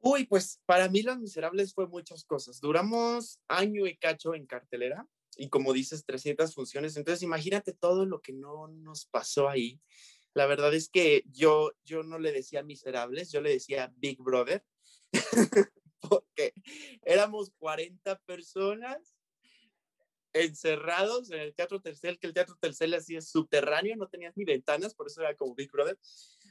Uy, 0.00 0.26
pues 0.26 0.60
para 0.66 0.88
mí 0.88 1.02
Los 1.02 1.18
Miserables 1.18 1.72
fue 1.74 1.86
muchas 1.88 2.24
cosas. 2.24 2.60
Duramos 2.60 3.40
año 3.48 3.86
y 3.86 3.96
cacho 3.96 4.34
en 4.34 4.46
cartelera 4.46 5.08
y 5.36 5.48
como 5.48 5.72
dices, 5.72 6.04
300 6.04 6.54
funciones. 6.54 6.96
Entonces 6.96 7.22
imagínate 7.22 7.72
todo 7.72 8.04
lo 8.06 8.20
que 8.20 8.32
no 8.32 8.68
nos 8.68 9.06
pasó 9.06 9.48
ahí. 9.48 9.80
La 10.34 10.46
verdad 10.46 10.74
es 10.74 10.88
que 10.90 11.24
yo, 11.32 11.72
yo 11.84 12.02
no 12.02 12.18
le 12.18 12.32
decía 12.32 12.62
Miserables, 12.62 13.32
yo 13.32 13.40
le 13.40 13.50
decía 13.50 13.92
Big 13.96 14.20
Brother, 14.20 14.64
porque 16.00 16.52
éramos 17.02 17.50
40 17.58 18.18
personas 18.20 19.14
encerrados 20.34 21.30
en 21.30 21.40
el 21.40 21.54
Teatro 21.54 21.80
Tercel, 21.80 22.18
que 22.18 22.26
el 22.26 22.34
Teatro 22.34 22.56
Tercel 22.60 22.92
así 22.94 23.16
es 23.16 23.28
subterráneo, 23.28 23.96
no 23.96 24.08
tenías 24.08 24.36
ni 24.36 24.44
ventanas, 24.44 24.94
por 24.94 25.06
eso 25.06 25.20
era 25.20 25.34
como 25.36 25.54
Big 25.54 25.70
Brother. 25.70 25.96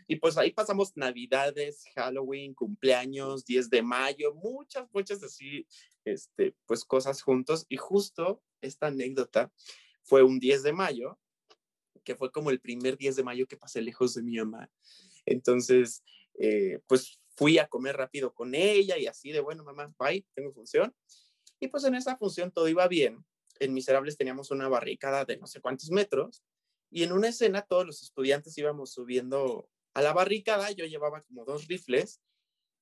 Y 0.08 0.16
pues 0.16 0.38
ahí 0.38 0.52
pasamos 0.52 0.96
Navidades, 0.96 1.84
Halloween, 1.96 2.54
cumpleaños, 2.54 3.46
10 3.46 3.70
de 3.70 3.82
mayo, 3.82 4.34
muchas, 4.36 4.88
muchas 4.94 5.22
así, 5.22 5.68
este, 6.06 6.56
pues 6.66 6.86
cosas 6.86 7.22
juntos. 7.22 7.66
Y 7.68 7.78
justo 7.78 8.42
esta 8.62 8.88
anécdota 8.88 9.52
fue 10.02 10.24
un 10.24 10.40
10 10.40 10.64
de 10.64 10.74
mayo, 10.74 11.20
que 12.06 12.16
fue 12.16 12.32
como 12.32 12.52
el 12.52 12.62
primer 12.62 12.98
10 12.98 13.18
de 13.18 13.24
mayo 13.24 13.48
que 13.48 13.58
pasé 13.58 13.82
lejos 13.82 14.14
de 14.14 14.24
mi 14.24 14.38
mamá. 14.38 14.72
Entonces, 15.26 16.04
eh, 16.40 16.80
pues 16.88 17.20
fui 17.36 17.58
a 17.58 17.68
comer 17.68 17.98
rápido 17.98 18.34
con 18.34 18.56
ella 18.56 18.98
y 18.98 19.08
así 19.08 19.32
de, 19.32 19.40
bueno, 19.40 19.64
mamá, 19.64 19.94
bye, 19.98 20.26
tengo 20.34 20.52
función. 20.52 20.96
Y 21.60 21.68
pues 21.68 21.84
en 21.86 21.96
esa 21.96 22.18
función 22.18 22.52
todo 22.52 22.68
iba 22.68 22.88
bien. 22.88 23.26
En 23.60 23.74
Miserables 23.74 24.18
teníamos 24.18 24.52
una 24.52 24.68
barricada 24.68 25.26
de 25.26 25.38
no 25.38 25.48
sé 25.48 25.62
cuántos 25.62 25.90
metros 25.92 26.44
y 26.90 27.04
en 27.04 27.12
una 27.12 27.30
escena 27.30 27.62
todos 27.64 27.86
los 27.86 28.04
estudiantes 28.04 28.58
íbamos 28.58 28.92
subiendo 28.94 29.70
a 29.94 30.02
la 30.02 30.14
barricada, 30.14 30.72
yo 30.72 30.86
llevaba 30.86 31.22
como 31.22 31.46
dos 31.46 31.68
rifles, 31.68 32.22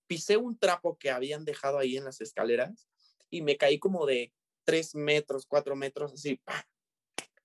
pisé 0.07 0.37
un 0.37 0.57
trapo 0.57 0.97
que 0.97 1.11
habían 1.11 1.45
dejado 1.45 1.77
ahí 1.77 1.97
en 1.97 2.05
las 2.05 2.21
escaleras 2.21 2.87
y 3.29 3.41
me 3.41 3.57
caí 3.57 3.79
como 3.79 4.05
de 4.05 4.33
tres 4.63 4.95
metros, 4.95 5.45
cuatro 5.45 5.75
metros, 5.75 6.13
así, 6.13 6.41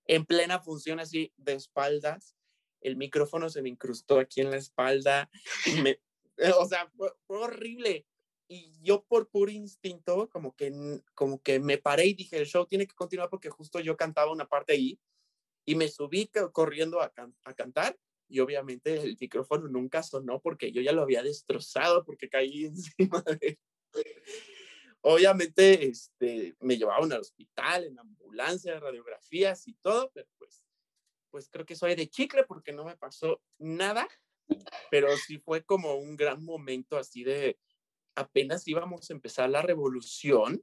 en 0.07 0.25
plena 0.25 0.61
función, 0.61 1.01
así 1.01 1.33
de 1.37 1.55
espaldas. 1.55 2.37
El 2.81 2.97
micrófono 2.97 3.49
se 3.51 3.63
me 3.63 3.69
incrustó 3.69 4.19
aquí 4.19 4.41
en 4.41 4.51
la 4.51 4.57
espalda. 4.57 5.31
me- 5.83 6.01
o 6.59 6.67
sea, 6.67 6.89
fue, 6.97 7.13
fue 7.27 7.39
horrible. 7.39 8.07
Y 8.49 8.81
yo 8.83 9.03
por 9.05 9.29
puro 9.29 9.51
instinto, 9.51 10.29
como 10.31 10.55
que, 10.55 10.73
como 11.15 11.43
que 11.43 11.59
me 11.59 11.79
paré 11.79 12.07
y 12.07 12.15
dije, 12.15 12.37
el 12.39 12.47
show 12.47 12.65
tiene 12.67 12.87
que 12.87 12.95
continuar 12.95 13.29
porque 13.29 13.51
justo 13.51 13.81
yo 13.81 13.97
cantaba 13.97 14.31
una 14.31 14.47
parte 14.47 14.75
ahí 14.75 15.01
y 15.67 15.75
me 15.75 15.89
subí 15.89 16.29
co- 16.29 16.53
corriendo 16.53 17.01
a, 17.01 17.11
can- 17.13 17.37
a 17.45 17.55
cantar 17.55 17.99
y 18.29 18.39
obviamente 18.41 19.01
el 19.01 19.17
micrófono 19.21 19.67
nunca 19.69 20.03
sonó 20.03 20.41
porque 20.41 20.71
yo 20.73 20.81
ya 20.81 20.93
lo 20.93 21.03
había 21.03 21.23
destrozado 21.25 22.05
porque 22.05 22.29
caí 22.29 22.65
encima 22.67 23.23
de 23.23 23.39
él. 23.49 23.59
Obviamente 25.03 25.87
este, 25.89 26.57
me 26.61 26.77
llevaron 26.77 27.13
al 27.13 27.21
hospital 27.21 27.85
en 27.85 27.99
ambulancia, 27.99 28.79
radiografías 28.81 29.67
y 29.69 29.75
todo, 29.75 30.11
pero 30.13 30.29
pues, 30.39 30.65
pues 31.31 31.49
creo 31.49 31.65
que 31.67 31.77
soy 31.77 31.95
de 31.95 32.09
chicle 32.09 32.45
porque 32.45 32.73
no 32.73 32.85
me 32.85 32.97
pasó 32.97 33.41
nada, 33.59 34.09
pero 34.91 35.17
sí 35.17 35.39
fue 35.39 35.65
como 35.65 35.95
un 35.95 36.17
gran 36.17 36.45
momento 36.45 36.97
así 36.97 37.25
de 37.25 37.59
apenas 38.15 38.67
íbamos 38.67 39.09
a 39.09 39.13
empezar 39.13 39.51
la 39.51 39.63
revolución 39.63 40.63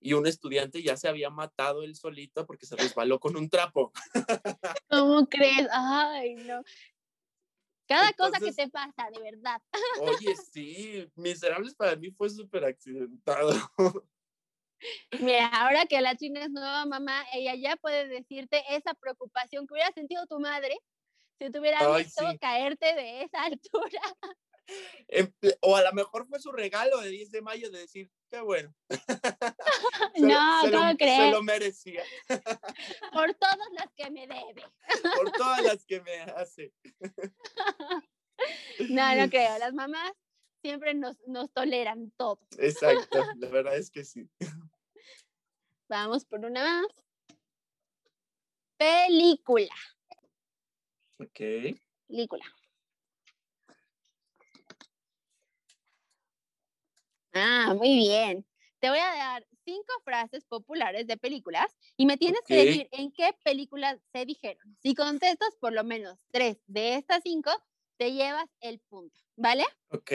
y 0.00 0.14
un 0.14 0.26
estudiante 0.26 0.82
ya 0.82 0.96
se 0.96 1.08
había 1.08 1.30
matado 1.30 1.82
él 1.82 1.94
solito 1.94 2.44
porque 2.46 2.66
se 2.66 2.76
resbaló 2.76 3.20
con 3.20 3.36
un 3.36 3.48
trapo. 3.48 3.92
¿Cómo 4.90 5.28
crees? 5.28 5.68
Ay, 5.70 6.34
no. 6.34 6.62
Cada 7.86 8.12
cosa 8.12 8.38
que 8.38 8.48
Entonces- 8.48 8.56
te 8.56 8.68
pasa, 8.70 9.10
de 9.10 9.20
verdad. 9.20 9.60
Oye, 10.00 10.34
sí, 10.36 11.08
Miserables 11.14 11.74
para 11.74 11.94
mí 11.96 12.10
fue 12.10 12.30
súper 12.30 12.64
accidentado. 12.64 13.50
Mira, 15.20 15.46
ahora 15.46 15.86
que 15.86 16.00
la 16.00 16.16
china 16.16 16.44
es 16.44 16.50
nueva 16.50 16.84
mamá, 16.86 17.24
ella 17.32 17.54
ya 17.54 17.76
puede 17.76 18.08
decirte 18.08 18.64
esa 18.70 18.94
preocupación 18.94 19.66
que 19.66 19.74
hubiera 19.74 19.92
sentido 19.92 20.26
tu 20.26 20.40
madre 20.40 20.76
si 21.46 21.50
te 21.50 21.58
hubiera 21.60 21.78
Ay, 21.80 22.04
visto 22.04 22.28
sí. 22.30 22.38
caerte 22.38 22.94
de 22.94 23.22
esa 23.22 23.42
altura. 23.44 24.00
O 25.60 25.76
a 25.76 25.82
lo 25.82 25.92
mejor 25.92 26.26
fue 26.26 26.38
su 26.40 26.52
regalo 26.52 26.98
de 27.00 27.08
10 27.10 27.30
de 27.30 27.42
mayo 27.42 27.70
de 27.70 27.80
decir, 27.80 28.10
qué 28.30 28.40
bueno. 28.40 28.74
Se 30.14 30.20
lo- 30.20 30.28
no, 30.28 30.60
se 30.62 30.70
lo- 30.70 30.78
¿cómo 30.78 30.90
Se 30.90 30.96
crees? 30.96 31.32
lo 31.32 31.42
merecía, 31.42 32.02
Por 33.12 33.34
todas 33.34 33.58
las 33.72 33.92
que 33.96 34.10
me 34.10 34.26
debe. 34.26 34.62
por 35.16 35.32
todas 35.32 35.62
las 35.62 35.84
que 35.84 36.00
me 36.00 36.20
hace. 36.20 36.72
No, 38.88 39.14
no 39.16 39.28
creo. 39.30 39.58
Las 39.58 39.72
mamás 39.74 40.12
siempre 40.62 40.94
nos, 40.94 41.16
nos 41.26 41.50
toleran 41.52 42.10
todo. 42.16 42.38
Exacto, 42.58 43.24
la 43.36 43.48
verdad 43.48 43.76
es 43.76 43.90
que 43.90 44.04
sí. 44.04 44.28
Vamos 45.88 46.24
por 46.24 46.40
una 46.44 46.62
más. 46.62 46.86
Película. 48.76 49.74
Ok. 51.22 51.40
Película. 52.08 52.44
Ah, 57.32 57.74
muy 57.76 57.96
bien. 57.96 58.44
Te 58.80 58.88
voy 58.90 58.98
a 58.98 59.14
dar 59.14 59.46
cinco 59.64 59.92
frases 60.04 60.44
populares 60.44 61.06
de 61.06 61.16
películas 61.16 61.76
y 61.96 62.06
me 62.06 62.16
tienes 62.16 62.40
que 62.46 62.56
decir 62.56 62.88
en 62.90 63.12
qué 63.12 63.30
películas 63.44 64.00
se 64.12 64.26
dijeron. 64.26 64.76
Si 64.82 64.94
contestas 64.94 65.54
por 65.60 65.72
lo 65.72 65.84
menos 65.84 66.18
tres 66.32 66.58
de 66.66 66.96
estas 66.96 67.22
cinco, 67.22 67.50
te 67.96 68.12
llevas 68.12 68.50
el 68.60 68.80
punto, 68.80 69.20
¿vale? 69.36 69.64
Ok, 69.90 70.10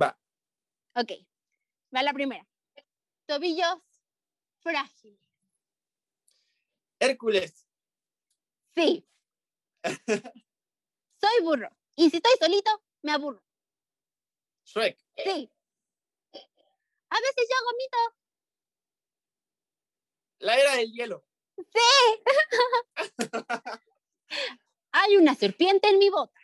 va. 0.00 0.16
Ok. 0.94 1.12
Va 1.94 2.02
la 2.04 2.12
primera. 2.12 2.46
Tobillos 3.26 3.78
frágiles. 4.60 5.18
Hércules, 7.00 7.66
Sí. 8.74 9.04
Soy 11.22 11.40
burro. 11.42 11.68
Y 11.94 12.10
si 12.10 12.16
estoy 12.16 12.32
solito, 12.40 12.82
me 13.02 13.12
aburro. 13.12 13.40
Shrek. 14.64 14.98
Sí. 15.16 15.52
A 17.10 17.20
veces 17.20 17.48
yo 17.48 17.56
vomito. 17.64 17.98
La 20.38 20.56
era 20.56 20.74
del 20.76 20.90
hielo. 20.92 21.24
Hay 24.92 25.16
una 25.16 25.36
serpiente 25.36 25.88
en 25.88 25.98
mi 25.98 26.10
bota. 26.10 26.40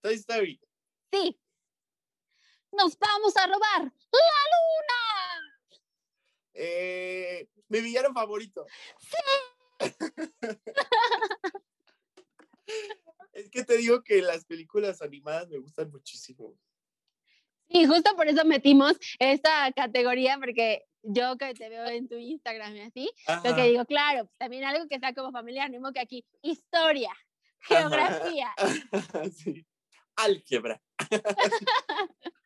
Toy 0.00 0.14
Story. 0.14 0.58
Sí. 1.12 1.38
Nos 2.72 2.98
vamos 2.98 3.36
a 3.36 3.46
robar 3.46 3.82
la 3.82 4.46
luna. 4.54 5.60
Eh, 6.54 7.46
mi 7.68 7.80
villano 7.80 8.12
favorito. 8.14 8.66
es 13.32 13.50
que 13.50 13.64
te 13.64 13.76
digo 13.76 14.02
que 14.02 14.22
las 14.22 14.44
películas 14.44 15.02
animadas 15.02 15.48
me 15.48 15.58
gustan 15.58 15.90
muchísimo. 15.90 16.56
Y 17.68 17.86
justo 17.86 18.16
por 18.16 18.26
eso 18.26 18.44
metimos 18.44 18.94
esta 19.18 19.70
categoría, 19.72 20.38
porque 20.38 20.86
yo 21.02 21.36
que 21.38 21.54
te 21.54 21.68
veo 21.68 21.86
en 21.86 22.08
tu 22.08 22.16
Instagram 22.16 22.76
y 22.76 22.80
así, 22.80 23.10
lo 23.44 23.54
que 23.54 23.68
digo, 23.68 23.84
claro, 23.84 24.26
pues, 24.26 24.38
también 24.38 24.64
algo 24.64 24.88
que 24.88 24.98
sea 24.98 25.14
como 25.14 25.30
familiar, 25.30 25.70
no 25.70 25.92
que 25.92 26.00
aquí, 26.00 26.24
historia, 26.42 27.12
geografía, 27.60 28.52
sí. 29.36 29.64
Álgebra. 30.16 30.82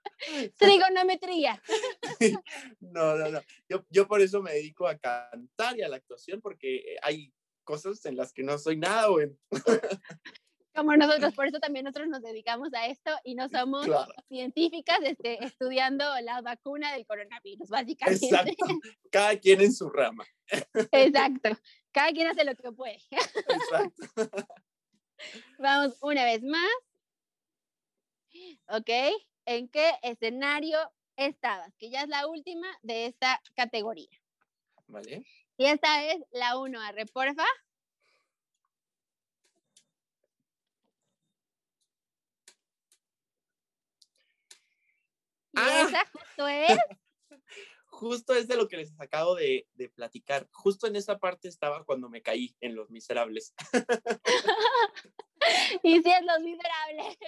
trigonometría. 0.59 1.61
No, 2.81 3.17
no, 3.17 3.31
no. 3.31 3.41
Yo, 3.69 3.85
yo 3.91 4.07
por 4.07 4.21
eso 4.21 4.43
me 4.43 4.53
dedico 4.53 4.87
a 4.87 4.97
cantar 4.97 5.77
y 5.77 5.83
a 5.83 5.89
la 5.89 5.97
actuación, 5.97 6.41
porque 6.41 6.97
hay 7.03 7.33
cosas 7.65 8.05
en 8.05 8.17
las 8.17 8.33
que 8.33 8.43
no 8.43 8.59
soy 8.59 8.77
nada 8.77 9.09
bueno. 9.09 9.35
Como 10.75 10.97
nosotros, 10.97 11.33
por 11.35 11.47
eso 11.47 11.61
también 11.61 11.85
nosotros 11.85 12.09
nos 12.09 12.21
dedicamos 12.23 12.75
a 12.75 12.87
esto 12.87 13.11
y 13.23 13.35
no 13.37 13.49
somos 13.49 13.85
Claro. 13.87 14.13
científicas 14.29 14.99
este, 15.03 15.45
estudiando 15.45 16.05
la 16.23 16.41
vacuna 16.41 16.93
del 16.93 17.07
coronavirus, 17.07 17.69
básicamente. 17.69 18.27
Exacto. 18.27 18.67
Cada 19.11 19.39
quien 19.39 19.61
en 19.61 19.73
su 19.73 19.89
rama. 19.89 20.25
Exacto. 20.91 21.51
Cada 21.93 22.11
quien 22.13 22.27
hace 22.27 22.45
lo 22.45 22.57
que 22.57 22.73
puede. 22.73 22.99
Exacto. 23.11 24.03
Vamos 25.59 25.97
una 26.01 26.25
vez 26.25 26.43
más. 26.43 26.71
¿Ok? 28.69 28.91
¿En 29.47 29.69
qué 29.69 29.93
escenario 30.03 30.79
estabas? 31.17 31.73
Que 31.79 31.91
ya 31.91 32.03
es 32.03 32.09
la 32.09 32.27
última 32.27 32.67
de 32.83 33.07
esta 33.07 33.41
categoría. 33.55 34.09
¿Vale? 34.89 35.25
Y 35.57 35.67
esta 35.67 36.05
es 36.05 36.21
la 36.33 36.59
1, 36.59 36.81
arre, 36.81 37.07
porfa. 37.07 37.47
Y 45.57 45.61
Ah. 45.61 45.87
esa 45.89 46.05
justo 46.13 46.49
es. 46.49 46.79
Justo 47.87 48.35
es 48.35 48.49
de 48.49 48.57
lo 48.57 48.67
que 48.67 48.77
les 48.77 48.93
acabo 49.01 49.37
de, 49.37 49.69
de 49.75 49.89
platicar. 49.89 50.49
Justo 50.51 50.89
en 50.89 50.97
esa 50.97 51.19
parte 51.19 51.47
estaba 51.47 51.85
cuando 51.85 52.09
me 52.09 52.23
caí 52.23 52.57
en 52.61 52.75
Los 52.75 52.91
Miserables. 52.91 53.55
Y 55.83 56.03
si 56.03 56.11
es 56.11 56.23
Los 56.23 56.41
Miserables. 56.41 57.19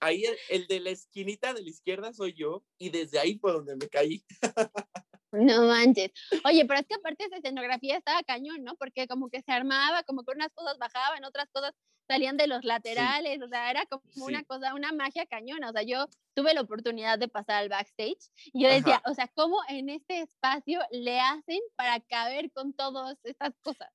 Ahí 0.00 0.24
el, 0.24 0.36
el 0.50 0.66
de 0.66 0.80
la 0.80 0.90
esquinita 0.90 1.54
de 1.54 1.62
la 1.62 1.70
izquierda 1.70 2.12
soy 2.12 2.34
yo 2.34 2.64
y 2.76 2.90
desde 2.90 3.18
ahí 3.18 3.38
fue 3.38 3.52
donde 3.52 3.76
me 3.76 3.88
caí. 3.88 4.24
No 5.32 5.62
manches. 5.66 6.10
Oye, 6.44 6.64
pero 6.64 6.80
es 6.80 6.86
que 6.86 6.94
aparte 6.94 7.24
esa 7.24 7.36
escenografía 7.36 7.96
estaba 7.96 8.22
cañón, 8.22 8.64
¿no? 8.64 8.76
Porque 8.76 9.06
como 9.06 9.28
que 9.28 9.42
se 9.42 9.52
armaba, 9.52 10.02
como 10.04 10.24
que 10.24 10.32
unas 10.34 10.48
cosas 10.54 10.78
bajaban, 10.78 11.24
otras 11.24 11.48
cosas 11.52 11.72
salían 12.08 12.38
de 12.38 12.46
los 12.46 12.64
laterales, 12.64 13.42
o 13.42 13.48
sea, 13.48 13.70
era 13.70 13.84
como 13.84 14.02
una 14.24 14.38
Sí. 14.38 14.44
cosa, 14.46 14.74
una 14.74 14.92
magia 14.92 15.26
cañona. 15.26 15.68
O 15.68 15.72
sea, 15.72 15.82
yo 15.82 16.06
tuve 16.34 16.54
la 16.54 16.62
oportunidad 16.62 17.18
de 17.18 17.28
pasar 17.28 17.56
al 17.56 17.68
backstage 17.68 18.30
y 18.46 18.62
yo 18.62 18.70
decía, 18.70 19.02
o 19.04 19.12
sea, 19.12 19.28
¿cómo 19.34 19.58
en 19.68 19.90
este 19.90 20.20
espacio 20.22 20.80
le 20.90 21.20
hacen 21.20 21.60
para 21.76 22.00
caber 22.00 22.50
con 22.52 22.72
todas 22.72 23.18
estas 23.24 23.52
cosas? 23.60 23.90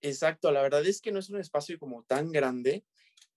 Exacto, 0.00 0.52
la 0.52 0.62
verdad 0.62 0.86
es 0.86 1.00
que 1.00 1.10
no 1.10 1.18
es 1.18 1.28
un 1.30 1.40
espacio 1.40 1.78
como 1.80 2.04
tan 2.04 2.30
grande 2.30 2.84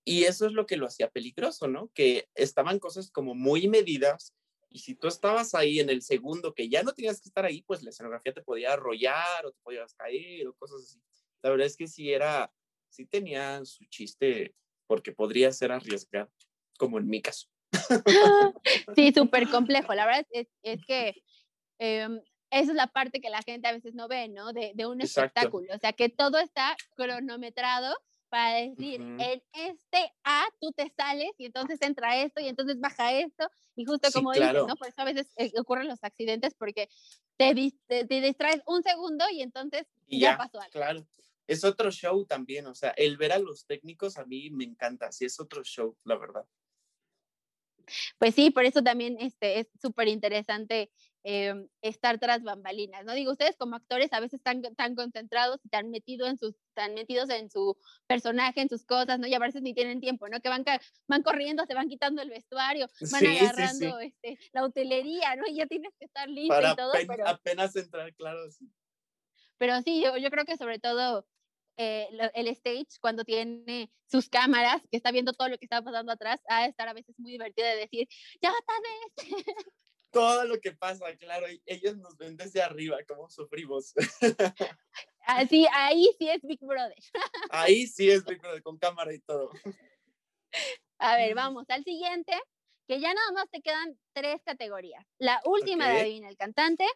y 0.05 0.25
eso 0.25 0.45
es 0.45 0.51
lo 0.53 0.67
que 0.67 0.77
lo 0.77 0.85
hacía 0.85 1.09
peligroso, 1.09 1.67
¿no? 1.67 1.89
Que 1.95 2.29
estaban 2.35 2.77
cosas 2.79 3.09
como 3.09 3.33
muy 3.33 3.67
medidas 3.67 4.35
y 4.69 4.79
si 4.79 4.95
tú 4.95 5.07
estabas 5.07 5.55
ahí 5.55 5.79
en 5.79 5.89
el 5.89 6.01
segundo 6.01 6.53
que 6.53 6.69
ya 6.69 6.83
no 6.83 6.93
tenías 6.93 7.19
que 7.19 7.29
estar 7.29 7.43
ahí, 7.45 7.63
pues 7.63 7.81
la 7.81 7.89
escenografía 7.89 8.33
te 8.33 8.41
podía 8.41 8.73
arrollar 8.73 9.45
o 9.45 9.51
te 9.51 9.59
podías 9.61 9.93
caer 9.95 10.47
o 10.47 10.53
cosas 10.53 10.83
así. 10.83 11.01
La 11.41 11.49
verdad 11.49 11.65
es 11.67 11.75
que 11.75 11.87
sí 11.87 12.11
era, 12.11 12.51
sí 12.89 13.05
tenía 13.05 13.65
su 13.65 13.85
chiste 13.85 14.53
porque 14.87 15.11
podría 15.11 15.51
ser 15.51 15.71
arriesgado, 15.71 16.31
como 16.77 16.99
en 16.99 17.07
mi 17.07 17.21
caso. 17.21 17.47
Sí, 18.95 19.11
súper 19.11 19.49
complejo. 19.49 19.93
La 19.93 20.05
verdad 20.05 20.25
es, 20.31 20.47
es 20.63 20.83
que 20.85 21.23
em, 21.79 22.21
esa 22.51 22.71
es 22.71 22.75
la 22.75 22.87
parte 22.87 23.21
que 23.21 23.29
la 23.29 23.41
gente 23.41 23.67
a 23.67 23.71
veces 23.71 23.93
no 23.93 24.07
ve, 24.07 24.27
¿no? 24.27 24.53
De, 24.53 24.71
de 24.75 24.85
un 24.85 25.01
Exacto. 25.01 25.39
espectáculo. 25.39 25.73
O 25.73 25.77
sea, 25.77 25.93
que 25.93 26.09
todo 26.09 26.39
está 26.39 26.75
cronometrado 26.95 27.95
para 28.29 28.57
decir, 28.61 29.01
Ujú. 29.01 29.15
en 29.17 29.41
este 29.53 30.13
A 30.23 30.45
tú 30.59 30.71
te 30.71 30.89
sales 30.95 31.31
y 31.37 31.45
entonces 31.45 31.81
entra 31.81 32.17
esto 32.21 32.41
y 32.41 32.47
entonces 32.47 32.79
baja 32.79 33.13
esto. 33.13 33.49
Y 33.75 33.85
justo 33.85 34.11
Sí, 34.11 34.11
como 34.11 34.31
claro. 34.31 34.63
dices, 34.63 34.63
¿no? 34.65 34.77
Por 34.77 34.87
eso 34.89 35.01
a 35.01 35.05
veces 35.05 35.27
eh, 35.37 35.51
ocurren 35.59 35.87
los 35.87 36.03
accidentes 36.03 36.55
porque 36.55 36.89
te, 37.37 37.53
te, 37.87 38.05
te 38.05 38.21
distraes 38.21 38.61
un 38.67 38.83
segundo 38.83 39.25
y 39.31 39.41
entonces 39.41 39.87
Y 40.07 40.19
ya, 40.19 40.35
ya, 40.37 40.37
pasó 40.37 40.59
algo. 40.61 40.71
claro. 40.71 41.07
Es 41.47 41.63
otro 41.63 41.89
show 41.91 42.25
también, 42.25 42.67
o 42.67 42.75
sea, 42.75 42.91
el 42.91 43.17
ver 43.17 43.31
a 43.31 43.39
los 43.39 43.65
técnicos 43.65 44.17
a 44.17 44.25
mí 44.25 44.51
me 44.51 44.65
encanta, 44.65 45.11
sí 45.11 45.25
es 45.25 45.39
otro 45.39 45.63
show, 45.63 45.97
la 46.03 46.15
verdad. 46.17 46.45
Pues 48.17 48.35
sí, 48.35 48.51
por 48.51 48.65
eso 48.65 48.81
también 48.83 49.17
este, 49.19 49.59
es 49.59 49.67
súper 49.81 50.07
interesante 50.07 50.91
em, 51.23 51.67
estar 51.81 52.17
tras 52.19 52.43
bambalinas, 52.43 53.03
¿no? 53.05 53.13
Digo, 53.13 53.31
ustedes 53.33 53.57
como 53.57 53.75
actores 53.75 54.13
a 54.13 54.19
veces 54.19 54.39
están 54.39 54.61
tan 54.75 54.95
concentrados 54.95 55.59
y 55.63 55.69
tan 55.69 55.89
metidos 55.89 56.29
en 56.29 56.37
sus, 56.37 56.55
tan 56.73 56.93
metidos 56.93 57.29
en 57.29 57.49
su 57.49 57.77
personaje, 58.07 58.61
en 58.61 58.69
sus 58.69 58.85
cosas, 58.85 59.19
¿no? 59.19 59.27
Y 59.27 59.33
a 59.33 59.39
veces 59.39 59.61
ni 59.61 59.73
tienen 59.73 59.99
tiempo, 59.99 60.27
¿no? 60.29 60.39
Que 60.39 60.49
van, 60.49 60.63
van 61.07 61.23
corriendo, 61.23 61.65
se 61.65 61.73
van 61.73 61.89
quitando 61.89 62.21
el 62.21 62.29
vestuario, 62.29 62.87
van 63.01 63.09
Sí, 63.21 63.27
sí, 63.27 63.27
sí. 63.27 63.41
agarrando 63.41 63.99
Este, 63.99 64.39
la 64.53 64.63
utilería, 64.65 65.35
¿no? 65.35 65.43
Y 65.47 65.55
ya 65.55 65.65
tienes 65.67 65.91
que 65.99 66.05
estar 66.05 66.29
listo 66.29 66.53
Para 66.55 66.73
y 66.73 66.75
todo, 66.75 66.91
apen- 66.93 67.07
pero, 67.07 67.27
apenas 67.27 67.75
entrar, 67.75 68.13
claro. 68.15 68.49
sí. 68.49 68.65
pero 69.57 69.81
sí, 69.81 70.01
yo, 70.01 70.17
yo 70.17 70.29
creo 70.31 70.45
que 70.45 70.57
sobre 70.57 70.79
todo 70.79 71.27
eh, 71.81 72.09
el 72.33 72.47
stage, 72.49 72.99
cuando 72.99 73.23
tiene 73.23 73.89
sus 74.05 74.27
cámaras, 74.27 74.81
que 74.91 74.97
está 74.97 75.11
viendo 75.11 75.31
todo 75.31 75.47
lo 75.47 75.57
que 75.57 75.63
está 75.63 75.81
pasando 75.81 76.11
atrás, 76.11 76.41
de 76.49 76.65
estar 76.65 76.89
a 76.89 76.93
veces 76.93 77.17
muy 77.17 77.31
divertido 77.31 77.69
de 77.69 77.77
decir, 77.77 78.07
ya 78.41 78.51
tarde, 78.67 79.17
Todo 80.11 80.43
lo 80.43 80.59
que 80.59 80.73
pasa, 80.73 81.05
claro, 81.17 81.45
ellos 81.65 81.97
nos 81.97 82.17
ven 82.17 82.35
desde 82.35 82.61
arriba, 82.61 82.97
cómo 83.07 83.29
sufrimos. 83.29 83.93
así, 85.21 85.67
ahí 85.71 86.09
sí 86.17 86.27
es 86.27 86.41
Big 86.41 86.59
Brother. 86.59 86.97
Ahí 87.51 87.87
sí 87.87 88.09
es 88.09 88.25
Big 88.25 88.41
Brother, 88.41 88.61
con 88.63 88.77
cámara 88.77 89.13
y 89.13 89.19
todo. 89.19 89.51
A 90.97 91.15
ver, 91.15 91.33
vamos 91.35 91.69
al 91.69 91.83
siguiente, 91.83 92.33
que 92.87 92.99
ya 92.99 93.13
nada 93.13 93.31
más 93.33 93.49
te 93.51 93.61
quedan 93.61 93.97
tres 94.11 94.41
categorías. 94.43 95.05
La 95.19 95.39
última 95.45 95.87
de. 95.87 96.01
Adivina 96.01 96.27
el 96.27 96.37
Cantante, 96.37 96.87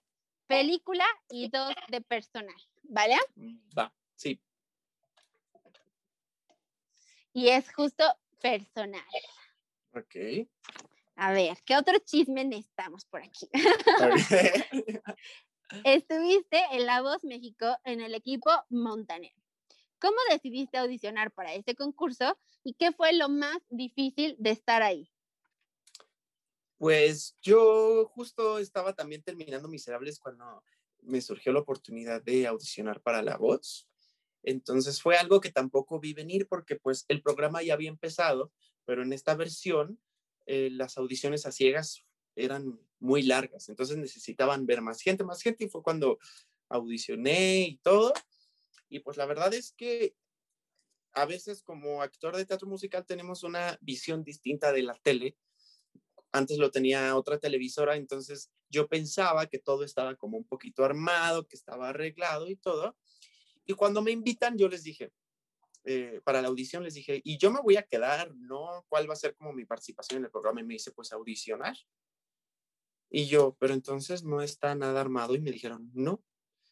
película 0.47 1.05
y 1.29 1.49
dos 1.49 1.73
de 1.89 2.01
personal, 2.01 2.61
¿vale? 2.81 3.15
Va, 3.77 3.93
sí. 4.15 4.41
Y 7.34 7.49
es 7.49 7.73
justo 7.73 8.03
personal. 8.41 9.03
Ok. 9.93 10.47
A 11.15 11.31
ver, 11.31 11.57
¿qué 11.65 11.75
otro 11.75 11.97
chisme 11.99 12.43
necesitamos 12.45 13.05
por 13.05 13.21
aquí? 13.23 13.49
Estuviste 15.84 16.61
en 16.71 16.86
La 16.86 17.01
Voz 17.01 17.23
México 17.23 17.77
en 17.84 18.01
el 18.01 18.13
equipo 18.13 18.51
Montaner. 18.69 19.34
¿Cómo 19.99 20.17
decidiste 20.29 20.77
audicionar 20.77 21.31
para 21.31 21.53
este 21.53 21.75
concurso 21.75 22.38
y 22.63 22.73
qué 22.73 22.91
fue 22.91 23.13
lo 23.13 23.29
más 23.29 23.57
difícil 23.69 24.36
de 24.38 24.51
estar 24.51 24.84
ahí? 24.84 25.09
Pues 26.77 27.38
yo 27.41 28.05
justo 28.13 28.59
estaba 28.59 28.93
también 28.93 29.23
terminando 29.23 29.67
Miserables 29.67 30.19
cuando 30.19 30.63
me 31.01 31.21
surgió 31.21 31.53
la 31.53 31.59
oportunidad 31.59 32.21
de 32.21 32.47
audicionar 32.47 33.01
para 33.01 33.21
La 33.21 33.38
Voz. 33.38 33.88
Entonces 34.43 35.01
fue 35.01 35.17
algo 35.17 35.41
que 35.41 35.51
tampoco 35.51 35.99
vi 35.99 36.13
venir 36.13 36.47
porque 36.47 36.75
pues 36.75 37.05
el 37.07 37.21
programa 37.21 37.63
ya 37.63 37.73
había 37.73 37.89
empezado, 37.89 38.51
pero 38.85 39.03
en 39.03 39.13
esta 39.13 39.35
versión 39.35 39.99
eh, 40.45 40.69
las 40.71 40.97
audiciones 40.97 41.45
a 41.45 41.51
ciegas 41.51 42.05
eran 42.35 42.79
muy 42.99 43.23
largas, 43.23 43.69
entonces 43.69 43.97
necesitaban 43.97 44.65
ver 44.65 44.81
más 44.81 45.01
gente, 45.01 45.23
más 45.23 45.41
gente 45.41 45.65
y 45.65 45.69
fue 45.69 45.83
cuando 45.83 46.17
audicioné 46.69 47.61
y 47.61 47.77
todo. 47.77 48.13
Y 48.89 48.99
pues 48.99 49.17
la 49.17 49.25
verdad 49.25 49.53
es 49.53 49.71
que 49.71 50.15
a 51.13 51.25
veces 51.25 51.63
como 51.63 52.01
actor 52.01 52.35
de 52.35 52.45
teatro 52.45 52.67
musical 52.67 53.05
tenemos 53.05 53.43
una 53.43 53.77
visión 53.81 54.23
distinta 54.23 54.71
de 54.71 54.83
la 54.83 54.95
tele 54.95 55.37
antes 56.33 56.57
lo 56.57 56.71
tenía 56.71 57.15
otra 57.15 57.37
televisora, 57.37 57.95
entonces 57.95 58.51
yo 58.67 58.87
pensaba 58.87 59.45
que 59.45 59.59
todo 59.59 59.83
estaba 59.83 60.15
como 60.15 60.35
un 60.35 60.43
poquito 60.43 60.83
armado, 60.83 61.47
que 61.47 61.55
estaba 61.55 61.89
arreglado 61.89 62.49
y 62.49 62.55
todo. 62.55 62.97
Y 63.66 63.74
cuando 63.74 64.01
me 64.01 64.11
invitan, 64.11 64.57
yo 64.57 64.68
les 64.68 64.84
dije, 64.84 65.11
eh, 65.86 66.22
para 66.24 66.41
la 66.41 66.47
audición 66.47 66.84
les 66.84 66.93
dije, 66.93 67.22
¿y 67.24 67.38
yo 67.38 67.51
me 67.51 67.61
voy 67.61 67.76
a 67.78 67.84
quedar? 67.84 68.34
¿No? 68.36 68.86
¿Cuál 68.88 69.09
va 69.09 69.14
a 69.14 69.18
ser 69.18 69.36
como 69.36 69.53
mi 69.53 69.66
participación 69.66 70.20
en 70.20 70.26
el 70.26 70.32
programa? 70.32 70.61
Y 70.61 70.64
me 70.64 70.74
dice, 70.74 70.91
pues 70.91 71.11
audicionar. 71.11 71.76
Y 73.09 73.28
yo, 73.28 73.55
pero 73.59 73.74
entonces 73.74 74.24
no 74.24 74.41
está 74.41 74.76
nada 74.76 75.01
armado. 75.01 75.36
Y 75.36 75.41
me 75.41 75.51
dijeron, 75.51 75.91
no, 75.93 76.24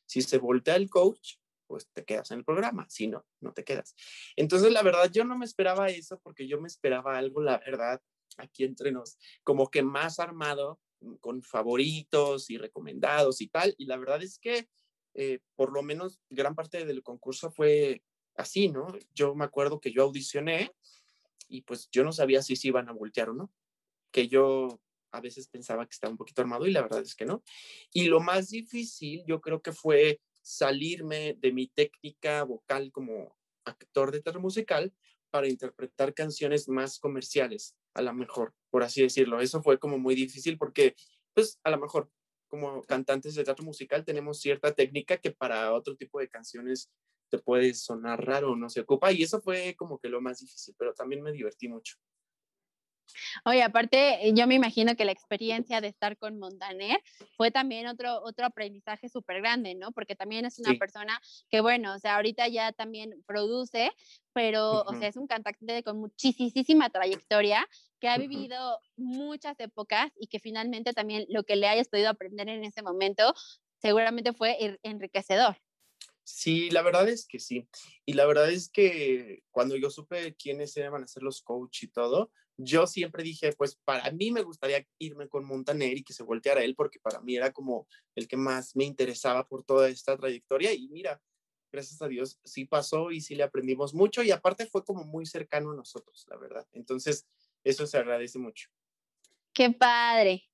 si 0.06 0.22
se 0.22 0.38
voltea 0.38 0.76
el 0.76 0.90
coach, 0.90 1.36
pues 1.68 1.88
te 1.92 2.04
quedas 2.04 2.32
en 2.32 2.40
el 2.40 2.46
programa. 2.46 2.86
Si 2.90 3.08
no, 3.08 3.26
no 3.40 3.54
te 3.54 3.64
quedas. 3.64 3.96
Entonces, 4.36 4.72
la 4.72 4.82
verdad, 4.82 5.10
yo 5.12 5.24
no 5.24 5.38
me 5.38 5.46
esperaba 5.46 5.90
eso 5.90 6.20
porque 6.22 6.48
yo 6.48 6.60
me 6.60 6.68
esperaba 6.68 7.18
algo, 7.18 7.42
la 7.42 7.60
verdad, 7.60 8.02
aquí 8.38 8.64
entre 8.64 8.92
nos, 8.92 9.18
como 9.44 9.70
que 9.70 9.84
más 9.84 10.20
armado, 10.20 10.80
con 11.20 11.42
favoritos 11.42 12.50
y 12.50 12.58
recomendados 12.58 13.42
y 13.42 13.48
tal. 13.48 13.76
Y 13.78 13.86
la 13.86 13.98
verdad 13.98 14.22
es 14.22 14.38
que 14.40 14.68
eh, 15.14 15.40
por 15.56 15.74
lo 15.74 15.84
menos 15.84 16.20
gran 16.30 16.56
parte 16.56 16.86
del 16.86 17.04
concurso 17.04 17.52
fue 17.52 18.04
así, 18.36 18.70
¿no? 18.70 18.88
Yo 19.14 19.36
me 19.36 19.46
acuerdo 19.46 19.80
que 19.80 19.92
yo 19.92 20.04
audicioné 20.04 20.74
y 21.48 21.62
pues 21.62 21.90
yo 21.92 22.04
no 22.04 22.12
sabía 22.12 22.42
si 22.42 22.56
se 22.56 22.70
iban 22.70 22.90
a 22.90 22.94
voltear 22.94 23.30
o 23.30 23.34
no, 23.34 23.52
que 24.12 24.28
yo 24.28 24.82
a 25.12 25.20
veces 25.20 25.48
pensaba 25.48 25.86
que 25.86 25.94
estaba 25.94 26.12
un 26.12 26.18
poquito 26.18 26.42
armado 26.42 26.66
y 26.66 26.72
la 26.72 26.82
verdad 26.82 27.02
es 27.02 27.16
que 27.16 27.26
no. 27.26 27.44
Y 27.92 28.06
lo 28.06 28.22
más 28.22 28.50
difícil 28.50 29.24
yo 29.28 29.42
creo 29.42 29.62
que 29.62 29.74
fue 29.74 30.22
salirme 30.42 31.36
de 31.40 31.52
mi 31.52 31.68
técnica 31.68 32.44
vocal 32.44 32.92
como 32.92 33.36
actor 33.66 34.12
de 34.12 34.22
teatro 34.22 34.42
musical 34.42 34.94
para 35.30 35.48
interpretar 35.48 36.14
canciones 36.14 36.68
más 36.68 37.00
comerciales, 37.00 37.76
a 37.94 38.02
lo 38.02 38.14
mejor, 38.14 38.54
por 38.70 38.84
así 38.84 39.02
decirlo. 39.02 39.40
Eso 39.40 39.62
fue 39.62 39.80
como 39.80 39.98
muy 39.98 40.16
difícil 40.16 40.58
porque, 40.58 40.96
pues, 41.34 41.60
a 41.64 41.70
lo 41.70 41.80
mejor 41.80 42.10
como 42.52 42.84
cantantes 42.84 43.34
de 43.34 43.46
teatro 43.46 43.64
musical 43.64 44.04
tenemos 44.04 44.42
cierta 44.42 44.74
técnica 44.74 45.18
que 45.18 45.32
para 45.32 45.74
otro 45.74 45.96
tipo 45.96 46.20
de 46.20 46.28
canciones 46.28 46.92
te 47.30 47.40
puede 47.40 47.74
sonar 47.74 48.24
raro, 48.24 48.58
no 48.58 48.70
se 48.70 48.82
ocupa. 48.82 49.12
Y 49.14 49.24
eso 49.24 49.42
fue 49.42 49.74
como 49.78 49.98
que 49.98 50.10
lo 50.10 50.22
más 50.22 50.40
difícil, 50.40 50.76
pero 50.78 50.94
también 50.94 51.24
me 51.24 51.32
divertí 51.32 51.70
mucho. 51.70 51.96
Oye, 53.46 53.64
aparte, 53.64 54.28
eh, 54.28 54.34
yo 54.34 54.48
me 54.48 54.56
imagino 54.56 54.96
que 54.96 55.06
la 55.06 55.12
experiencia 55.12 55.82
de 55.82 55.88
estar 55.88 56.18
con 56.18 56.38
Montaner 56.38 57.02
fue 57.38 57.52
también 57.52 57.88
otro, 57.88 58.22
otro 58.24 58.46
aprendizaje 58.46 59.10
súper 59.10 59.42
grande, 59.42 59.76
¿no? 59.76 59.92
Porque 59.92 60.16
también 60.16 60.46
es 60.46 60.60
una 60.60 60.74
persona 60.76 61.20
que, 61.50 61.62
bueno, 61.62 61.96
o 61.96 62.00
sea, 62.00 62.16
ahorita 62.16 62.48
ya 62.48 62.72
también 62.72 63.22
produce, 63.26 63.92
pero, 64.34 64.84
o 64.84 64.94
sea, 64.96 65.08
es 65.08 65.18
un 65.18 65.28
cantante 65.28 65.84
con 65.84 66.00
muchísima 66.00 66.90
trayectoria, 66.90 67.68
que 68.00 68.08
ha 68.08 68.18
vivido 68.18 68.80
muchas 68.98 69.60
épocas 69.60 70.12
y 70.20 70.28
que 70.28 70.40
finalmente 70.40 70.94
también 70.94 71.26
lo 71.30 71.44
que 71.44 71.56
le 71.56 71.68
hayas 71.68 71.88
podido 71.88 72.10
aprender 72.10 72.50
en 72.50 72.64
ese 72.64 72.82
momento 72.82 73.34
seguramente 73.80 74.34
fue 74.34 74.80
enriquecedor. 74.84 75.58
Sí, 76.24 76.70
la 76.70 76.82
verdad 76.82 77.10
es 77.10 77.28
que 77.28 77.40
sí. 77.40 77.68
Y 78.06 78.14
la 78.14 78.26
verdad 78.26 78.50
es 78.52 78.70
que 78.70 79.44
cuando 79.52 79.76
yo 79.76 79.90
supe 79.90 80.36
quiénes 80.36 80.76
iban 80.78 81.04
a 81.04 81.08
ser 81.08 81.24
los 81.24 81.42
coach 81.42 81.84
y 81.84 81.88
todo, 81.88 82.32
yo 82.64 82.88
siempre 82.88 83.24
dije, 83.24 83.54
pues 83.54 83.76
para 83.84 84.12
mí 84.12 84.32
me 84.32 84.44
gustaría 84.44 84.86
irme 85.00 85.28
con 85.28 85.46
Montaner 85.46 85.98
y 85.98 86.04
que 86.04 86.14
se 86.14 86.24
volteara 86.24 86.64
él, 86.64 86.76
porque 86.76 87.00
para 87.00 87.22
mí 87.22 87.36
era 87.36 87.52
como 87.52 87.88
el 88.16 88.28
que 88.28 88.38
más 88.38 88.76
me 88.76 88.86
interesaba 88.86 89.48
por 89.48 89.64
toda 89.64 89.90
esta 89.90 90.18
trayectoria. 90.18 90.74
Y 90.74 90.88
mira, 90.90 91.22
gracias 91.72 92.02
a 92.02 92.08
Dios 92.08 92.40
sí 92.44 92.66
pasó 92.66 93.12
y 93.12 93.22
sí 93.22 93.36
le 93.36 93.44
aprendimos 93.44 93.94
mucho 93.94 94.24
y 94.24 94.32
aparte 94.32 94.66
fue 94.66 94.84
como 94.84 95.04
muy 95.04 95.26
cercano 95.26 95.72
a 95.72 95.76
nosotros, 95.76 96.26
la 96.30 96.38
verdad. 96.38 96.68
Entonces, 96.74 97.28
eso 97.64 97.88
se 97.88 97.98
agradece 97.98 98.40
mucho. 98.40 98.70
Qué 99.54 99.70
padre. 99.72 100.50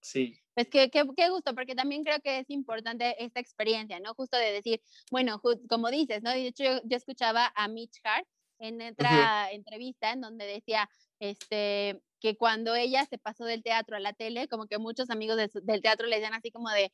Sí. 0.00 0.38
Pues 0.54 0.68
qué, 0.68 0.90
qué, 0.90 1.04
qué, 1.16 1.28
gusto, 1.28 1.54
porque 1.54 1.74
también 1.74 2.02
creo 2.02 2.20
que 2.20 2.40
es 2.40 2.50
importante 2.50 3.22
esta 3.22 3.40
experiencia, 3.40 4.00
¿no? 4.00 4.14
Justo 4.14 4.36
de 4.36 4.52
decir, 4.52 4.82
bueno, 5.10 5.40
como 5.68 5.90
dices, 5.90 6.22
¿no? 6.22 6.30
De 6.30 6.48
hecho, 6.48 6.64
yo, 6.64 6.96
escuchaba 6.96 7.52
a 7.54 7.68
Mitch 7.68 8.00
Hart 8.02 8.26
en 8.58 8.82
otra 8.82 9.52
entrevista 9.52 10.12
en 10.12 10.20
donde 10.20 10.46
decía 10.46 10.88
este, 11.20 12.00
que 12.20 12.36
cuando 12.36 12.74
ella 12.74 13.06
se 13.06 13.18
pasó 13.18 13.44
del 13.44 13.62
teatro 13.62 13.96
a 13.96 14.00
la 14.00 14.12
tele, 14.12 14.48
como 14.48 14.66
que 14.66 14.78
muchos 14.78 15.10
amigos 15.10 15.36
del 15.36 15.82
teatro 15.82 16.06
le 16.06 16.16
decían 16.16 16.34
así 16.34 16.50
como 16.50 16.70
de, 16.70 16.92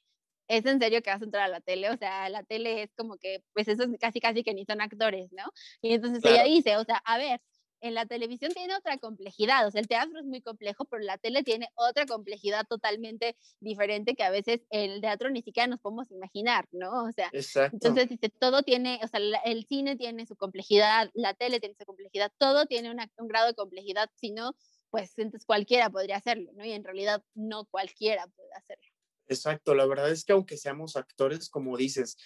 ¿es 0.48 0.66
en 0.66 0.80
serio 0.80 1.02
que 1.02 1.10
vas 1.10 1.22
a 1.22 1.24
entrar 1.24 1.44
a 1.44 1.48
la 1.48 1.60
tele? 1.60 1.90
O 1.90 1.96
sea, 1.96 2.28
la 2.28 2.42
tele 2.42 2.82
es 2.82 2.90
como 2.96 3.16
que, 3.16 3.42
pues 3.52 3.68
eso 3.68 3.84
es 3.84 3.90
casi, 3.98 4.20
casi 4.20 4.42
que 4.42 4.54
ni 4.54 4.64
son 4.64 4.80
actores, 4.80 5.32
¿no? 5.32 5.44
Y 5.80 5.94
entonces 5.94 6.24
ella 6.24 6.44
dice, 6.44 6.76
o 6.76 6.84
sea, 6.84 6.96
a 7.04 7.18
ver, 7.18 7.40
en 7.80 7.94
la 7.94 8.06
televisión 8.06 8.52
tiene 8.52 8.74
otra 8.76 8.98
complejidad, 8.98 9.66
o 9.66 9.70
sea, 9.70 9.80
el 9.80 9.88
teatro 9.88 10.18
es 10.18 10.24
muy 10.24 10.40
complejo, 10.40 10.84
pero 10.86 11.02
la 11.02 11.18
tele 11.18 11.42
tiene 11.42 11.68
otra 11.74 12.06
complejidad 12.06 12.66
totalmente 12.66 13.36
diferente 13.60 14.14
que 14.14 14.22
a 14.22 14.30
veces 14.30 14.60
el 14.70 15.00
teatro 15.00 15.30
ni 15.30 15.42
siquiera 15.42 15.66
nos 15.66 15.80
podemos 15.80 16.10
imaginar, 16.10 16.66
¿no? 16.72 17.04
O 17.04 17.12
sea, 17.12 17.30
entonces 17.72 18.08
dice, 18.08 18.30
todo 18.30 18.62
tiene, 18.62 19.00
o 19.02 19.08
sea, 19.08 19.20
el 19.44 19.64
cine 19.66 19.96
tiene 19.96 20.26
su 20.26 20.36
complejidad, 20.36 21.10
la 21.14 21.34
tele 21.34 21.60
tiene 21.60 21.74
su 21.78 21.84
complejidad, 21.84 22.32
todo 22.38 22.66
tiene 22.66 22.90
un 22.90 23.28
grado 23.28 23.48
de 23.48 23.54
complejidad, 23.54 24.10
si 24.14 24.30
no, 24.30 24.54
pues 24.90 25.18
entonces 25.18 25.44
cualquiera 25.44 25.90
podría 25.90 26.16
hacerlo, 26.16 26.52
¿no? 26.54 26.64
Y 26.64 26.72
en 26.72 26.84
realidad 26.84 27.22
no 27.34 27.64
cualquiera 27.66 28.26
puede 28.28 28.52
hacerlo. 28.54 28.84
Exacto, 29.26 29.74
la 29.74 29.86
verdad 29.86 30.10
es 30.10 30.24
que 30.24 30.32
aunque 30.32 30.56
seamos 30.56 30.96
actores, 30.96 31.48
como 31.48 31.76
dices, 31.76 32.16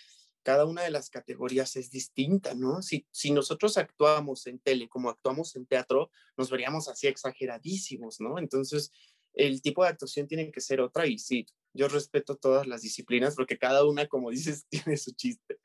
cada 0.42 0.64
una 0.64 0.82
de 0.82 0.90
las 0.90 1.10
categorías 1.10 1.76
es 1.76 1.90
distinta, 1.90 2.54
¿no? 2.54 2.82
Si, 2.82 3.06
si 3.10 3.30
nosotros 3.30 3.76
actuamos 3.76 4.46
en 4.46 4.58
tele 4.58 4.88
como 4.88 5.10
actuamos 5.10 5.54
en 5.56 5.66
teatro, 5.66 6.10
nos 6.36 6.50
veríamos 6.50 6.88
así 6.88 7.06
exageradísimos, 7.06 8.20
¿no? 8.20 8.38
Entonces, 8.38 8.90
el 9.34 9.62
tipo 9.62 9.82
de 9.82 9.90
actuación 9.90 10.26
tiene 10.26 10.50
que 10.50 10.60
ser 10.60 10.80
otra 10.80 11.06
y 11.06 11.18
sí, 11.18 11.46
yo 11.72 11.88
respeto 11.88 12.36
todas 12.36 12.66
las 12.66 12.82
disciplinas 12.82 13.36
porque 13.36 13.58
cada 13.58 13.84
una, 13.84 14.06
como 14.06 14.30
dices, 14.30 14.66
tiene 14.68 14.96
su 14.96 15.12
chiste. 15.12 15.58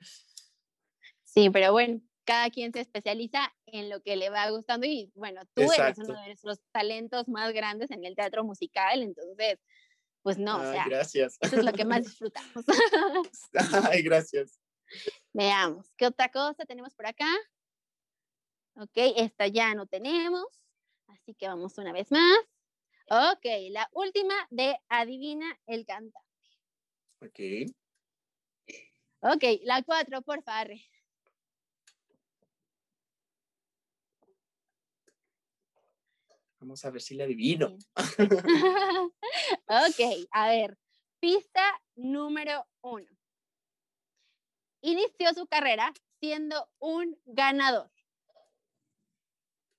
Sí, 1.23 1.49
pero 1.49 1.71
bueno, 1.71 1.99
cada 2.25 2.49
quien 2.49 2.71
se 2.71 2.81
especializa 2.81 3.53
en 3.65 3.89
lo 3.89 4.01
que 4.01 4.15
le 4.15 4.29
va 4.29 4.49
gustando 4.49 4.85
y 4.85 5.11
bueno, 5.15 5.41
tú 5.53 5.63
eres 5.71 5.97
uno 5.97 6.19
de 6.19 6.27
nuestros 6.27 6.59
talentos 6.71 7.27
más 7.27 7.53
grandes 7.53 7.91
en 7.91 8.05
el 8.05 8.15
teatro 8.15 8.43
musical, 8.43 9.01
entonces, 9.01 9.59
pues 10.21 10.37
no, 10.37 10.57
o 10.57 10.71
sea, 10.71 10.85
gracias. 10.87 11.37
eso 11.41 11.57
es 11.57 11.65
lo 11.65 11.73
que 11.73 11.85
más 11.85 12.03
disfrutamos. 12.03 12.65
Ay, 13.91 14.03
gracias. 14.03 14.59
Veamos, 15.33 15.91
¿qué 15.97 16.05
otra 16.05 16.29
cosa 16.29 16.65
tenemos 16.65 16.93
por 16.93 17.07
acá? 17.07 17.27
Ok, 18.75 18.91
esta 18.95 19.47
ya 19.47 19.73
no 19.75 19.87
tenemos, 19.87 20.45
así 21.07 21.33
que 21.33 21.47
vamos 21.47 21.77
una 21.77 21.91
vez 21.91 22.11
más. 22.11 22.39
Ok, 23.09 23.45
la 23.71 23.89
última 23.93 24.33
de 24.49 24.77
Adivina 24.89 25.59
el 25.65 25.85
cantante. 25.85 26.19
Ok. 27.19 27.39
Ok, 29.21 29.43
la 29.63 29.81
cuatro, 29.83 30.21
por 30.21 30.43
favor. 30.43 30.73
Vamos 36.59 36.85
a 36.85 36.91
ver 36.91 37.01
si 37.01 37.15
la 37.15 37.25
adivino. 37.25 37.77
ok, 39.67 40.27
a 40.31 40.47
ver, 40.49 40.77
pista 41.19 41.81
número 41.95 42.65
uno 42.81 43.22
inició 44.83 45.33
su 45.33 45.47
carrera 45.47 45.91
siendo 46.19 46.69
un 46.79 47.19
ganador. 47.25 47.89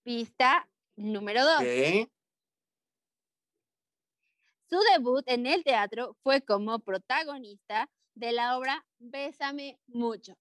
Pista 0.03 0.69
número 0.97 1.45
dos. 1.45 1.61
Su 4.69 4.81
debut 4.93 5.23
en 5.27 5.47
el 5.47 5.63
teatro 5.63 6.17
fue 6.23 6.43
como 6.43 6.81
protagonista 6.81 7.89
de 8.15 8.33
la 8.33 8.59
obra 8.59 8.85
Bésame 8.99 9.79
mucho. 9.87 10.35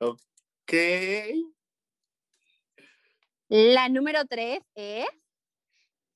Ok. 0.00 0.72
La 3.48 3.88
número 3.88 4.26
tres 4.26 4.60
es, 4.74 5.06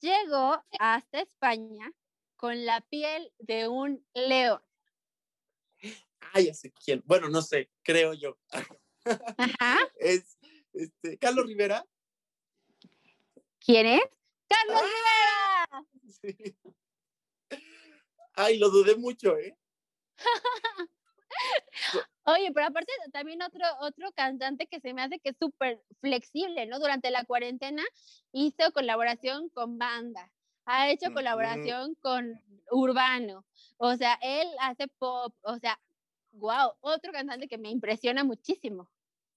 llegó 0.01 0.63
hasta 0.79 1.21
España 1.21 1.91
con 2.37 2.67
la 2.67 2.81
piel 2.83 3.33
de 3.39 3.69
un 3.69 4.05
león 4.15 4.61
ay, 6.33 6.47
ya 6.47 6.55
sé 6.55 6.73
quién. 6.73 7.03
Bueno, 7.05 7.29
no 7.29 7.43
sé, 7.43 7.71
creo 7.83 8.15
yo. 8.15 8.39
Ajá. 8.51 8.77
Es 9.99 10.39
este, 10.73 11.19
Carlos 11.19 11.47
Rivera. 11.47 11.85
¿Quién 13.61 13.87
es? 13.87 14.03
¡Carlos 14.49 14.83
¡Ah! 14.83 15.85
Rivera! 15.85 15.87
Sí. 16.21 16.57
Ay, 18.35 18.59
lo 18.59 18.71
dudé 18.71 18.97
mucho, 18.97 19.37
¿eh? 19.37 19.57
Oye, 22.25 22.53
pero 22.53 22.67
aparte 22.67 22.93
también 23.13 23.43
otro, 23.43 23.65
otro 23.81 24.13
cantante 24.13 24.67
que 24.67 24.81
se 24.81 24.95
me 24.95 25.03
hace 25.03 25.19
que 25.19 25.31
es 25.31 25.37
súper 25.39 25.83
flexible, 26.01 26.67
¿no? 26.67 26.79
Durante 26.79 27.11
la 27.11 27.25
cuarentena 27.25 27.83
hizo 28.33 28.73
colaboración 28.73 29.49
con 29.51 29.79
banda, 29.79 30.31
ha 30.65 30.91
hecho 30.91 31.13
colaboración 31.13 31.97
con 31.97 32.41
Urbano, 32.71 33.45
o 33.77 33.97
sea, 33.97 34.19
él 34.23 34.49
hace 34.61 34.87
pop, 34.87 35.35
o 35.43 35.59
sea, 35.59 35.81
wow, 36.33 36.73
otro 36.81 37.13
cantante 37.13 37.49
que 37.49 37.59
me 37.59 37.71
impresiona 37.71 38.25
muchísimo. 38.25 38.91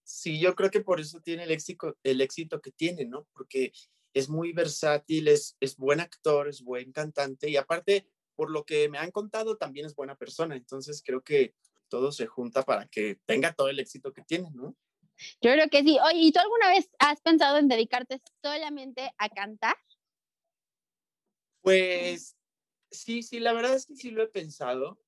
Sí, 0.03 0.39
yo 0.39 0.55
creo 0.55 0.69
que 0.69 0.81
por 0.81 0.99
eso 0.99 1.19
tiene 1.19 1.43
el 1.43 1.51
éxito, 1.51 1.97
el 2.03 2.21
éxito 2.21 2.61
que 2.61 2.71
tiene, 2.71 3.05
¿no? 3.05 3.27
Porque 3.33 3.73
es 4.13 4.29
muy 4.29 4.53
versátil, 4.53 5.27
es, 5.27 5.57
es 5.59 5.77
buen 5.77 5.99
actor, 5.99 6.47
es 6.47 6.61
buen 6.61 6.91
cantante 6.91 7.49
y 7.49 7.57
aparte, 7.57 8.07
por 8.35 8.51
lo 8.51 8.65
que 8.65 8.87
me 8.87 8.97
han 8.97 9.11
contado, 9.11 9.57
también 9.57 9.85
es 9.85 9.95
buena 9.95 10.15
persona. 10.15 10.55
Entonces 10.55 11.01
creo 11.03 11.21
que 11.21 11.55
todo 11.89 12.11
se 12.11 12.27
junta 12.27 12.63
para 12.63 12.87
que 12.87 13.19
tenga 13.25 13.53
todo 13.53 13.69
el 13.69 13.79
éxito 13.79 14.13
que 14.13 14.21
tiene, 14.21 14.51
¿no? 14.51 14.75
Yo 15.41 15.51
creo 15.51 15.69
que 15.69 15.83
sí. 15.83 15.97
Oye, 16.03 16.19
¿y 16.19 16.31
tú 16.31 16.39
alguna 16.39 16.69
vez 16.69 16.89
has 16.99 17.21
pensado 17.21 17.57
en 17.57 17.67
dedicarte 17.67 18.21
solamente 18.43 19.11
a 19.17 19.29
cantar? 19.29 19.75
Pues 21.61 22.37
sí, 22.91 23.23
sí, 23.23 23.39
la 23.39 23.53
verdad 23.53 23.75
es 23.75 23.85
que 23.85 23.95
sí 23.95 24.11
lo 24.11 24.21
he 24.23 24.27
pensado 24.27 24.99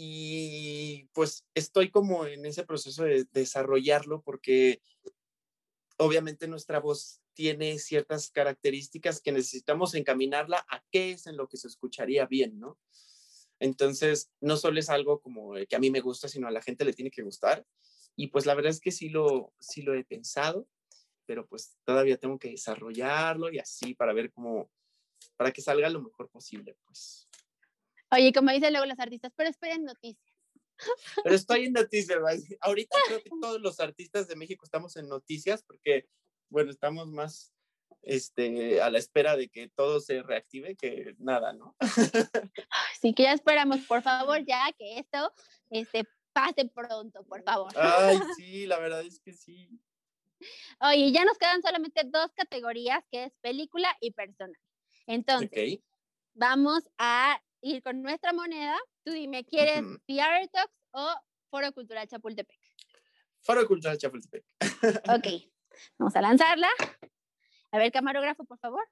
y 0.00 1.08
pues 1.12 1.44
estoy 1.54 1.90
como 1.90 2.24
en 2.24 2.46
ese 2.46 2.64
proceso 2.64 3.02
de 3.02 3.26
desarrollarlo 3.32 4.22
porque 4.22 4.80
obviamente 5.96 6.46
nuestra 6.46 6.78
voz 6.78 7.20
tiene 7.34 7.80
ciertas 7.80 8.30
características 8.30 9.20
que 9.20 9.32
necesitamos 9.32 9.96
encaminarla 9.96 10.64
a 10.70 10.84
qué 10.92 11.10
es 11.10 11.26
en 11.26 11.36
lo 11.36 11.48
que 11.48 11.56
se 11.56 11.66
escucharía 11.66 12.26
bien, 12.26 12.60
¿no? 12.60 12.78
Entonces, 13.58 14.30
no 14.40 14.56
solo 14.56 14.78
es 14.78 14.88
algo 14.88 15.20
como 15.20 15.54
que 15.68 15.74
a 15.74 15.80
mí 15.80 15.90
me 15.90 16.00
gusta, 16.00 16.28
sino 16.28 16.46
a 16.46 16.52
la 16.52 16.62
gente 16.62 16.84
le 16.84 16.92
tiene 16.92 17.10
que 17.10 17.22
gustar. 17.22 17.66
Y 18.14 18.28
pues 18.28 18.46
la 18.46 18.54
verdad 18.54 18.70
es 18.70 18.80
que 18.80 18.92
sí 18.92 19.08
lo, 19.08 19.52
sí 19.58 19.82
lo 19.82 19.94
he 19.94 20.04
pensado, 20.04 20.68
pero 21.26 21.44
pues 21.48 21.76
todavía 21.84 22.18
tengo 22.18 22.38
que 22.38 22.50
desarrollarlo 22.50 23.52
y 23.52 23.58
así 23.58 23.94
para 23.94 24.12
ver 24.12 24.30
cómo, 24.30 24.70
para 25.36 25.52
que 25.52 25.60
salga 25.60 25.90
lo 25.90 26.02
mejor 26.02 26.30
posible, 26.30 26.76
pues. 26.84 27.27
Oye, 28.10 28.32
como 28.32 28.50
dicen 28.50 28.72
luego 28.72 28.86
los 28.86 28.98
artistas, 28.98 29.32
pero 29.36 29.50
esperen 29.50 29.84
noticias. 29.84 30.34
Pero 31.22 31.34
estoy 31.34 31.66
en 31.66 31.72
noticias, 31.72 32.18
ahorita 32.60 32.96
creo 33.06 33.22
que 33.22 33.30
todos 33.40 33.60
los 33.60 33.80
artistas 33.80 34.28
de 34.28 34.36
México 34.36 34.64
estamos 34.64 34.96
en 34.96 35.08
noticias 35.08 35.62
porque, 35.62 36.06
bueno, 36.48 36.70
estamos 36.70 37.08
más 37.08 37.52
este, 38.02 38.80
a 38.80 38.90
la 38.90 38.98
espera 38.98 39.36
de 39.36 39.48
que 39.48 39.68
todo 39.68 40.00
se 40.00 40.22
reactive 40.22 40.76
que 40.76 41.14
nada, 41.18 41.52
¿no? 41.52 41.76
Sí, 43.00 43.14
que 43.14 43.24
ya 43.24 43.32
esperamos, 43.32 43.80
por 43.86 44.02
favor, 44.02 44.44
ya 44.44 44.72
que 44.76 44.98
esto 44.98 45.32
este, 45.70 46.04
pase 46.32 46.64
pronto, 46.74 47.24
por 47.24 47.42
favor. 47.44 47.72
Ay, 47.76 48.18
sí, 48.36 48.66
la 48.66 48.78
verdad 48.78 49.02
es 49.02 49.20
que 49.20 49.32
sí. 49.32 49.70
Oye, 50.80 51.12
ya 51.12 51.24
nos 51.24 51.38
quedan 51.38 51.62
solamente 51.62 52.02
dos 52.04 52.32
categorías, 52.32 53.04
que 53.10 53.24
es 53.24 53.32
película 53.40 53.96
y 54.00 54.12
personal. 54.12 54.58
Entonces, 55.06 55.78
vamos 56.34 56.88
a 56.98 57.40
ir 57.60 57.82
con 57.82 58.02
nuestra 58.02 58.32
moneda. 58.32 58.76
Tú 59.04 59.12
dime, 59.12 59.44
¿quieres 59.44 59.82
uh 59.82 60.48
Talks 60.52 60.74
o 60.92 61.14
Foro 61.50 61.72
Cultural 61.72 62.06
Chapultepec? 62.06 62.58
Foro 63.40 63.66
Cultural 63.66 63.98
Chapultepec. 63.98 64.44
ok, 65.08 65.26
vamos 65.98 66.16
a 66.16 66.20
lanzarla. 66.20 66.68
A 67.70 67.78
ver, 67.78 67.92
camarógrafo, 67.92 68.44
por 68.44 68.58
favor. 68.58 68.86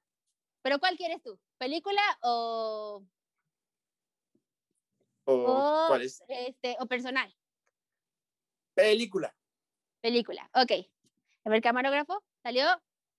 ¿Pero 0.61 0.79
cuál 0.79 0.97
quieres 0.97 1.21
tú? 1.23 1.39
¿Película 1.57 2.01
o...? 2.21 3.03
¿O, 5.25 5.85
cuál 5.87 6.03
es? 6.03 6.23
Este, 6.27 6.77
o 6.79 6.85
personal. 6.85 7.33
Película. 8.73 9.35
Película, 9.99 10.49
ok. 10.53 10.71
A 11.43 11.49
ver, 11.49 11.61
camarógrafo, 11.61 12.23
salió 12.43 12.65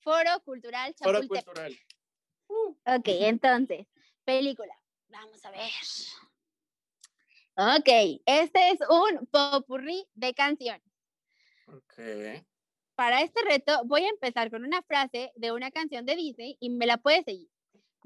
Foro 0.01 0.41
Cultural 0.45 0.95
Chapultepec. 0.95 1.45
Foro 1.45 1.45
Cultural. 1.45 1.79
Ok, 2.49 3.09
entonces, 3.09 3.87
película. 4.25 4.75
Vamos 5.09 5.45
a 5.45 5.51
ver. 5.51 5.61
Ok, 7.57 8.21
este 8.27 8.71
es 8.71 8.79
un 8.89 9.27
popurrí 9.27 10.07
de 10.15 10.33
canciones. 10.35 10.83
Ok. 11.67 12.45
Para 12.95 13.23
este 13.23 13.43
reto 13.43 13.81
voy 13.85 14.05
a 14.05 14.11
empezar 14.11 14.51
con 14.51 14.65
una 14.65 14.83
frase 14.83 15.33
de 15.35 15.53
una 15.53 15.71
canción 15.71 16.05
de 16.07 16.17
Disney 16.17 16.57
y 16.61 16.71
me 16.71 16.87
la 16.87 16.99
puedes 16.99 17.25
seguir. 17.25 17.49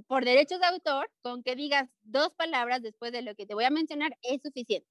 Por 0.06 0.24
derechos 0.24 0.58
de 0.58 0.66
autor, 0.66 1.10
con 1.20 1.42
que 1.42 1.54
digas 1.54 1.88
dos 2.02 2.30
palabras 2.34 2.82
después 2.82 3.12
de 3.12 3.22
lo 3.22 3.34
que 3.34 3.46
te 3.46 3.54
voy 3.54 3.64
a 3.64 3.70
mencionar 3.70 4.16
es 4.22 4.40
suficiente. 4.42 4.88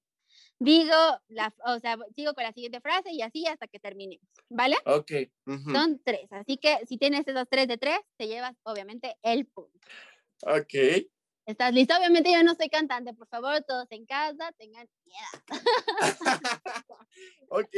Digo, 0.58 0.94
la, 1.28 1.52
o 1.66 1.78
sea, 1.80 1.98
sigo 2.14 2.34
con 2.34 2.44
la 2.44 2.52
siguiente 2.52 2.80
frase 2.80 3.12
y 3.12 3.20
así 3.22 3.46
hasta 3.46 3.66
que 3.66 3.80
terminemos, 3.80 4.26
¿vale? 4.48 4.76
Ok. 4.86 5.12
Son 5.72 6.00
tres, 6.04 6.30
así 6.30 6.56
que 6.56 6.78
si 6.86 6.98
tienes 6.98 7.26
esos 7.26 7.46
tres 7.50 7.68
de 7.68 7.78
tres, 7.78 7.98
te 8.16 8.28
llevas 8.28 8.54
obviamente 8.62 9.16
el 9.22 9.46
punto. 9.46 9.78
Ok. 10.42 10.74
¿Estás 11.44 11.74
listo? 11.74 11.96
Obviamente 11.96 12.30
yo 12.32 12.40
no 12.44 12.54
soy 12.54 12.68
cantante, 12.68 13.14
por 13.14 13.26
favor, 13.26 13.64
todos 13.64 13.90
en 13.90 14.06
casa, 14.06 14.52
tengan 14.58 14.88
miedo. 15.04 15.26
ok. 17.48 17.74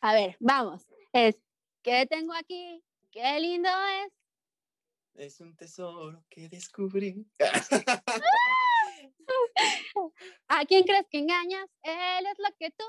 A 0.00 0.14
ver, 0.14 0.36
vamos. 0.38 0.86
Es, 1.12 1.36
¿qué 1.82 2.06
tengo 2.06 2.32
aquí? 2.34 2.84
Qué 3.10 3.40
lindo 3.40 3.68
es. 4.04 4.12
Es 5.14 5.40
un 5.40 5.56
tesoro 5.56 6.24
que 6.28 6.48
descubrí. 6.48 7.26
¿A 10.46 10.64
quién 10.66 10.84
crees 10.84 11.08
que 11.10 11.18
engañas? 11.18 11.68
Él 11.82 12.26
es 12.26 12.38
lo 12.38 12.54
que 12.56 12.70
tú. 12.70 12.84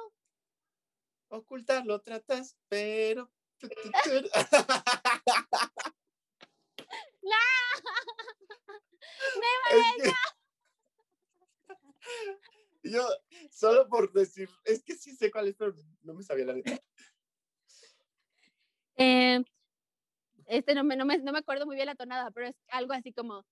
Ocultarlo 1.29 1.99
tratas, 2.01 2.55
pero. 2.67 3.31
¡No! 7.21 7.35
¡Me 9.35 10.05
es 10.05 10.13
Yo, 12.83 13.07
solo 13.51 13.87
por 13.87 14.11
decir, 14.11 14.49
es 14.63 14.83
que 14.83 14.95
sí 14.95 15.15
sé 15.15 15.31
cuál 15.31 15.47
es, 15.47 15.55
pero 15.55 15.73
no 16.01 16.13
me 16.13 16.23
sabía 16.23 16.45
la 16.45 16.53
letra. 16.53 16.79
Eh, 18.95 19.43
este 20.47 20.73
no 20.73 20.83
me, 20.83 20.95
no, 20.95 21.05
me, 21.05 21.17
no 21.19 21.31
me 21.31 21.39
acuerdo 21.39 21.65
muy 21.65 21.75
bien 21.75 21.85
la 21.85 21.95
tonada, 21.95 22.31
pero 22.31 22.47
es 22.47 22.55
algo 22.69 22.93
así 22.93 23.13
como, 23.13 23.45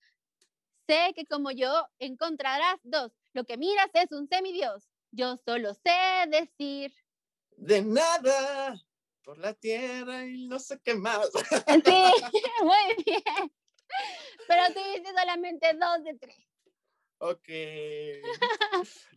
sé 0.87 1.13
que 1.15 1.25
como 1.25 1.51
yo 1.51 1.87
encontrarás 1.99 2.79
dos, 2.83 3.11
lo 3.33 3.43
que 3.45 3.57
miras 3.57 3.89
es 3.93 4.11
un 4.11 4.27
semidios, 4.27 4.89
yo 5.11 5.37
solo 5.45 5.73
sé 5.73 6.27
decir. 6.29 6.93
De 7.55 7.81
nada, 7.81 8.81
por 9.23 9.37
la 9.37 9.53
tierra 9.53 10.25
y 10.25 10.47
no 10.47 10.57
sé 10.59 10.79
qué 10.83 10.95
más. 10.95 11.29
Sí, 11.31 12.01
muy 12.63 13.03
bien. 13.05 13.51
Pero 14.47 14.67
dices 14.69 15.13
solamente 15.17 15.73
dos 15.73 16.03
de 16.03 16.13
tres. 16.15 16.37
Ok. 17.19 17.47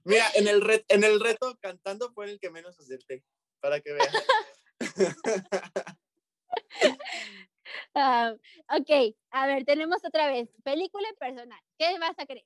Mira, 0.04 0.24
en 0.34 0.48
el, 0.48 0.84
en 0.88 1.04
el 1.04 1.20
reto 1.20 1.56
cantando 1.60 2.12
fue 2.12 2.30
el 2.30 2.40
que 2.40 2.50
menos 2.50 2.78
acerté, 2.78 3.24
para 3.60 3.80
que 3.80 3.92
vean. 3.92 4.12
Ah, 7.94 8.34
ok, 8.68 9.14
a 9.30 9.46
ver, 9.46 9.64
tenemos 9.64 10.04
otra 10.04 10.28
vez, 10.28 10.48
película 10.64 11.08
y 11.10 11.16
personal. 11.16 11.60
¿Qué 11.78 11.98
vas 11.98 12.18
a 12.18 12.26
querer? 12.26 12.44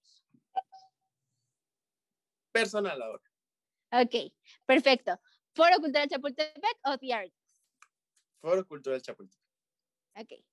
Personal 2.53 3.01
ahora. 3.01 3.23
Ok, 3.93 4.33
perfecto. 4.67 5.19
¿Foro 5.55 5.77
Cultural 5.77 6.09
Chapultepec 6.09 6.79
o 6.85 6.99
The 6.99 7.15
Arts? 7.15 7.35
Foro 8.41 8.67
Cultural 8.67 9.01
Chapultepec. 9.01 9.47
Ok. 10.17 10.45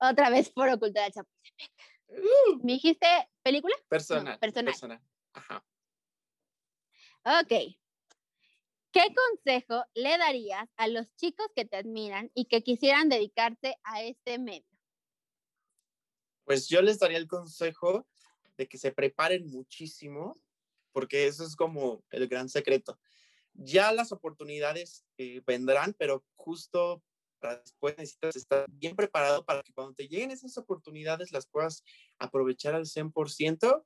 Otra 0.00 0.30
vez 0.30 0.50
Foro 0.52 0.78
Cultural 0.78 1.12
Chapultepec. 1.12 1.70
Uh. 2.08 2.64
¿Me 2.64 2.72
dijiste 2.74 3.06
película? 3.42 3.74
Personal. 3.88 4.38
personal. 4.38 4.72
personal. 4.72 5.00
Ajá. 5.32 5.64
Ok. 7.24 7.76
¿Qué 8.90 9.14
consejo 9.14 9.84
le 9.94 10.16
darías 10.16 10.68
a 10.76 10.88
los 10.88 11.14
chicos 11.16 11.46
que 11.54 11.66
te 11.66 11.76
admiran 11.76 12.30
y 12.34 12.46
que 12.46 12.62
quisieran 12.62 13.08
dedicarse 13.08 13.76
a 13.84 14.02
este 14.02 14.38
medio? 14.38 14.66
Pues 16.44 16.68
yo 16.68 16.80
les 16.80 16.98
daría 16.98 17.18
el 17.18 17.28
consejo 17.28 18.06
de 18.56 18.66
que 18.66 18.78
se 18.78 18.90
preparen 18.90 19.46
muchísimo, 19.46 20.40
porque 20.92 21.26
eso 21.26 21.44
es 21.44 21.54
como 21.54 22.02
el 22.10 22.26
gran 22.28 22.48
secreto. 22.48 22.98
Ya 23.52 23.92
las 23.92 24.10
oportunidades 24.10 25.04
eh, 25.18 25.42
vendrán, 25.46 25.94
pero 25.98 26.24
justo 26.34 27.02
después 27.40 27.96
necesitas 27.96 28.36
estar 28.36 28.66
bien 28.68 28.96
preparado 28.96 29.44
para 29.44 29.62
que 29.62 29.72
cuando 29.72 29.94
te 29.94 30.08
lleguen 30.08 30.30
esas 30.30 30.56
oportunidades 30.58 31.32
las 31.32 31.46
puedas 31.46 31.84
aprovechar 32.18 32.74
al 32.74 32.86
100% 32.86 33.84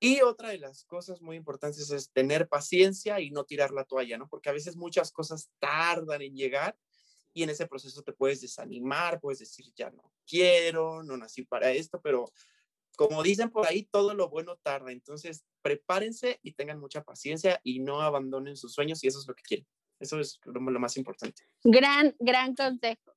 y 0.00 0.20
otra 0.22 0.48
de 0.48 0.58
las 0.58 0.84
cosas 0.84 1.22
muy 1.22 1.36
importantes 1.36 1.90
es 1.90 2.10
tener 2.10 2.48
paciencia 2.48 3.20
y 3.20 3.30
no 3.30 3.44
tirar 3.44 3.70
la 3.70 3.84
toalla, 3.84 4.18
¿no? 4.18 4.28
Porque 4.28 4.48
a 4.48 4.52
veces 4.52 4.76
muchas 4.76 5.12
cosas 5.12 5.50
tardan 5.60 6.22
en 6.22 6.34
llegar 6.34 6.76
y 7.32 7.44
en 7.44 7.50
ese 7.50 7.66
proceso 7.66 8.02
te 8.02 8.12
puedes 8.12 8.40
desanimar, 8.40 9.20
puedes 9.20 9.38
decir, 9.38 9.72
ya 9.76 9.90
no 9.90 10.12
quiero, 10.26 11.02
no 11.02 11.16
nací 11.16 11.44
para 11.44 11.70
esto, 11.70 12.00
pero 12.02 12.26
como 12.96 13.22
dicen 13.22 13.50
por 13.50 13.66
ahí, 13.66 13.84
todo 13.84 14.12
lo 14.14 14.28
bueno 14.28 14.56
tarda. 14.56 14.92
Entonces, 14.92 15.44
prepárense 15.62 16.40
y 16.42 16.52
tengan 16.52 16.78
mucha 16.78 17.02
paciencia 17.04 17.60
y 17.62 17.80
no 17.80 18.02
abandonen 18.02 18.56
sus 18.56 18.74
sueños 18.74 19.02
y 19.02 19.06
eso 19.06 19.20
es 19.20 19.26
lo 19.26 19.34
que 19.34 19.42
quieren. 19.42 19.66
Eso 20.02 20.18
es 20.18 20.40
lo, 20.44 20.60
más 20.60 20.96
importante. 20.96 21.42
Gran, 21.62 22.14
gran 22.18 22.54
consejo. 22.54 23.12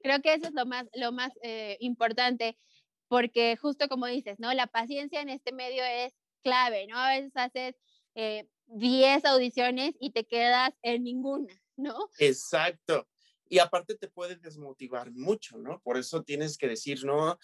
Creo 0.00 0.22
que 0.22 0.34
eso 0.34 0.46
es 0.46 0.54
lo 0.54 0.66
más, 0.66 0.86
lo 0.94 1.10
más 1.10 1.32
eh, 1.42 1.76
importante 1.80 2.56
porque 3.08 3.56
justo 3.56 3.88
como 3.88 4.06
dices, 4.06 4.38
¿no? 4.38 4.52
La 4.54 4.66
paciencia 4.66 5.20
en 5.20 5.28
este 5.28 5.52
medio 5.52 5.82
es 5.84 6.12
clave, 6.42 6.86
¿no? 6.86 6.96
A 6.96 7.10
veces 7.10 7.32
haces 7.34 7.74
10 8.14 9.24
eh, 9.24 9.28
audiciones 9.28 9.94
y 10.00 10.10
te 10.10 10.24
quedas 10.24 10.70
en 10.82 11.04
ninguna, 11.04 11.52
¿no? 11.76 12.08
Exacto. 12.18 13.08
Y 13.48 13.58
aparte 13.58 13.96
te 13.96 14.08
puede 14.08 14.36
desmotivar 14.36 15.12
mucho, 15.12 15.58
¿no? 15.58 15.80
Por 15.80 15.96
eso 15.96 16.22
tienes 16.22 16.56
que 16.56 16.68
decir, 16.68 17.04
no, 17.04 17.38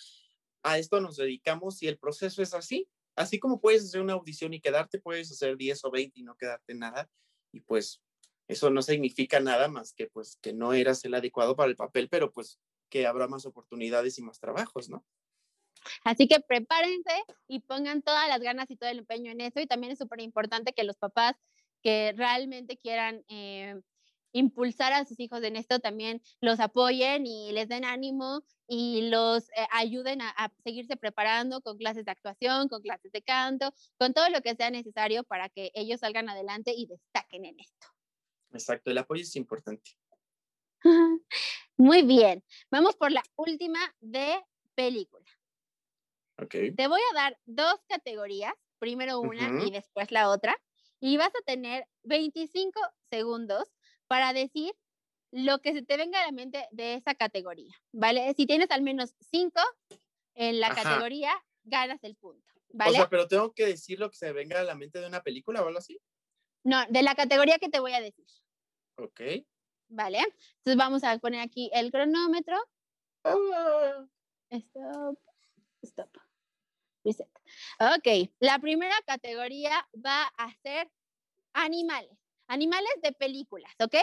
a 0.63 0.79
esto 0.79 1.01
nos 1.01 1.17
dedicamos 1.17 1.83
y 1.83 1.89
el 1.89 1.99
proceso 1.99 2.43
es 2.43 2.55
así. 2.55 2.89
Así 3.15 3.39
como 3.39 3.61
puedes 3.61 3.85
hacer 3.85 4.01
una 4.01 4.15
audición 4.15 4.55
y 4.55 4.61
quedarte, 4.61 4.99
puedes 4.99 5.31
hacer 5.31 5.57
10 5.57 5.85
o 5.85 5.91
20 5.91 6.21
y 6.21 6.23
no 6.23 6.37
quedarte 6.37 6.75
nada. 6.75 7.11
Y 7.53 7.61
pues 7.61 8.01
Eso 8.49 8.71
no 8.71 8.83
significa 8.83 9.41
nada 9.41 9.69
más 9.69 9.93
que 9.95 10.07
pues 10.07 10.37
que 10.43 10.53
no 10.53 10.73
eras 10.73 11.05
el 11.05 11.15
adecuado 11.15 11.57
para 11.57 11.71
el 11.71 11.77
papel, 11.77 12.09
pero 12.09 12.33
pues 12.33 12.59
que 12.89 13.07
habrá 13.07 13.29
más 13.29 13.47
oportunidades 13.47 14.19
y 14.19 14.23
más 14.23 14.39
trabajos, 14.39 14.89
¿no? 14.89 15.05
Así 16.05 16.29
que 16.29 16.41
prepárense 16.41 17.25
y 17.49 17.61
pongan 17.61 18.03
todas 18.03 18.29
las 18.29 18.41
ganas 18.41 18.71
y 18.71 18.77
todo 18.77 18.91
el 18.91 18.99
empeño 18.99 19.33
en 19.33 19.41
eso. 19.41 19.61
Y 19.61 19.67
también 19.67 19.93
es 19.93 19.99
súper 19.99 20.21
importante 20.21 20.73
que 20.73 20.85
los 20.85 20.97
papás 20.97 21.35
que 21.83 22.13
realmente 22.17 22.77
quieran 22.77 23.25
eh, 23.29 23.81
impulsar 24.33 24.93
a 24.93 25.05
sus 25.05 25.19
hijos 25.21 25.43
en 25.43 25.57
esto 25.57 25.79
también 25.79 26.23
los 26.41 26.61
apoyen 26.61 27.27
y 27.27 27.53
les 27.53 27.69
den 27.69 27.85
ánimo 27.85 28.43
y 28.67 29.09
los 29.11 29.49
eh, 29.51 29.67
ayuden 29.73 30.23
a, 30.23 30.31
a, 30.31 30.53
seguirse 30.65 30.97
preparando 30.97 31.61
con 31.61 31.77
clases 31.77 32.05
de 32.05 32.13
actuación, 32.13 32.69
con 32.69 32.81
clases 32.83 33.13
de 33.13 33.23
canto, 33.23 33.73
con 33.99 34.15
todo 34.15 34.29
lo 34.31 34.41
que 34.41 34.55
sea 34.55 34.71
necesario 34.71 35.25
para 35.25 35.49
que 35.49 35.71
ellos 35.75 36.01
salgan 36.01 36.29
adelante 36.29 36.73
y 36.77 36.87
destaquen 36.87 37.45
en 37.45 37.61
esto. 37.61 37.92
Exacto, 38.53 38.91
el 38.91 38.99
apoyo 38.99 39.23
es 39.23 39.37
importante. 39.37 39.93
Muy 41.77 42.03
bien, 42.03 42.45
vamos 42.71 42.97
por 42.97 43.13
la 43.13 43.23
última 43.37 43.79
de 44.01 44.43
película. 44.75 45.25
Okay. 46.39 46.75
Te 46.75 46.89
voy 46.89 47.01
a 47.13 47.15
dar 47.15 47.39
dos 47.47 47.77
categorías, 47.89 48.55
primero 48.79 49.21
una 49.21 49.49
uh 49.49 49.53
-huh. 49.53 49.69
y 49.69 49.71
después 49.71 50.11
la 50.11 50.29
otra, 50.29 50.57
y 51.01 51.17
vas 51.17 51.29
a 51.35 51.45
tener 51.45 51.87
25 52.05 52.81
segundos 53.11 53.65
para 54.07 54.33
decir 54.33 54.73
lo 55.33 55.61
que 55.61 55.73
se 55.73 55.83
te 55.83 55.97
venga 55.97 56.23
a 56.23 56.27
la 56.27 56.33
mente 56.33 56.69
de 56.71 56.95
esa 56.95 57.15
categoría, 57.15 57.75
¿vale? 57.93 58.35
Si 58.35 58.47
tienes 58.47 58.71
al 58.71 58.83
menos 58.83 59.15
cinco 59.31 59.61
en 60.35 60.61
la 60.61 60.69
Ajá. 60.69 60.83
categoría, 60.83 61.33
ganas 61.65 62.03
el 62.05 62.17
punto, 62.17 62.53
¿vale? 62.69 62.93
O 62.93 62.95
sea, 62.95 63.09
pero 63.09 63.27
tengo 63.27 63.53
que 63.53 63.67
decir 63.67 63.99
lo 63.99 64.11
que 64.11 64.17
se 64.17 64.33
venga 64.33 64.61
a 64.61 64.65
la 64.65 64.75
mente 64.75 65.01
de 65.01 65.07
una 65.07 65.23
película 65.23 65.63
o 65.63 65.67
algo 65.67 65.79
así. 65.79 65.99
No, 66.65 66.85
de 66.89 67.03
la 67.03 67.15
categoría 67.15 67.59
que 67.59 67.69
te 67.69 67.81
voy 67.81 67.93
a 67.93 68.01
decir. 68.01 68.27
Ok. 69.03 69.21
¿Vale? 69.89 70.19
Entonces 70.19 70.77
vamos 70.77 71.05
a 71.05 71.19
poner 71.19 71.41
aquí 71.41 71.71
el 71.75 71.91
cronómetro. 71.91 72.57
Ah. 73.25 74.07
Stop. 74.51 75.19
Stop. 75.83 76.17
Reset. 77.05 77.29
Ok, 77.81 78.31
la 78.39 78.59
primera 78.61 78.95
categoría 79.07 79.89
va 79.95 80.23
a 80.39 80.55
ser 80.63 80.91
animales. 81.53 82.17
Animales 82.47 82.93
de 83.03 83.13
películas, 83.13 83.75
¿ok? 83.81 83.97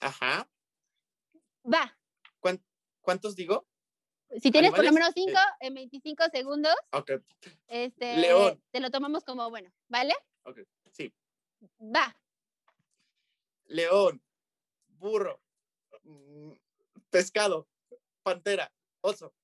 Ajá. 0.00 0.48
Va. 1.64 1.98
¿Cuántos 3.00 3.36
digo? 3.36 3.68
Si 4.40 4.50
tienes 4.50 4.72
por 4.72 4.84
lo 4.84 4.90
menos 4.92 5.10
5 5.14 5.30
en 5.60 5.74
25 5.74 6.24
segundos, 6.32 6.74
Ok. 6.90 7.12
este, 7.68 8.16
León. 8.16 8.60
te 8.72 8.80
lo 8.80 8.90
tomamos 8.90 9.22
como 9.22 9.48
bueno, 9.48 9.70
¿vale? 9.86 10.12
Ok, 10.42 10.58
sí. 10.90 11.14
Va. 11.78 12.16
León, 13.66 14.22
burro, 14.98 15.42
mm, 16.02 16.52
pescado, 17.10 17.68
pantera, 18.22 18.72
oso. 19.00 19.34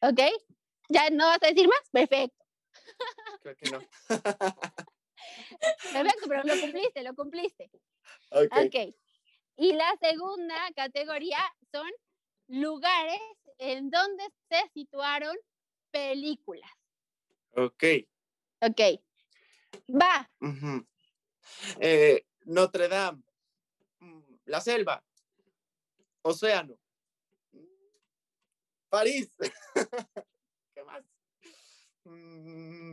¿Ok? 0.00 0.20
¿Ya 0.88 1.10
no 1.10 1.26
vas 1.26 1.42
a 1.42 1.48
decir 1.48 1.68
más? 1.68 1.82
Perfecto. 1.90 2.44
Creo 3.42 3.56
que 3.56 3.70
no. 3.70 3.80
Perfecto, 5.92 6.28
pero 6.28 6.42
lo 6.44 6.60
cumpliste, 6.60 7.02
lo 7.02 7.14
cumpliste. 7.14 7.70
Ok. 8.30 8.94
Y 9.56 9.72
la 9.72 9.92
segunda 10.00 10.56
categoría 10.76 11.38
son 11.72 11.90
lugares 12.46 13.20
en 13.58 13.90
donde 13.90 14.24
se 14.48 14.70
situaron 14.72 15.36
películas. 15.90 16.70
Ok. 17.56 17.84
Ok. 18.60 18.80
Va. 19.88 20.30
Ujú. 20.40 20.86
Eh, 21.80 22.24
Notre 22.46 22.88
Dame, 22.88 23.22
mm, 24.00 24.20
la 24.46 24.60
selva, 24.60 25.02
océano, 26.22 26.78
París. 28.88 29.30
¿Qué 30.74 30.82
más? 30.84 31.04
Mm, 32.04 32.92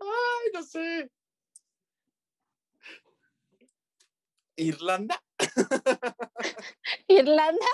Ay, 0.00 0.50
no 0.54 0.62
sé. 0.62 1.10
Irlanda. 4.56 5.22
Irlanda. 7.08 7.66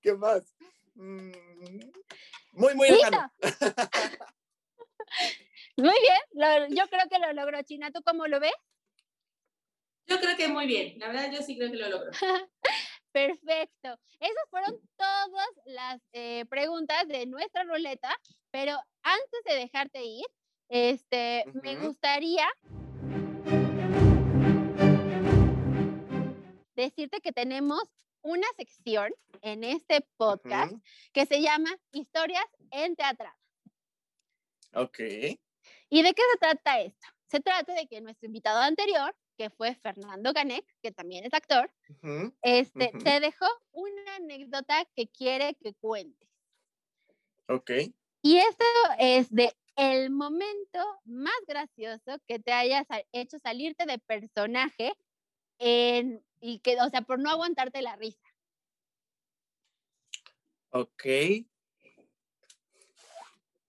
¿Qué 0.00 0.14
más? 0.14 0.54
Mm, 0.94 1.32
Muy, 2.52 2.74
muy 2.74 2.88
lejano. 2.88 3.30
Muy 5.76 5.94
bien. 6.00 6.20
lo- 6.32 6.68
yo 6.74 6.86
creo 6.88 7.08
que 7.10 7.18
lo 7.18 7.32
logró 7.32 7.60
China. 7.62 7.90
¿Tú 7.90 8.00
cómo 8.04 8.26
lo 8.26 8.40
ves? 8.40 8.52
Yo 10.06 10.20
creo 10.20 10.36
que 10.36 10.48
muy 10.48 10.66
bien. 10.66 10.98
La 10.98 11.08
verdad, 11.08 11.30
yo 11.32 11.42
sí 11.42 11.56
creo 11.56 11.70
que 11.70 11.78
lo 11.78 11.88
logró. 11.88 12.10
Perfecto. 13.12 13.98
Esas 14.20 14.48
fueron 14.50 14.78
todas 14.96 15.30
las 15.66 16.00
eh, 16.12 16.44
preguntas 16.46 17.06
de 17.08 17.26
nuestra 17.26 17.62
ruleta, 17.64 18.14
pero 18.50 18.76
antes 19.02 19.40
de 19.46 19.54
dejarte 19.54 20.02
ir, 20.04 20.24
este, 20.68 21.44
me 21.62 21.76
gustaría 21.76 22.46
decirte 26.74 27.20
que 27.20 27.32
tenemos 27.32 27.82
una 28.22 28.46
sección 28.56 29.12
en 29.42 29.62
este 29.64 30.00
podcast 30.16 30.72
que 31.12 31.26
se 31.26 31.40
llama 31.40 31.70
Historias 31.92 32.44
en 32.70 32.96
Teatrado. 32.96 33.36
Ok. 34.74 34.98
¿Y 35.94 36.02
de 36.02 36.12
qué 36.12 36.22
se 36.32 36.38
trata 36.38 36.80
esto? 36.80 37.06
Se 37.28 37.38
trata 37.38 37.72
de 37.72 37.86
que 37.86 38.00
nuestro 38.00 38.26
invitado 38.26 38.58
anterior, 38.58 39.14
que 39.38 39.48
fue 39.48 39.76
Fernando 39.76 40.32
Ganek, 40.32 40.66
que 40.82 40.90
también 40.90 41.24
es 41.24 41.32
actor, 41.32 41.72
este, 42.42 42.90
te 43.04 43.20
dejó 43.20 43.46
una 43.70 44.16
anécdota 44.16 44.84
que 44.96 45.06
quiere 45.06 45.54
que 45.54 45.72
cuentes. 45.74 46.28
Ok. 47.46 47.70
Y 48.22 48.38
esto 48.38 48.64
es 48.98 49.32
de 49.32 49.54
el 49.76 50.10
momento 50.10 50.80
más 51.04 51.38
gracioso 51.46 52.18
que 52.26 52.40
te 52.40 52.50
haya 52.50 52.84
hecho 53.12 53.38
salirte 53.38 53.86
de 53.86 54.00
personaje 54.00 54.94
en, 55.60 56.24
y 56.40 56.58
que, 56.58 56.76
o 56.80 56.88
sea, 56.90 57.02
por 57.02 57.20
no 57.20 57.30
aguantarte 57.30 57.82
la 57.82 57.94
risa. 57.94 58.34
Ok. 60.70 61.04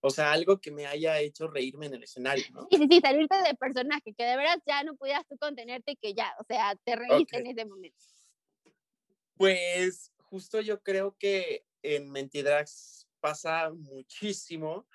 O 0.06 0.10
sea, 0.10 0.30
algo 0.30 0.60
que 0.60 0.70
me 0.70 0.86
haya 0.86 1.18
hecho 1.18 1.48
reírme 1.48 1.86
en 1.86 1.94
el 1.94 2.04
escenario, 2.04 2.44
¿no? 2.52 2.68
Y 2.70 2.76
sí, 2.76 2.86
sí, 2.88 3.00
salirte 3.00 3.36
de 3.42 3.56
personaje, 3.56 4.14
que 4.14 4.24
de 4.24 4.36
veras 4.36 4.58
ya 4.64 4.84
no 4.84 4.94
pudieras 4.94 5.26
tú 5.28 5.36
contenerte 5.36 5.92
y 5.92 5.96
que 5.96 6.14
ya, 6.14 6.32
o 6.38 6.44
sea, 6.44 6.76
te 6.84 6.94
reíste 6.94 7.38
en 7.38 7.48
Ok. 7.48 7.52
ese 7.58 7.66
momento. 7.66 7.96
Pues 9.36 10.12
justo 10.18 10.60
yo 10.60 10.80
creo 10.80 11.16
que 11.18 11.64
en 11.82 12.08
Mentidrags 12.08 13.08
pasa 13.18 13.72
muchísimo 13.72 14.86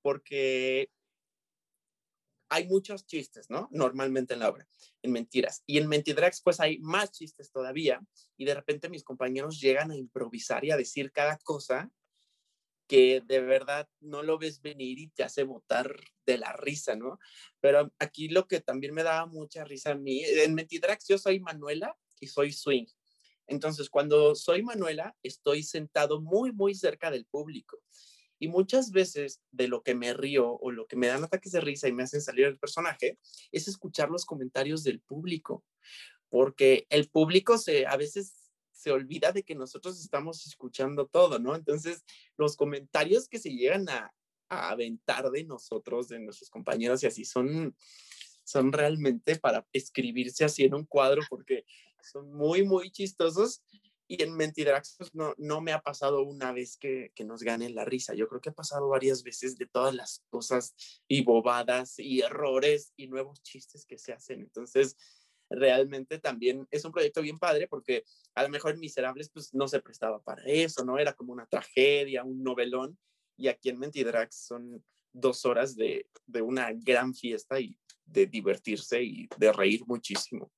porque 0.00 0.88
hay 2.48 2.66
muchos 2.66 3.04
chistes, 3.04 3.50
¿no? 3.50 3.68
Normalmente 3.70 4.32
en 4.32 4.40
la 4.40 4.48
obra, 4.48 4.66
en 5.02 5.12
Mentiras. 5.12 5.62
Y 5.66 5.76
en 5.76 5.88
Mentidrags 5.88 6.40
pues 6.42 6.58
hay 6.58 6.78
más 6.78 7.12
chistes 7.12 7.50
todavía 7.52 8.00
y 8.38 8.46
de 8.46 8.54
repente 8.54 8.88
mis 8.88 9.04
compañeros 9.04 9.60
llegan 9.60 9.90
a 9.90 9.96
improvisar 9.96 10.64
y 10.64 10.70
a 10.70 10.78
decir 10.78 11.12
cada 11.12 11.36
cosa 11.36 11.90
que 12.86 13.22
de 13.24 13.40
verdad 13.40 13.88
no 14.00 14.22
lo 14.22 14.38
ves 14.38 14.60
venir 14.60 14.98
y 14.98 15.08
te 15.08 15.22
hace 15.22 15.42
botar 15.42 15.94
de 16.26 16.38
la 16.38 16.52
risa, 16.52 16.96
¿no? 16.96 17.18
Pero 17.60 17.92
aquí 17.98 18.28
lo 18.28 18.46
que 18.46 18.60
también 18.60 18.94
me 18.94 19.02
daba 19.02 19.26
mucha 19.26 19.64
risa 19.64 19.92
a 19.92 19.94
mí, 19.94 20.22
en 20.24 20.54
Mentidrags 20.54 21.06
yo 21.08 21.18
soy 21.18 21.40
Manuela 21.40 21.96
y 22.20 22.26
soy 22.26 22.52
Swing. 22.52 22.86
Entonces, 23.46 23.90
cuando 23.90 24.34
soy 24.34 24.62
Manuela, 24.62 25.14
estoy 25.22 25.62
sentado 25.62 26.20
muy, 26.20 26.52
muy 26.52 26.74
cerca 26.74 27.10
del 27.10 27.26
público. 27.26 27.82
Y 28.38 28.48
muchas 28.48 28.90
veces 28.90 29.40
de 29.52 29.68
lo 29.68 29.82
que 29.82 29.94
me 29.94 30.12
río 30.12 30.50
o 30.50 30.70
lo 30.70 30.86
que 30.86 30.96
me 30.96 31.06
dan 31.06 31.24
ataques 31.24 31.52
de 31.52 31.60
risa 31.60 31.88
y 31.88 31.92
me 31.92 32.02
hacen 32.02 32.20
salir 32.20 32.46
el 32.46 32.58
personaje 32.58 33.18
es 33.52 33.68
escuchar 33.68 34.10
los 34.10 34.24
comentarios 34.24 34.82
del 34.82 35.00
público. 35.00 35.64
Porque 36.28 36.86
el 36.90 37.08
público 37.08 37.58
se, 37.58 37.86
a 37.86 37.96
veces 37.96 38.43
se 38.84 38.90
olvida 38.90 39.32
de 39.32 39.42
que 39.42 39.54
nosotros 39.54 39.98
estamos 39.98 40.46
escuchando 40.46 41.06
todo, 41.06 41.38
¿no? 41.38 41.54
Entonces, 41.56 42.04
los 42.36 42.54
comentarios 42.54 43.30
que 43.30 43.38
se 43.38 43.48
llegan 43.48 43.88
a, 43.88 44.12
aventar 44.50 45.30
de 45.30 45.42
nosotros, 45.42 46.08
de 46.08 46.20
nuestros 46.20 46.50
compañeros 46.50 47.02
y 47.02 47.06
así, 47.06 47.24
son, 47.24 47.74
son 48.44 48.72
realmente 48.72 49.36
para 49.36 49.66
escribirse 49.72 50.44
así 50.44 50.64
en 50.64 50.74
un 50.74 50.84
cuadro 50.84 51.22
porque 51.30 51.64
son 52.02 52.30
muy, 52.30 52.62
muy 52.62 52.90
chistosos. 52.90 53.62
Y 54.06 54.22
en 54.22 54.36
Mentidrax 54.36 54.96
pues, 54.98 55.14
no, 55.14 55.34
no 55.38 55.62
me 55.62 55.72
ha 55.72 55.80
pasado 55.80 56.22
una 56.22 56.52
vez 56.52 56.76
que, 56.76 57.10
que 57.14 57.24
nos 57.24 57.42
ganen 57.42 57.74
la 57.74 57.86
risa. 57.86 58.14
Yo 58.14 58.28
creo 58.28 58.42
que 58.42 58.50
ha 58.50 58.54
pasado 58.54 58.86
varias 58.88 59.22
veces 59.22 59.56
de 59.56 59.66
todas 59.66 59.94
las 59.94 60.22
cosas 60.28 60.74
y 61.08 61.24
bobadas 61.24 61.98
y 61.98 62.20
errores 62.20 62.92
y 62.96 63.08
nuevos 63.08 63.42
chistes 63.42 63.86
que 63.86 63.96
se 63.96 64.12
hacen. 64.12 64.42
Entonces, 64.42 64.94
realmente 65.54 66.18
también 66.18 66.66
es 66.70 66.84
un 66.84 66.92
proyecto 66.92 67.22
bien 67.22 67.38
padre 67.38 67.68
porque 67.68 68.04
a 68.34 68.42
lo 68.42 68.48
mejor 68.48 68.76
Miserables 68.78 69.30
pues 69.30 69.54
no 69.54 69.68
se 69.68 69.80
prestaba 69.80 70.22
para 70.22 70.42
eso, 70.44 70.84
¿no? 70.84 70.98
Era 70.98 71.12
como 71.12 71.32
una 71.32 71.46
tragedia, 71.46 72.24
un 72.24 72.42
novelón. 72.42 72.98
Y 73.36 73.48
aquí 73.48 73.68
en 73.68 73.78
Mentidrax 73.78 74.46
son 74.46 74.84
dos 75.12 75.44
horas 75.44 75.76
de, 75.76 76.08
de 76.26 76.42
una 76.42 76.72
gran 76.72 77.14
fiesta 77.14 77.58
y 77.60 77.76
de 78.04 78.26
divertirse 78.26 79.02
y 79.02 79.28
de 79.38 79.52
reír 79.52 79.82
muchísimo. 79.86 80.50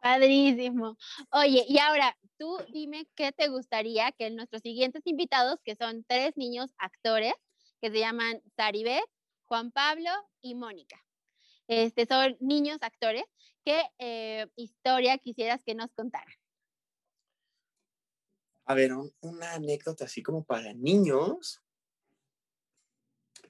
Padrísimo. 0.00 0.98
Oye, 1.30 1.64
y 1.66 1.78
ahora 1.78 2.16
tú 2.38 2.58
dime 2.72 3.06
qué 3.14 3.32
te 3.32 3.48
gustaría 3.48 4.12
que 4.12 4.30
nuestros 4.30 4.62
siguientes 4.62 5.02
invitados, 5.06 5.58
que 5.64 5.76
son 5.76 6.04
tres 6.06 6.36
niños 6.36 6.72
actores, 6.78 7.32
que 7.80 7.90
se 7.90 8.00
llaman 8.00 8.42
Saribet, 8.56 9.04
Juan 9.44 9.70
Pablo 9.70 10.10
y 10.40 10.54
Mónica. 10.54 11.03
Este, 11.68 12.06
son 12.06 12.36
niños 12.40 12.78
actores. 12.82 13.24
¿Qué 13.64 13.82
eh, 13.98 14.46
historia 14.56 15.18
quisieras 15.18 15.62
que 15.64 15.74
nos 15.74 15.92
contaran? 15.94 16.34
A 18.66 18.74
ver, 18.74 18.92
un- 18.92 19.14
una 19.22 19.54
anécdota 19.54 20.04
así 20.04 20.22
como 20.22 20.44
para 20.44 20.74
niños. 20.74 21.62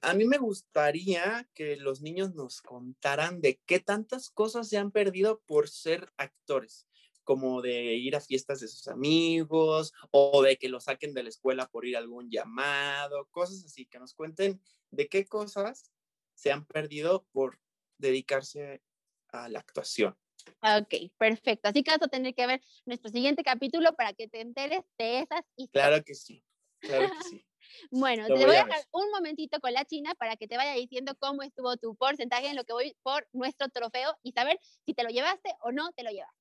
A 0.02 0.14
mí 0.14 0.24
me 0.26 0.38
gustaría 0.38 1.48
que 1.54 1.76
los 1.76 2.00
niños 2.00 2.34
nos 2.34 2.60
contaran 2.62 3.40
de 3.40 3.60
qué 3.66 3.80
tantas 3.80 4.30
cosas 4.30 4.68
se 4.68 4.76
han 4.78 4.90
perdido 4.90 5.40
por 5.46 5.68
ser 5.68 6.12
actores, 6.16 6.86
como 7.24 7.62
de 7.62 7.94
ir 7.94 8.14
a 8.16 8.20
fiestas 8.20 8.60
de 8.60 8.68
sus 8.68 8.86
amigos 8.88 9.92
o 10.10 10.42
de 10.42 10.58
que 10.58 10.68
los 10.68 10.84
saquen 10.84 11.14
de 11.14 11.22
la 11.22 11.28
escuela 11.30 11.68
por 11.68 11.86
ir 11.86 11.96
a 11.96 12.00
algún 12.00 12.30
llamado, 12.30 13.28
cosas 13.30 13.64
así, 13.64 13.86
que 13.86 13.98
nos 13.98 14.14
cuenten 14.14 14.60
de 14.90 15.08
qué 15.08 15.26
cosas 15.26 15.90
se 16.34 16.52
han 16.52 16.66
perdido 16.66 17.26
por 17.32 17.60
dedicarse 17.98 18.82
a 19.28 19.48
la 19.48 19.60
actuación. 19.60 20.16
Ok, 20.60 21.10
perfecto. 21.18 21.68
Así 21.68 21.82
que 21.82 21.90
vas 21.90 22.02
a 22.02 22.08
tener 22.08 22.34
que 22.34 22.46
ver 22.46 22.60
nuestro 22.84 23.10
siguiente 23.10 23.42
capítulo 23.42 23.94
para 23.94 24.12
que 24.12 24.28
te 24.28 24.40
enteres 24.40 24.82
de 24.98 25.20
esas 25.20 25.42
historias. 25.56 25.88
Claro 25.88 26.04
que 26.04 26.14
sí, 26.14 26.44
claro 26.80 27.10
que 27.10 27.24
sí. 27.28 27.46
Bueno, 27.90 28.28
Lo 28.28 28.34
te 28.34 28.34
voy 28.34 28.44
voy 28.44 28.56
a 28.56 28.64
dejar 28.64 28.84
un 28.92 29.10
momentito 29.10 29.58
con 29.58 29.72
la 29.72 29.84
China 29.84 30.14
para 30.16 30.36
que 30.36 30.46
te 30.46 30.56
vaya 30.56 30.74
diciendo 30.74 31.16
cómo 31.18 31.42
estuvo 31.42 31.76
tu 31.76 31.96
porcentaje 31.96 32.48
en 32.48 32.56
lo 32.56 32.64
que 32.64 32.72
voy 32.72 32.96
por 33.02 33.26
nuestro 33.32 33.68
trofeo 33.68 34.16
y 34.22 34.32
saber 34.32 34.60
si 34.84 34.94
te 34.94 35.02
lo 35.02 35.08
llevaste 35.08 35.50
o 35.60 35.72
no 35.72 35.90
te 35.92 36.04
lo 36.04 36.10
llevaste. 36.10 36.38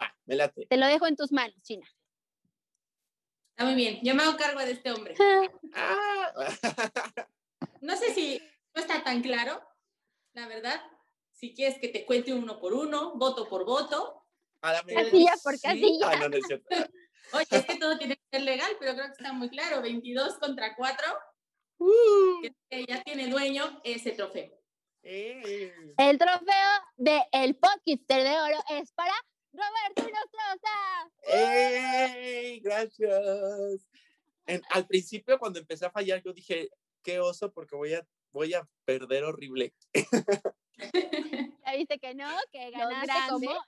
Va, 0.00 0.14
me 0.26 0.36
late. 0.36 0.66
Te 0.66 0.76
lo 0.76 0.86
dejo 0.86 1.06
en 1.06 1.16
tus 1.16 1.32
manos, 1.32 1.56
China. 1.62 1.88
Está 3.50 3.64
muy 3.64 3.74
bien. 3.74 4.00
Yo 4.02 4.14
me 4.14 4.22
hago 4.22 4.36
cargo 4.36 4.60
de 4.60 4.72
este 4.72 4.92
hombre. 4.92 5.14
Ah. 5.74 6.32
No 7.82 7.96
sé 7.96 8.12
si 8.12 8.40
no 8.74 8.82
está 8.82 9.02
tan 9.02 9.22
claro, 9.22 9.62
la 10.34 10.46
verdad. 10.48 10.80
Si 11.32 11.54
quieres 11.54 11.78
que 11.78 11.88
te 11.88 12.04
cuente 12.04 12.32
uno 12.34 12.58
por 12.60 12.72
uno, 12.74 13.14
voto 13.16 13.48
por 13.48 13.64
voto. 13.64 14.24
A 14.62 14.72
la 14.74 14.82
Casilla 14.82 15.34
por 15.42 15.54
sí. 15.56 15.62
casilla. 15.62 16.10
Ah, 16.10 16.16
no, 16.16 16.28
no 16.28 16.36
es 16.36 16.46
cierto. 16.46 16.66
Oye, 17.32 17.46
es 17.50 17.64
que 17.64 17.76
todo 17.78 17.96
tiene 17.96 18.16
que 18.16 18.22
ser 18.30 18.42
legal, 18.42 18.70
pero 18.78 18.92
creo 18.94 19.06
que 19.06 19.12
está 19.12 19.32
muy 19.32 19.48
claro. 19.48 19.80
22 19.82 20.38
contra 20.38 20.74
4, 20.76 21.06
Uh, 21.82 22.42
que 22.68 22.84
ya 22.86 23.02
tiene 23.04 23.28
dueño 23.28 23.80
ese 23.84 24.10
trofeo. 24.12 24.52
eh. 25.02 25.72
El 25.96 26.18
trofeo 26.18 26.68
de 26.98 27.22
el 27.32 27.56
Podcaster 27.56 28.22
de 28.22 28.38
Oro 28.38 28.58
es 28.72 28.92
para 28.92 29.14
Roberto 29.50 30.06
Inostroza. 30.10 31.10
¡Ey! 31.22 32.60
Gracias. 32.60 33.88
En- 34.46 34.60
al 34.70 34.86
principio, 34.86 35.38
cuando 35.38 35.58
empecé 35.58 35.86
a 35.86 35.90
fallar, 35.90 36.22
yo 36.22 36.34
dije, 36.34 36.68
qué 37.02 37.18
oso, 37.18 37.50
porque 37.50 37.76
voy 37.76 37.94
a, 37.94 38.06
voy 38.32 38.54
a 38.54 38.68
perder 38.84 39.24
horrible. 39.24 39.74
Ya 41.66 41.76
viste 41.76 41.98
que 41.98 42.14
no, 42.14 42.28
que 42.50 42.70
ganaste 42.70 43.06
grande. 43.06 43.46
como. 43.46 43.64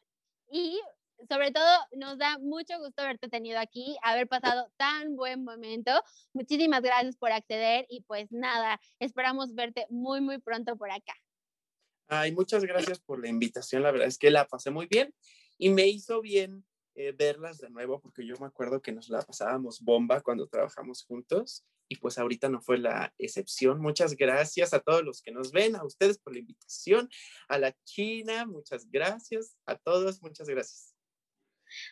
Y 0.50 0.80
sobre 1.28 1.50
todo, 1.52 1.78
nos 1.92 2.18
da 2.18 2.38
mucho 2.38 2.78
gusto 2.78 3.02
haberte 3.02 3.28
tenido 3.28 3.58
aquí, 3.58 3.96
haber 4.02 4.28
pasado 4.28 4.70
tan 4.76 5.14
buen 5.14 5.44
momento. 5.44 5.92
Muchísimas 6.32 6.82
gracias 6.82 7.16
por 7.16 7.32
acceder 7.32 7.86
y 7.88 8.02
pues 8.02 8.32
nada, 8.32 8.80
esperamos 8.98 9.54
verte 9.54 9.86
muy, 9.88 10.20
muy 10.20 10.38
pronto 10.38 10.76
por 10.76 10.90
acá. 10.90 11.14
Ay, 12.08 12.32
muchas 12.32 12.64
gracias 12.64 13.00
por 13.00 13.20
la 13.22 13.28
invitación. 13.28 13.82
La 13.82 13.90
verdad 13.90 14.08
es 14.08 14.18
que 14.18 14.30
la 14.30 14.46
pasé 14.46 14.70
muy 14.70 14.86
bien 14.86 15.14
y 15.58 15.70
me 15.70 15.86
hizo 15.86 16.20
bien 16.20 16.64
eh, 16.94 17.12
verlas 17.12 17.58
de 17.58 17.70
nuevo, 17.70 18.00
porque 18.00 18.26
yo 18.26 18.34
me 18.40 18.46
acuerdo 18.46 18.82
que 18.82 18.92
nos 18.92 19.08
la 19.08 19.22
pasábamos 19.22 19.80
bomba 19.80 20.20
cuando 20.20 20.46
trabajamos 20.46 21.04
juntos 21.04 21.64
y 21.88 21.96
pues 21.96 22.18
ahorita 22.18 22.48
no 22.48 22.60
fue 22.60 22.78
la 22.78 23.12
excepción. 23.18 23.80
Muchas 23.80 24.16
gracias 24.16 24.72
a 24.72 24.80
todos 24.80 25.02
los 25.04 25.22
que 25.22 25.32
nos 25.32 25.52
ven, 25.52 25.76
a 25.76 25.84
ustedes 25.84 26.18
por 26.18 26.32
la 26.32 26.40
invitación, 26.40 27.08
a 27.48 27.58
la 27.58 27.72
China, 27.84 28.46
muchas 28.46 28.90
gracias, 28.90 29.56
a 29.66 29.76
todos, 29.76 30.22
muchas 30.22 30.48
gracias. 30.48 30.91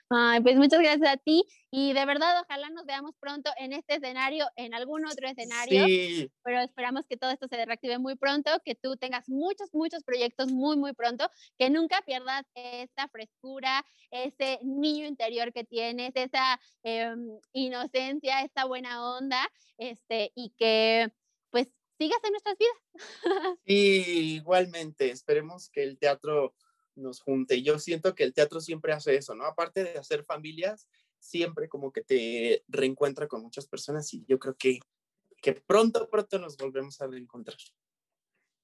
Ay, 0.08 0.40
pues 0.40 0.56
muchas 0.56 0.80
gracias 0.80 1.08
a 1.08 1.16
ti 1.16 1.44
y 1.70 1.92
de 1.92 2.04
verdad 2.04 2.42
ojalá 2.42 2.70
nos 2.70 2.84
veamos 2.84 3.14
pronto 3.20 3.50
en 3.58 3.72
este 3.72 3.94
escenario, 3.96 4.46
en 4.56 4.74
algún 4.74 5.06
otro 5.06 5.28
escenario. 5.28 5.84
Sí, 5.86 6.30
pero 6.42 6.60
esperamos 6.60 7.06
que 7.06 7.16
todo 7.16 7.30
esto 7.30 7.46
se 7.48 7.64
reactive 7.64 7.98
muy 7.98 8.16
pronto, 8.16 8.50
que 8.64 8.74
tú 8.74 8.96
tengas 8.96 9.28
muchos, 9.28 9.72
muchos 9.72 10.02
proyectos 10.02 10.50
muy, 10.52 10.76
muy 10.76 10.92
pronto, 10.92 11.30
que 11.58 11.70
nunca 11.70 12.02
pierdas 12.02 12.44
esta 12.54 13.08
frescura, 13.08 13.84
ese 14.10 14.58
niño 14.62 15.06
interior 15.06 15.52
que 15.52 15.64
tienes, 15.64 16.12
esa 16.14 16.60
em, 16.82 17.38
inocencia, 17.52 18.42
esta 18.42 18.64
buena 18.64 19.16
onda, 19.16 19.48
este, 19.78 20.32
y 20.34 20.50
que 20.58 21.12
pues 21.50 21.68
sigas 21.98 22.18
en 22.24 22.30
nuestras 22.32 22.56
vidas. 22.58 22.78
Sí, 23.66 24.34
igualmente, 24.36 25.10
esperemos 25.10 25.68
que 25.70 25.82
el 25.82 25.98
teatro 25.98 26.54
nos 26.94 27.20
junte. 27.20 27.62
Yo 27.62 27.78
siento 27.78 28.14
que 28.14 28.24
el 28.24 28.34
teatro 28.34 28.60
siempre 28.60 28.92
hace 28.92 29.16
eso, 29.16 29.34
¿no? 29.34 29.44
Aparte 29.44 29.84
de 29.84 29.98
hacer 29.98 30.24
familias, 30.24 30.88
siempre 31.18 31.68
como 31.68 31.92
que 31.92 32.02
te 32.02 32.64
reencuentra 32.68 33.28
con 33.28 33.42
muchas 33.42 33.66
personas 33.66 34.12
y 34.14 34.24
yo 34.26 34.38
creo 34.38 34.56
que, 34.56 34.80
que 35.42 35.54
pronto, 35.54 36.08
pronto 36.08 36.38
nos 36.38 36.56
volvemos 36.56 37.00
a 37.00 37.06
reencontrar. 37.06 37.58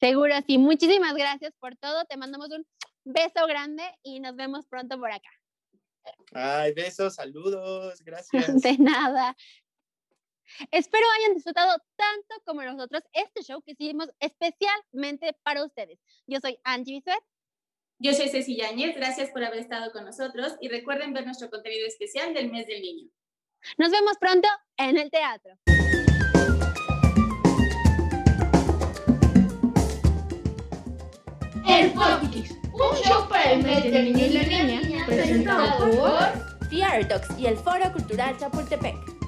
Seguro, 0.01 0.35
sí. 0.47 0.59
Muchísimas 0.59 1.15
gracias 1.15 1.53
por 1.59 1.77
todo. 1.77 2.05
Te 2.05 2.17
mandamos 2.17 2.51
un 2.51 2.67
beso 3.05 3.47
grande 3.47 3.83
y 4.03 4.21
nos 4.21 4.37
vemos 4.37 4.67
pronto 4.67 4.99
por 4.99 5.11
acá. 5.11 5.31
Ay, 6.33 6.73
besos, 6.73 7.15
saludos, 7.15 8.01
gracias. 8.05 8.61
De 8.61 8.79
nada. 8.79 9.37
Espero 10.71 11.05
hayan 11.19 11.35
disfrutado 11.35 11.77
tanto 11.97 12.35
como 12.45 12.63
nosotros 12.63 13.03
este 13.13 13.43
show 13.43 13.61
que 13.63 13.73
hicimos 13.73 14.09
especialmente 14.21 15.37
para 15.43 15.65
ustedes. 15.65 15.99
Yo 16.27 16.39
soy 16.41 16.59
Angie 16.63 16.95
Bisuet. 16.95 17.23
Yo 17.99 18.13
soy 18.13 18.29
Ceci 18.29 18.57
Yáñez, 18.57 18.95
gracias 18.95 19.31
por 19.31 19.43
haber 19.43 19.59
estado 19.59 19.91
con 19.91 20.05
nosotros 20.05 20.57
y 20.61 20.69
recuerden 20.69 21.15
ver 21.15 21.25
nuestro 21.25 21.49
contenido 21.49 21.87
especial 21.87 22.35
del 22.35 22.53
mes 22.53 22.67
del 22.67 22.83
niño. 22.83 23.09
Nos 23.79 23.91
vemos 23.91 24.19
pronto 24.21 24.47
en 24.77 24.99
el 24.99 25.11
teatro. 25.11 25.55
El 31.67 31.91
Podcast, 31.93 32.53
un 32.75 32.97
show 33.03 33.27
para 33.31 33.53
el 33.53 33.63
mes 33.63 33.85
del 33.85 34.13
niño 34.13 34.27
y 34.27 34.29
la 34.29 34.43
niña, 34.43 35.07
presentado 35.07 35.79
por 35.79 36.69
Fiartox 36.69 37.39
y 37.39 37.47
el 37.47 37.57
Foro 37.57 37.91
Cultural 37.95 38.37
Chapultepec. 38.39 39.26